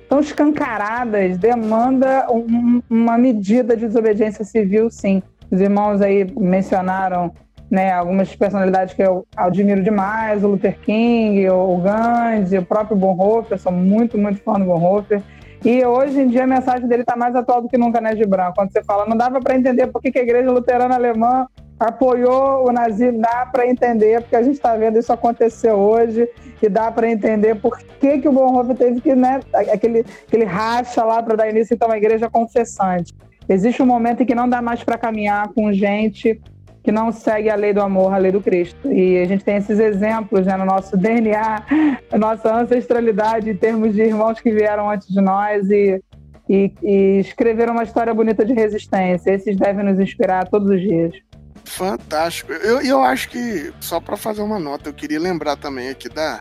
tão 0.08 0.20
escancaradas 0.20 1.36
demanda 1.36 2.26
um, 2.30 2.80
uma 2.88 3.18
medida 3.18 3.76
de 3.76 3.86
desobediência 3.86 4.44
civil, 4.44 4.90
sim. 4.90 5.22
Os 5.50 5.60
irmãos 5.60 6.00
aí 6.00 6.24
mencionaram 6.38 7.32
né, 7.70 7.92
algumas 7.92 8.34
personalidades 8.34 8.94
que 8.94 9.02
eu 9.02 9.26
admiro 9.36 9.82
demais, 9.82 10.42
o 10.42 10.48
Luther 10.48 10.78
King, 10.80 11.48
o 11.50 11.76
Gandhi, 11.78 12.58
o 12.58 12.64
próprio 12.64 12.96
Bonhoeffer, 12.96 13.58
sou 13.58 13.72
muito, 13.72 14.18
muito 14.18 14.40
fã 14.42 14.54
do 14.54 14.64
Bonhoeffer. 14.64 15.22
E 15.64 15.84
hoje 15.84 16.20
em 16.20 16.28
dia 16.28 16.44
a 16.44 16.46
mensagem 16.46 16.88
dele 16.88 17.02
está 17.02 17.14
mais 17.16 17.36
atual 17.36 17.62
do 17.62 17.68
que 17.68 17.76
nunca, 17.76 18.00
né, 18.00 18.16
Gibran? 18.16 18.52
Quando 18.56 18.72
você 18.72 18.82
fala, 18.82 19.06
não 19.06 19.16
dava 19.16 19.40
para 19.40 19.56
entender 19.56 19.86
por 19.88 20.00
que, 20.00 20.10
que 20.10 20.18
a 20.18 20.22
igreja 20.22 20.50
luterana 20.50 20.94
alemã 20.94 21.46
apoiou 21.80 22.68
o 22.68 22.72
nazismo, 22.72 23.20
dá 23.20 23.46
para 23.50 23.66
entender, 23.66 24.20
porque 24.20 24.36
a 24.36 24.42
gente 24.42 24.56
está 24.56 24.76
vendo 24.76 24.98
isso 24.98 25.10
acontecer 25.10 25.72
hoje, 25.72 26.28
e 26.62 26.68
dá 26.68 26.92
para 26.92 27.10
entender 27.10 27.54
por 27.54 27.78
que, 27.78 28.18
que 28.18 28.28
o 28.28 28.32
Bonhoeffer 28.32 28.76
teve 28.76 29.00
que, 29.00 29.14
né, 29.14 29.40
aquele, 29.54 30.04
aquele 30.28 30.44
racha 30.44 31.02
lá 31.02 31.22
para 31.22 31.36
dar 31.36 31.48
início 31.48 31.72
então, 31.72 31.90
à 31.90 31.96
igreja 31.96 32.28
confessante. 32.28 33.14
Existe 33.48 33.82
um 33.82 33.86
momento 33.86 34.22
em 34.22 34.26
que 34.26 34.34
não 34.34 34.48
dá 34.48 34.60
mais 34.60 34.84
para 34.84 34.98
caminhar 34.98 35.48
com 35.54 35.72
gente 35.72 36.38
que 36.82 36.92
não 36.92 37.12
segue 37.12 37.50
a 37.50 37.56
lei 37.56 37.72
do 37.72 37.80
amor, 37.80 38.12
a 38.12 38.16
lei 38.16 38.32
do 38.32 38.40
Cristo. 38.40 38.90
E 38.90 39.18
a 39.18 39.24
gente 39.26 39.44
tem 39.44 39.56
esses 39.56 39.78
exemplos 39.78 40.46
né, 40.46 40.56
no 40.56 40.64
nosso 40.64 40.96
DNA, 40.96 41.64
nossa 42.18 42.54
ancestralidade 42.54 43.50
em 43.50 43.56
termos 43.56 43.94
de 43.94 44.02
irmãos 44.02 44.40
que 44.40 44.50
vieram 44.50 44.88
antes 44.88 45.08
de 45.08 45.20
nós 45.20 45.68
e, 45.70 46.02
e, 46.48 46.72
e 46.82 47.18
escreveram 47.20 47.72
uma 47.72 47.82
história 47.82 48.14
bonita 48.14 48.44
de 48.44 48.54
resistência. 48.54 49.32
Esses 49.32 49.56
devem 49.56 49.84
nos 49.84 49.98
inspirar 49.98 50.48
todos 50.48 50.70
os 50.70 50.80
dias. 50.80 51.29
Fantástico. 51.64 52.52
Eu, 52.52 52.80
eu 52.80 53.02
acho 53.02 53.28
que, 53.28 53.72
só 53.80 54.00
para 54.00 54.16
fazer 54.16 54.42
uma 54.42 54.58
nota, 54.58 54.88
eu 54.88 54.94
queria 54.94 55.20
lembrar 55.20 55.56
também 55.56 55.88
aqui 55.88 56.08
da, 56.08 56.40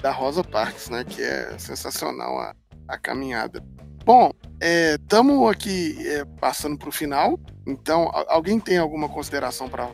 da 0.00 0.10
Rosa 0.10 0.42
Parks, 0.42 0.88
né? 0.88 1.04
Que 1.04 1.22
é 1.22 1.56
sensacional 1.58 2.38
a, 2.38 2.54
a 2.88 2.98
caminhada. 2.98 3.62
Bom, 4.04 4.32
estamos 4.60 5.46
é, 5.46 5.50
aqui 5.50 5.96
é, 6.08 6.24
passando 6.40 6.76
para 6.76 6.88
o 6.88 6.92
final. 6.92 7.38
Então, 7.66 8.10
alguém 8.28 8.58
tem 8.58 8.78
alguma 8.78 9.08
consideração 9.08 9.68
para 9.68 9.88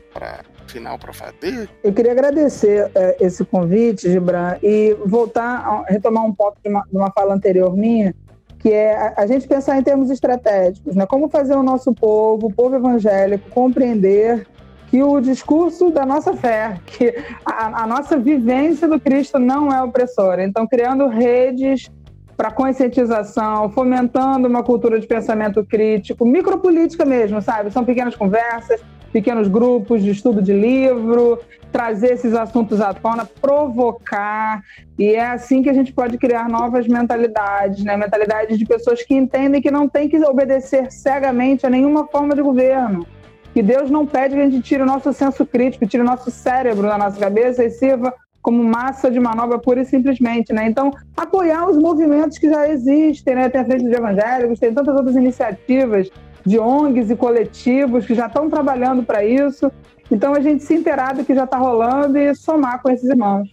final 0.69 0.99
para 0.99 1.13
fazer? 1.13 1.69
Eu 1.83 1.93
queria 1.93 2.13
agradecer 2.13 2.91
é, 2.95 3.17
esse 3.21 3.45
convite, 3.45 4.11
Gibran, 4.11 4.57
e 4.63 4.97
voltar 5.05 5.43
a 5.43 5.85
retomar 5.89 6.25
um 6.25 6.33
pouco 6.33 6.59
de 6.63 6.69
uma, 6.69 6.83
de 6.91 6.97
uma 6.97 7.11
fala 7.11 7.35
anterior 7.35 7.77
minha, 7.77 8.15
que 8.59 8.71
é 8.73 8.97
a, 8.97 9.15
a, 9.19 9.27
gente 9.27 9.47
pensar 9.49 9.79
em 9.79 9.83
termos 9.83 10.11
estratégicos, 10.11 10.95
né? 10.95 11.07
Como 11.07 11.29
fazer 11.29 11.55
o 11.55 11.63
nosso 11.63 11.93
povo, 11.95 12.47
o 12.47 12.53
povo 12.53 12.77
evangélico, 12.77 13.49
compreender 13.51 14.47
que 14.91 15.03
o 15.03 15.21
discurso 15.21 15.91
da 15.91 16.07
nossa 16.07 16.35
fé, 16.35 16.79
que 16.87 17.15
a, 17.45 17.83
a 17.83 17.87
nossa 17.87 18.19
vivência 18.19 18.89
do 18.89 18.99
Cristo 18.99 19.39
não 19.39 19.73
é 19.73 19.83
opressora. 19.83 20.43
Então, 20.43 20.67
criando 20.67 21.07
redes 21.07 21.91
para 22.37 22.51
conscientização, 22.51 23.69
fomentando 23.71 24.47
uma 24.47 24.63
cultura 24.63 24.99
de 24.99 25.07
pensamento 25.07 25.65
crítico, 25.65 26.25
micropolítica 26.25 27.05
mesmo, 27.05 27.43
sabe? 27.43 27.71
São 27.71 27.85
pequenas 27.85 28.15
conversas, 28.15 28.81
pequenos 29.13 29.49
grupos 29.49 30.03
de 30.03 30.11
estudo 30.11 30.41
de 30.41 30.53
livro, 30.53 31.41
trazer 31.73 32.13
esses 32.13 32.35
assuntos 32.35 32.81
à 32.81 32.95
tona, 32.95 33.29
provocar. 33.41 34.63
E 34.99 35.15
é 35.15 35.27
assim 35.27 35.63
que 35.63 35.69
a 35.69 35.75
gente 35.75 35.93
pode 35.93 36.17
criar 36.17 36.49
novas 36.49 36.87
mentalidades, 36.87 37.85
né? 37.85 37.97
Mentalidades 37.97 38.59
de 38.59 38.65
pessoas 38.65 39.03
que 39.03 39.15
entendem 39.15 39.61
que 39.61 39.71
não 39.71 39.89
tem 39.89 40.09
que 40.09 40.17
obedecer 40.25 40.91
cegamente 40.93 41.67
a 41.67 41.71
nenhuma 41.71 42.07
forma 42.07 42.35
de 42.35 42.43
governo. 42.43 43.07
Que 43.55 43.63
Deus 43.63 43.91
não 43.91 44.07
pede 44.07 44.35
que 44.35 44.41
a 44.41 44.49
gente 44.49 44.63
tire 44.63 44.83
o 44.83 44.87
nosso 44.87 45.13
senso 45.13 45.45
crítico, 45.45 45.87
tire 45.87 46.03
o 46.03 46.07
nosso 46.07 46.31
cérebro 46.31 46.87
da 46.87 46.99
nossa 46.99 47.19
cabeça 47.19 47.65
e 47.65 47.71
sirva 47.71 48.15
como 48.41 48.63
massa 48.63 49.11
de 49.11 49.19
manobra 49.19 49.59
pura 49.59 49.83
e 49.83 49.85
simplesmente, 49.85 50.53
né? 50.53 50.67
Então, 50.67 50.91
apoiar 51.17 51.69
os 51.69 51.77
movimentos 51.77 52.39
que 52.39 52.49
já 52.49 52.69
existem, 52.69 53.35
né? 53.35 53.49
Tem 53.49 53.61
a 53.61 53.65
Frente 53.65 53.85
de 53.85 53.95
Evangélicos, 53.95 54.59
tem 54.59 54.73
tantas 54.73 54.97
outras 54.97 55.17
iniciativas 55.17 56.09
de 56.47 56.59
ONGs 56.59 57.11
e 57.11 57.17
coletivos 57.17 58.07
que 58.07 58.15
já 58.15 58.27
estão 58.27 58.49
trabalhando 58.49 59.03
para 59.03 59.25
isso. 59.25 59.71
Então, 60.11 60.35
a 60.35 60.41
gente 60.41 60.63
se 60.65 60.75
inteirar 60.75 61.15
do 61.15 61.25
que 61.25 61.35
já 61.35 61.45
está 61.45 61.59
rolando 61.59 62.17
e 62.17 62.35
somar 62.35 62.81
com 62.81 62.91
esses 62.91 63.09
irmãos. 63.09 63.49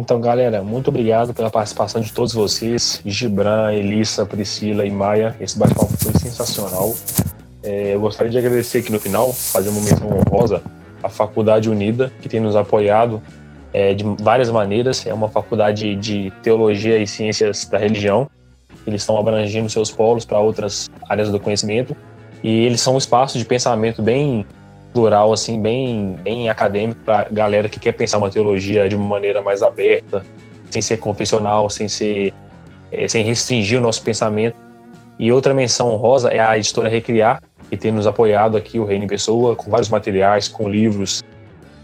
Então, 0.00 0.18
galera, 0.18 0.62
muito 0.62 0.88
obrigado 0.88 1.34
pela 1.34 1.50
participação 1.50 2.00
de 2.00 2.10
todos 2.10 2.32
vocês. 2.32 3.02
Gibran, 3.04 3.70
Elissa, 3.74 4.24
Priscila 4.24 4.86
e 4.86 4.90
Maia. 4.90 5.36
Esse 5.38 5.58
bate-papo 5.58 5.92
foi 5.98 6.12
sensacional. 6.18 6.94
É, 7.62 7.94
eu 7.94 8.00
gostaria 8.00 8.32
de 8.32 8.38
agradecer 8.38 8.78
aqui 8.78 8.90
no 8.90 8.98
final, 8.98 9.30
fazer 9.30 9.68
uma 9.68 9.82
menção 9.82 10.08
honrosa 10.08 10.62
à 11.02 11.10
Faculdade 11.10 11.68
Unida, 11.68 12.10
que 12.22 12.30
tem 12.30 12.40
nos 12.40 12.56
apoiado 12.56 13.20
é, 13.74 13.92
de 13.92 14.02
várias 14.18 14.50
maneiras. 14.50 15.06
É 15.06 15.12
uma 15.12 15.28
faculdade 15.28 15.94
de 15.96 16.32
teologia 16.42 16.96
e 16.96 17.06
ciências 17.06 17.66
da 17.66 17.76
religião. 17.76 18.26
Eles 18.86 19.02
estão 19.02 19.18
abrangendo 19.18 19.68
seus 19.68 19.90
polos 19.90 20.24
para 20.24 20.38
outras 20.38 20.88
áreas 21.10 21.30
do 21.30 21.38
conhecimento. 21.38 21.94
E 22.42 22.64
eles 22.64 22.80
são 22.80 22.94
um 22.94 22.98
espaço 22.98 23.36
de 23.36 23.44
pensamento 23.44 24.00
bem 24.00 24.46
plural, 24.92 25.32
assim, 25.32 25.60
bem, 25.60 26.16
bem 26.22 26.48
acadêmico 26.48 27.00
para 27.04 27.28
galera 27.30 27.68
que 27.68 27.78
quer 27.78 27.92
pensar 27.92 28.18
uma 28.18 28.30
teologia 28.30 28.88
de 28.88 28.96
uma 28.96 29.06
maneira 29.06 29.40
mais 29.40 29.62
aberta, 29.62 30.24
sem 30.70 30.82
ser 30.82 30.98
confessional, 30.98 31.68
sem 31.70 31.88
ser 31.88 32.32
é, 32.92 33.06
sem 33.08 33.24
restringir 33.24 33.78
o 33.78 33.82
nosso 33.82 34.02
pensamento. 34.02 34.56
E 35.18 35.30
outra 35.30 35.54
menção 35.54 35.88
honrosa 35.88 36.30
é 36.30 36.40
a 36.40 36.56
editora 36.56 36.88
Recriar, 36.88 37.42
que 37.68 37.76
tem 37.76 37.92
nos 37.92 38.06
apoiado 38.06 38.56
aqui, 38.56 38.78
o 38.78 38.84
Reino 38.84 39.04
em 39.04 39.08
Pessoa, 39.08 39.54
com 39.54 39.70
vários 39.70 39.88
materiais, 39.88 40.48
com 40.48 40.68
livros. 40.68 41.22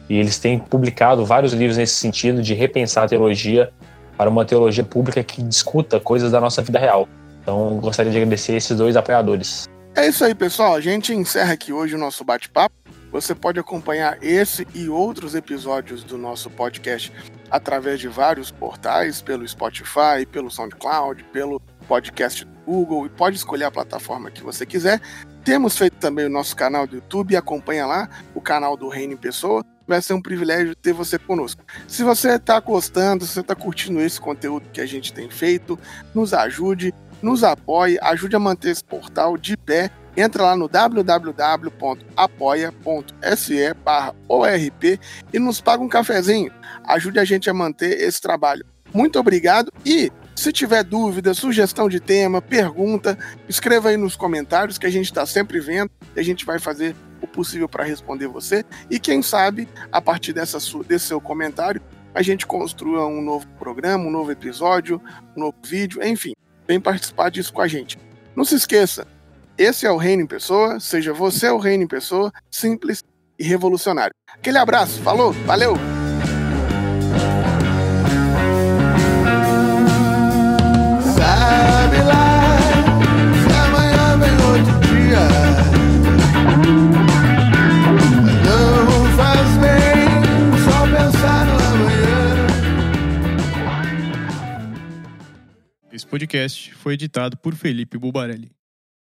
E 0.09 0.19
eles 0.19 0.39
têm 0.39 0.59
publicado 0.59 1.25
vários 1.25 1.53
livros 1.53 1.77
nesse 1.77 1.95
sentido 1.95 2.43
de 2.43 2.55
repensar 2.55 3.05
a 3.05 3.09
teologia 3.09 3.71
para 4.17 4.31
uma 4.31 4.45
teologia 4.45 4.85
pública 4.85 5.23
que 5.23 5.43
discuta 5.43 6.01
coisas 6.01 6.33
da 6.33 6.41
nossa 6.41 6.63
vida 6.63 6.79
real. 6.79 7.09
Então, 7.43 7.79
gostaria 7.81 8.11
de 8.11 8.17
agradecer 8.17 8.55
esses 8.57 8.77
dois 8.77 8.97
apoiadores. 8.97 9.69
É 9.97 10.07
isso 10.07 10.23
aí, 10.27 10.35
pessoal. 10.35 10.75
A 10.75 10.81
gente 10.81 11.15
encerra 11.15 11.55
aqui 11.55 11.73
hoje 11.73 11.95
o 11.95 11.99
nosso 11.99 12.23
bate-papo. 12.23 12.77
Você 13.11 13.35
pode 13.35 13.59
acompanhar 13.59 14.23
esse 14.23 14.69
e 14.75 14.91
outros 14.91 15.35
episódios 15.35 16.05
do 16.05 16.19
nosso 16.19 16.51
podcast 16.51 17.11
através 17.51 17.99
de 17.99 18.07
vários 18.07 18.51
portais, 18.51 19.23
pelo 19.23 19.49
Spotify, 19.49 20.27
pelo 20.31 20.51
SoundCloud, 20.51 21.25
pelo 21.33 21.59
podcast 21.89 22.47
Google 22.67 23.07
e 23.07 23.09
pode 23.09 23.37
escolher 23.37 23.65
a 23.65 23.71
plataforma 23.71 24.31
que 24.31 24.43
você 24.43 24.67
quiser. 24.67 25.01
Temos 25.43 25.79
feito 25.79 25.97
também 25.97 26.27
o 26.27 26.31
nosso 26.31 26.55
canal 26.55 26.87
do 26.87 26.97
YouTube, 26.97 27.35
acompanha 27.35 27.87
lá 27.87 28.07
o 28.35 28.41
canal 28.41 28.77
do 28.77 28.91
Reino 28.91 29.15
em 29.15 29.17
Pessoa. 29.17 29.65
Vai 29.89 30.03
ser 30.03 30.13
um 30.13 30.21
privilégio 30.21 30.75
ter 30.75 30.93
você 30.93 31.19
conosco. 31.19 31.65
Se 31.89 32.03
você 32.03 32.35
está 32.35 32.61
gostando, 32.61 33.25
se 33.25 33.33
você 33.33 33.41
está 33.41 33.55
curtindo 33.55 34.01
esse 34.03 34.21
conteúdo 34.21 34.69
que 34.71 34.81
a 34.81 34.87
gente 34.87 35.13
tem 35.15 35.31
feito, 35.31 35.79
nos 36.13 36.35
ajude, 36.35 36.93
nos 37.27 37.43
apoie, 37.43 37.99
ajude 38.01 38.37
a 38.37 38.39
manter 38.39 38.71
esse 38.71 38.85
portal 38.85 39.37
de 39.37 39.57
pé 39.57 39.91
entra 40.17 40.45
lá 40.45 40.57
no 40.57 40.69
www.apoia.se 40.69 41.75
ORP 44.29 45.01
e 45.33 45.39
nos 45.41 45.61
paga 45.61 45.83
um 45.83 45.89
cafezinho. 45.89 46.53
Ajude 46.85 47.19
a 47.19 47.25
gente 47.25 47.51
a 47.51 47.55
manter 47.55 48.01
esse 48.01 48.21
trabalho. 48.21 48.65
Muito 48.95 49.19
obrigado 49.19 49.73
e 49.85 50.13
se 50.37 50.53
tiver 50.53 50.85
dúvida, 50.85 51.35
sugestão 51.35 51.89
de 51.89 51.99
tema, 51.99 52.41
pergunta, 52.41 53.19
escreva 53.49 53.89
aí 53.89 53.97
nos 53.97 54.15
comentários 54.15 54.79
que 54.79 54.87
a 54.87 54.91
gente 54.91 55.07
está 55.07 55.27
sempre 55.27 55.59
vendo 55.59 55.91
e 56.15 56.21
a 56.21 56.23
gente 56.23 56.47
vai 56.47 56.61
fazer 56.61 56.95
o 57.21 57.27
possível 57.27 57.69
para 57.69 57.83
responder 57.83 58.29
você. 58.29 58.65
E 58.89 59.01
quem 59.01 59.21
sabe, 59.21 59.69
a 59.91 60.01
partir 60.01 60.33
dessa 60.33 60.59
desse 60.87 61.07
seu 61.07 61.21
comentário, 61.21 61.83
a 62.15 62.23
gente 62.23 62.47
construa 62.47 63.05
um 63.07 63.21
novo 63.21 63.49
programa, 63.59 64.05
um 64.05 64.11
novo 64.11 64.31
episódio, 64.31 65.03
um 65.37 65.41
novo 65.41 65.57
vídeo, 65.65 66.03
enfim, 66.03 66.33
vem 66.67 66.81
participar 66.81 67.31
disso 67.31 67.53
com 67.53 67.63
a 67.63 67.69
gente. 67.69 67.99
Não 68.35 68.45
se 68.45 68.55
esqueça, 68.55 69.07
esse 69.59 69.87
é 69.87 69.91
o 69.91 69.97
Reino 69.97 70.23
em 70.23 70.27
Pessoa, 70.27 70.79
seja 70.79 71.13
você 71.13 71.49
o 71.49 71.59
Reino 71.59 71.85
em 71.85 71.89
Pessoa, 71.89 72.31
simples 72.51 73.03
e 73.39 73.45
revolucionário. 73.45 74.15
Aquele 74.29 74.59
abraço, 74.59 75.01
falou, 75.01 75.33
valeu! 75.33 75.96
Esse 95.97 96.07
podcast 96.07 96.75
foi 96.75 96.93
editado 96.93 97.39
por 97.39 97.55
Felipe 97.55 97.97
Bubarelli. 97.97 98.51